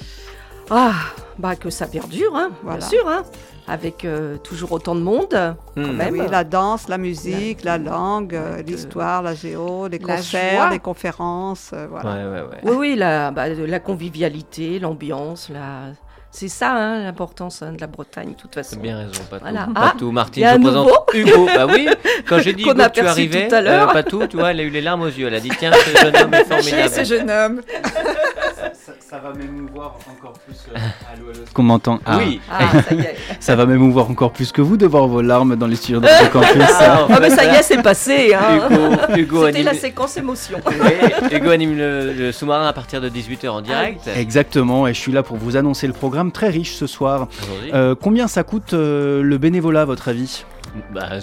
Ah, 0.70 0.94
bah 1.38 1.56
que 1.56 1.70
ça 1.70 1.86
perdure, 1.88 2.36
hein, 2.36 2.50
Voilà. 2.64 2.80
bien 2.80 2.88
sûr, 2.88 3.08
hein, 3.08 3.24
avec 3.68 4.04
euh, 4.06 4.38
toujours 4.38 4.72
autant 4.72 4.96
de 4.96 5.02
monde, 5.02 5.28
quand 5.76 5.82
Hmm. 5.82 5.92
même. 5.96 6.14
Oui, 6.14 6.22
la 6.30 6.44
danse, 6.44 6.88
la 6.88 6.98
musique, 6.98 7.64
la, 7.64 7.78
langue, 7.78 8.34
euh, 8.36 8.62
l'histoire, 8.62 9.22
la 9.22 9.34
géo, 9.36 9.88
les 9.88 10.00
La 10.00 10.16
concerts, 10.18 10.56
joie. 10.62 10.70
les 10.72 10.80
conférences. 10.80 11.72
euh, 11.74 11.88
voilà. 11.90 12.10
Ouais, 12.10 12.24
ouais, 12.24 12.42
ouais. 12.48 12.60
Oui, 12.64 12.76
oui, 12.78 12.96
la, 12.96 13.32
bah, 13.32 13.48
la 13.50 13.80
convivialité, 13.80 14.80
l'ambiance, 14.80 15.50
la... 15.54 15.94
c'est 16.32 16.48
ça 16.48 16.72
hein, 16.74 17.04
l'importance 17.04 17.62
hein, 17.62 17.74
de 17.74 17.82
la 17.82 17.88
Bretagne, 17.88 18.30
de 18.30 18.36
toute 18.36 18.54
façon. 18.56 18.78
bien 18.78 18.98
raison, 18.98 19.22
Patou. 19.30 19.44
Voilà. 19.44 19.68
Ah, 19.76 19.92
Patou, 19.92 20.12
Martine, 20.12 20.48
je 20.48 20.56
vous 20.56 20.62
présente 20.64 20.90
Hugo. 21.14 21.48
Bah 21.56 21.66
oui, 21.68 21.88
quand 22.28 22.40
j'ai 22.40 22.54
dit 22.54 22.64
Hugo 22.64 22.74
que 22.74 22.90
tu 22.92 23.02
arrivais, 23.02 23.48
tout 23.50 23.56
à 23.56 23.62
l'heure. 23.62 23.90
euh, 23.90 23.94
Patou, 23.94 24.26
tu 24.28 24.38
vois, 24.38 24.52
elle 24.52 24.60
a 24.60 24.64
eu 24.64 24.70
les 24.70 24.82
larmes 24.82 25.02
aux 25.04 25.08
yeux. 25.08 25.28
Elle 25.28 25.36
a 25.36 25.40
dit 25.40 25.52
tiens, 25.60 25.72
ce 25.74 26.02
jeune 26.06 26.16
homme 26.16 26.34
est 26.34 26.44
formidable. 26.50 26.90
ce 26.94 27.04
jeune 27.04 27.30
homme. 27.32 27.62
Ça, 28.86 28.92
ça 29.00 29.18
va 29.18 29.34
m'émouvoir 29.34 29.96
encore 30.12 30.34
plus. 30.34 30.56
euh, 30.70 30.78
allô, 31.12 31.30
allô, 31.32 31.42
est-ce 31.44 31.52
qu'on 31.54 31.64
m'entend 31.64 32.00
Ah, 32.06 32.18
Oui. 32.20 32.40
Ah, 32.52 32.82
ça 32.88 32.94
y 32.94 33.00
est. 33.00 33.16
Ça 33.40 33.56
va 33.56 33.66
m'émouvoir 33.66 34.10
encore 34.12 34.32
plus 34.32 34.52
que 34.52 34.62
vous 34.62 34.78
de 34.78 34.86
voir 34.86 35.08
vos 35.08 35.22
larmes 35.24 35.56
dans 35.56 35.66
les 35.66 35.76
studios 35.76 36.00
de 36.00 36.06
Radio 36.08 36.28
Campus. 36.32 36.62
Ah, 36.80 37.08
Ah, 37.10 37.18
mais 37.20 37.32
ça 37.32 37.46
y 37.46 37.56
est, 37.56 37.64
c'est 37.64 37.82
passé. 37.82 38.36
Hein. 38.36 38.70
Hugo, 38.70 39.18
Hugo 39.18 39.46
C'était 39.48 39.58
anime, 39.60 39.74
la 39.74 39.80
séquence 39.80 40.18
émotion. 40.18 40.60
Oui, 40.68 41.36
Hugo 41.36 41.50
anime 41.50 41.76
le, 41.78 42.14
le 42.14 42.32
sous-marin 42.32 42.68
à 42.68 42.74
partir 42.74 43.02
de 43.02 43.10
18h 43.10 43.50
en 43.50 43.62
direct. 43.62 44.08
Exactement, 44.16 44.86
et 44.88 44.94
je 44.94 45.00
suis 45.00 45.12
là 45.12 45.24
pour 45.24 45.38
vous 45.38 45.58
annoncer 45.58 45.88
le 45.88 45.94
programme 45.94 46.32
très 46.32 46.50
riche 46.50 46.76
ce 46.76 46.86
soir. 46.86 47.28
Euh, 47.74 47.96
combien 48.00 48.28
ça 48.28 48.44
coûte 48.44 48.74
euh, 48.74 49.24
le 49.24 49.38
bénévolat 49.40 49.82
à 49.82 49.86
votre 49.86 50.10
avis? 50.10 50.46
Bah, 50.94 51.20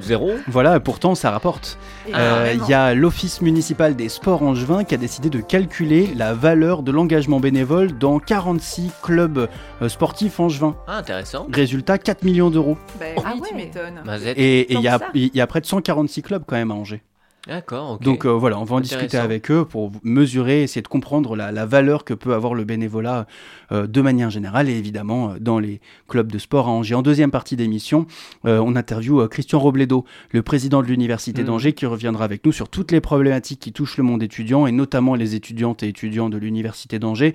zéro. 0.00 0.32
Voilà, 0.48 0.80
pourtant 0.80 1.14
ça 1.14 1.30
rapporte. 1.30 1.78
Euh. 2.14 2.54
Il 2.54 2.68
y 2.68 2.74
a 2.74 2.94
l'Office 2.94 3.40
municipal 3.40 3.96
des 3.96 4.08
sports 4.08 4.42
angevin 4.42 4.84
qui 4.84 4.94
a 4.94 4.98
décidé 4.98 5.30
de 5.30 5.40
calculer 5.40 6.12
la 6.14 6.34
valeur 6.34 6.82
de 6.82 6.92
l'engagement 6.92 7.40
bénévole 7.40 7.96
dans 7.98 8.18
46 8.18 8.90
clubs 9.02 9.48
euh, 9.82 9.88
sportifs 9.88 10.40
angevins. 10.40 10.76
Ah, 10.86 10.98
intéressant. 10.98 11.46
Résultat 11.52 11.98
4 11.98 12.22
millions 12.22 12.50
d'euros. 12.50 12.76
Ben 13.00 13.14
Ah 13.24 13.32
oui, 13.34 13.48
tu 13.48 13.54
m'étonnes. 13.54 14.02
Et 14.36 14.72
il 14.72 14.80
y, 14.80 15.30
y 15.36 15.40
a 15.40 15.46
près 15.46 15.60
de 15.60 15.66
146 15.66 16.22
clubs 16.22 16.42
quand 16.46 16.56
même 16.56 16.70
à 16.70 16.74
Angers. 16.74 17.02
D'accord, 17.46 17.92
ok. 17.92 18.02
Donc 18.02 18.26
euh, 18.26 18.30
voilà, 18.30 18.58
on 18.58 18.64
va 18.64 18.74
en 18.76 18.80
discuter 18.80 19.16
avec 19.18 19.50
eux 19.52 19.64
pour 19.64 19.92
mesurer, 20.02 20.62
essayer 20.64 20.82
de 20.82 20.88
comprendre 20.88 21.36
la, 21.36 21.52
la 21.52 21.64
valeur 21.64 22.04
que 22.04 22.12
peut 22.12 22.34
avoir 22.34 22.54
le 22.54 22.64
bénévolat 22.64 23.26
euh, 23.70 23.86
de 23.86 24.00
manière 24.00 24.30
générale 24.30 24.68
et 24.68 24.76
évidemment 24.76 25.30
euh, 25.30 25.34
dans 25.40 25.60
les 25.60 25.80
clubs 26.08 26.30
de 26.30 26.38
sport 26.38 26.66
à 26.66 26.70
Angers. 26.70 26.96
En 26.96 27.02
deuxième 27.02 27.30
partie 27.30 27.54
d'émission, 27.54 28.06
euh, 28.46 28.58
on 28.58 28.74
interviewe 28.74 29.20
euh, 29.20 29.28
Christian 29.28 29.60
Robledo, 29.60 30.04
le 30.32 30.42
président 30.42 30.82
de 30.82 30.88
l'Université 30.88 31.42
Mhm. 31.42 31.46
d'Angers, 31.46 31.72
qui 31.72 31.86
reviendra 31.86 32.24
avec 32.24 32.44
nous 32.44 32.52
sur 32.52 32.68
toutes 32.68 32.90
les 32.90 33.00
problématiques 33.00 33.60
qui 33.60 33.72
touchent 33.72 33.96
le 33.96 34.02
monde 34.04 34.24
étudiant 34.24 34.66
et 34.66 34.72
notamment 34.72 35.14
les 35.14 35.36
étudiantes 35.36 35.84
et 35.84 35.88
étudiants 35.88 36.28
de 36.28 36.38
l'Université 36.38 36.98
d'Angers. 36.98 37.34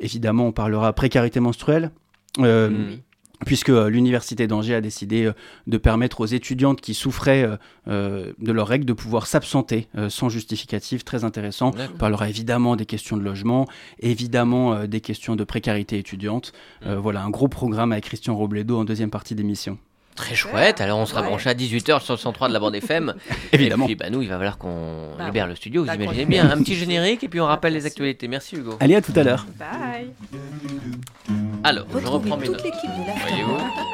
Évidemment, 0.00 0.46
on 0.48 0.52
parlera 0.52 0.92
précarité 0.92 1.38
menstruelle. 1.40 1.90
euh, 2.40 2.68
Mm. 2.68 2.96
Puisque 3.44 3.68
euh, 3.68 3.88
l'université 3.88 4.46
d'Angers 4.46 4.74
a 4.74 4.80
décidé 4.80 5.26
euh, 5.26 5.32
de 5.66 5.76
permettre 5.76 6.20
aux 6.20 6.26
étudiantes 6.26 6.80
qui 6.80 6.94
souffraient 6.94 7.48
euh, 7.88 8.32
de 8.38 8.52
leurs 8.52 8.66
règles 8.66 8.86
de 8.86 8.92
pouvoir 8.92 9.26
s'absenter 9.26 9.88
sans 10.08 10.28
justificatif, 10.28 11.04
très 11.04 11.24
intéressant. 11.24 11.72
On 11.94 11.98
parlera 11.98 12.28
évidemment 12.28 12.76
des 12.76 12.86
questions 12.86 13.16
de 13.16 13.22
logement, 13.22 13.66
évidemment 14.00 14.86
des 14.86 15.00
questions 15.00 15.36
de 15.36 15.44
précarité 15.44 15.98
étudiante. 15.98 16.52
Euh, 16.84 16.96
Mm. 16.96 16.98
voilà, 16.98 17.22
un 17.22 17.30
gros 17.30 17.48
programme 17.48 17.92
avec 17.92 18.04
Christian 18.04 18.36
Robledo 18.36 18.78
en 18.78 18.84
deuxième 18.84 19.10
partie 19.10 19.34
d'émission. 19.34 19.78
Très 20.16 20.34
chouette. 20.34 20.80
Alors, 20.80 20.98
on 20.98 21.06
sera 21.06 21.20
Ouais. 21.20 21.28
branché 21.28 21.50
à 21.50 21.54
18h 21.54 22.00
sur 22.00 22.14
le 22.14 22.18
103 22.18 22.48
de 22.48 22.52
la 22.54 22.58
bande 22.58 22.74
FM. 22.74 23.14
Évidemment. 23.52 23.84
Et 23.84 23.88
puis, 23.88 23.94
bah, 23.96 24.10
nous, 24.10 24.22
il 24.22 24.28
va 24.28 24.36
falloir 24.36 24.56
qu'on 24.58 25.10
Bah 25.18 25.26
libère 25.26 25.46
le 25.46 25.54
studio. 25.54 25.82
Vous 25.82 25.86
Bah, 25.88 25.94
imaginez 25.94 26.24
bien. 26.24 26.50
Un 26.50 26.56
petit 26.58 26.74
générique 26.74 27.22
et 27.22 27.28
puis 27.28 27.40
on 27.40 27.46
rappelle 27.46 27.74
les 27.74 27.86
actualités. 27.86 28.26
Merci, 28.26 28.56
Hugo. 28.56 28.76
Allez, 28.80 28.96
à 28.96 29.02
tout 29.02 29.12
à 29.14 29.22
l'heure. 29.22 29.46
Bye. 29.58 30.08
Alors, 31.64 31.84
je 31.90 31.94
Retrouvez 31.96 32.14
reprends 32.16 32.36
mes 32.36 32.44
toute 32.46 32.56
notes. 32.56 32.64
l'équipe 32.64 32.90
de 32.90 32.96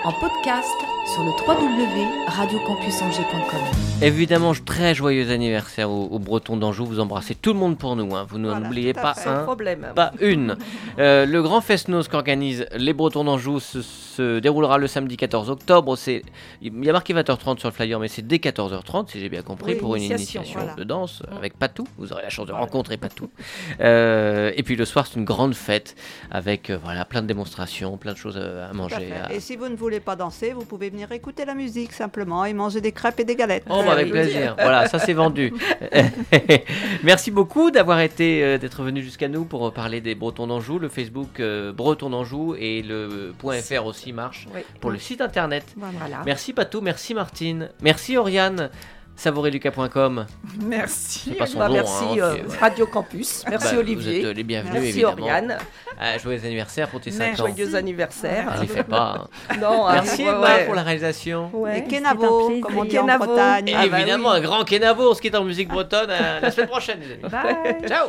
en 0.04 0.12
podcast 0.12 0.68
sur 1.14 1.22
le 1.22 1.30
www.radiocampusangers.com. 1.46 3.60
Évidemment, 4.02 4.52
je- 4.52 4.62
très 4.62 4.94
joyeux 4.94 5.30
anniversaire 5.30 5.90
aux, 5.90 6.06
aux 6.10 6.18
Bretons 6.18 6.56
d'Anjou. 6.56 6.84
Vous 6.84 7.00
embrassez 7.00 7.34
tout 7.34 7.52
le 7.52 7.58
monde 7.58 7.78
pour 7.78 7.96
nous. 7.96 8.14
hein. 8.14 8.26
Vous 8.28 8.38
Voilà, 8.38 8.60
n'oubliez 8.60 8.92
tout 8.92 9.00
à 9.00 9.14
pas 9.14 9.16
un. 9.26 9.44
problème. 9.44 9.86
Pas 9.94 10.12
une. 10.20 10.56
Euh, 10.98 11.24
le 11.24 11.42
grand 11.42 11.60
fest-noz 11.60 12.08
qu'organisent 12.08 12.66
les 12.76 12.92
Bretons 12.92 13.24
d'Anjou 13.24 13.60
se, 13.60 13.80
se 13.80 14.38
déroulera 14.40 14.78
le 14.78 14.86
samedi 14.88 15.16
14 15.16 15.48
octobre. 15.50 15.96
C'est, 15.96 16.11
il 16.60 16.84
y 16.84 16.88
a 16.90 16.92
marqué 16.92 17.14
20h30 17.14 17.58
sur 17.58 17.68
le 17.68 17.74
flyer, 17.74 17.98
mais 18.00 18.08
c'est 18.08 18.26
dès 18.26 18.36
14h30, 18.36 19.10
si 19.10 19.20
j'ai 19.20 19.28
bien 19.28 19.42
compris, 19.42 19.72
Oui, 19.72 19.78
pour 19.78 19.96
une 19.96 20.02
initiation, 20.02 20.58
voilà. 20.60 20.74
de 20.74 20.84
danse 20.84 21.22
Mm. 21.30 21.36
avec 21.36 21.58
Patou. 21.58 21.86
Vous 21.98 22.12
aurez 22.12 22.22
la 22.22 22.30
chance 22.30 22.46
de 22.46 22.52
rencontrer 22.52 22.96
Patou. 22.96 23.30
Euh, 23.80 24.52
et 24.56 24.62
puis 24.62 24.76
le 24.76 24.84
soir, 24.84 25.06
c'est 25.06 25.18
une 25.18 25.24
grande 25.24 25.54
fête 25.54 25.96
avec 26.30 26.70
euh, 26.70 26.78
voilà, 26.82 27.04
plein 27.04 27.22
de 27.22 27.26
démonstrations, 27.26 27.96
plein 27.96 28.12
de 28.12 28.18
choses 28.18 28.36
euh, 28.38 28.68
à 28.68 28.72
manger. 28.72 29.10
à- 29.12 29.32
Et 29.32 29.40
si 29.40 29.56
vous 29.56 29.68
ne 29.68 29.76
voulez 29.76 29.98
pas 30.00 30.14
danser, 30.16 30.52
vous 30.52 30.64
pouvez 30.64 30.90
venir 30.90 31.10
écouter 31.12 31.44
la 31.44 31.54
musique 31.54 31.92
simplement 31.92 32.44
et 32.44 32.52
manger 32.52 32.80
des 32.80 32.92
crêpes 32.92 33.18
et 33.20 33.24
des 33.24 33.34
galettes. 33.36 33.64
Oh, 33.68 33.82
bah, 33.84 33.92
avec 33.92 34.10
plaisir. 34.10 34.54
Voilà, 34.60 34.86
ça 34.88 34.98
c'est 34.98 35.12
vendu. 35.14 35.52
Merci 37.02 37.30
beaucoup 37.30 37.70
d'avoir 37.70 38.00
été, 38.00 38.42
euh, 38.44 38.58
d'être 38.58 38.82
venu 38.82 39.02
jusqu'à 39.02 39.28
nous 39.28 39.44
pour 39.44 39.72
parler 39.72 40.00
des 40.00 40.14
Bretons 40.14 40.46
d'Anjou. 40.46 40.78
Le 40.78 40.88
Facebook 40.88 41.40
Breton 41.74 42.10
d'Anjou 42.10 42.54
et 42.58 42.82
le 42.82 43.34
.fr 43.40 43.86
aussi 43.86 44.12
marche 44.12 44.46
Oui. 44.54 44.60
pour 44.80 44.90
le 44.90 44.98
site 44.98 45.20
internet. 45.20 45.64
Voilà. 45.76 46.01
Merci 46.24 46.53
Patou, 46.53 46.80
merci 46.80 47.14
Martine, 47.14 47.70
merci 47.82 48.16
Oriane, 48.16 48.70
savoureluca.com. 49.14 50.26
Merci. 50.64 51.30
C'est 51.30 51.36
pas 51.36 51.46
son 51.46 51.59
Bah, 51.59 51.68
nom, 51.68 51.74
merci 51.74 52.05
hein, 52.20 52.24
euh. 52.24 52.36
Radio 52.61 52.86
Campus. 52.86 53.44
Merci 53.48 53.66
Bah, 53.66 53.72
Vous 53.74 53.78
Olivier. 53.80 54.24
êtes 54.26 54.36
les 54.36 54.42
bienvenus 54.42 54.72
Merci 54.74 54.88
évidemment. 54.88 55.12
Oriane. 55.22 55.59
Ah, 56.00 56.18
joyeux 56.18 56.40
anniversaire 56.44 56.88
pour 56.88 57.00
tes 57.00 57.11
5 57.11 57.18
Merci. 57.18 57.42
ans. 57.42 57.46
Joyeux 57.46 57.74
anniversaire. 57.76 58.46
Ah, 58.48 58.55
il 58.62 58.68
fait 58.68 58.82
pas. 58.82 59.28
hein. 59.50 59.57
Non, 59.61 59.86
Merci 59.92 60.22
ouais, 60.24 60.30
Emma 60.30 60.40
ouais. 60.57 60.64
pour 60.64 60.74
la 60.74 60.82
réalisation. 60.82 61.50
Ouais. 61.53 61.80
Et 61.80 61.84
Kenavo, 61.84 62.59
comme 62.62 62.78
on 62.78 62.84
dit 62.86 62.98
en. 62.98 63.05
Bretagne. 63.07 63.68
Et 63.68 63.74
Ah, 63.76 63.86
bah 63.86 64.00
évidemment 64.00 64.30
oui. 64.30 64.38
un 64.38 64.40
grand 64.40 64.64
Kenavo, 64.64 65.14
ce 65.14 65.20
qui 65.20 65.28
est 65.28 65.36
en 65.36 65.44
musique 65.44 65.68
bretonne 65.68 66.09
euh, 66.11 66.40
la 66.40 66.50
semaine 66.50 66.68
prochaine. 66.68 67.00
les 67.00 67.12
amis. 67.12 67.22
Bye. 67.30 67.86
Ciao 67.86 68.09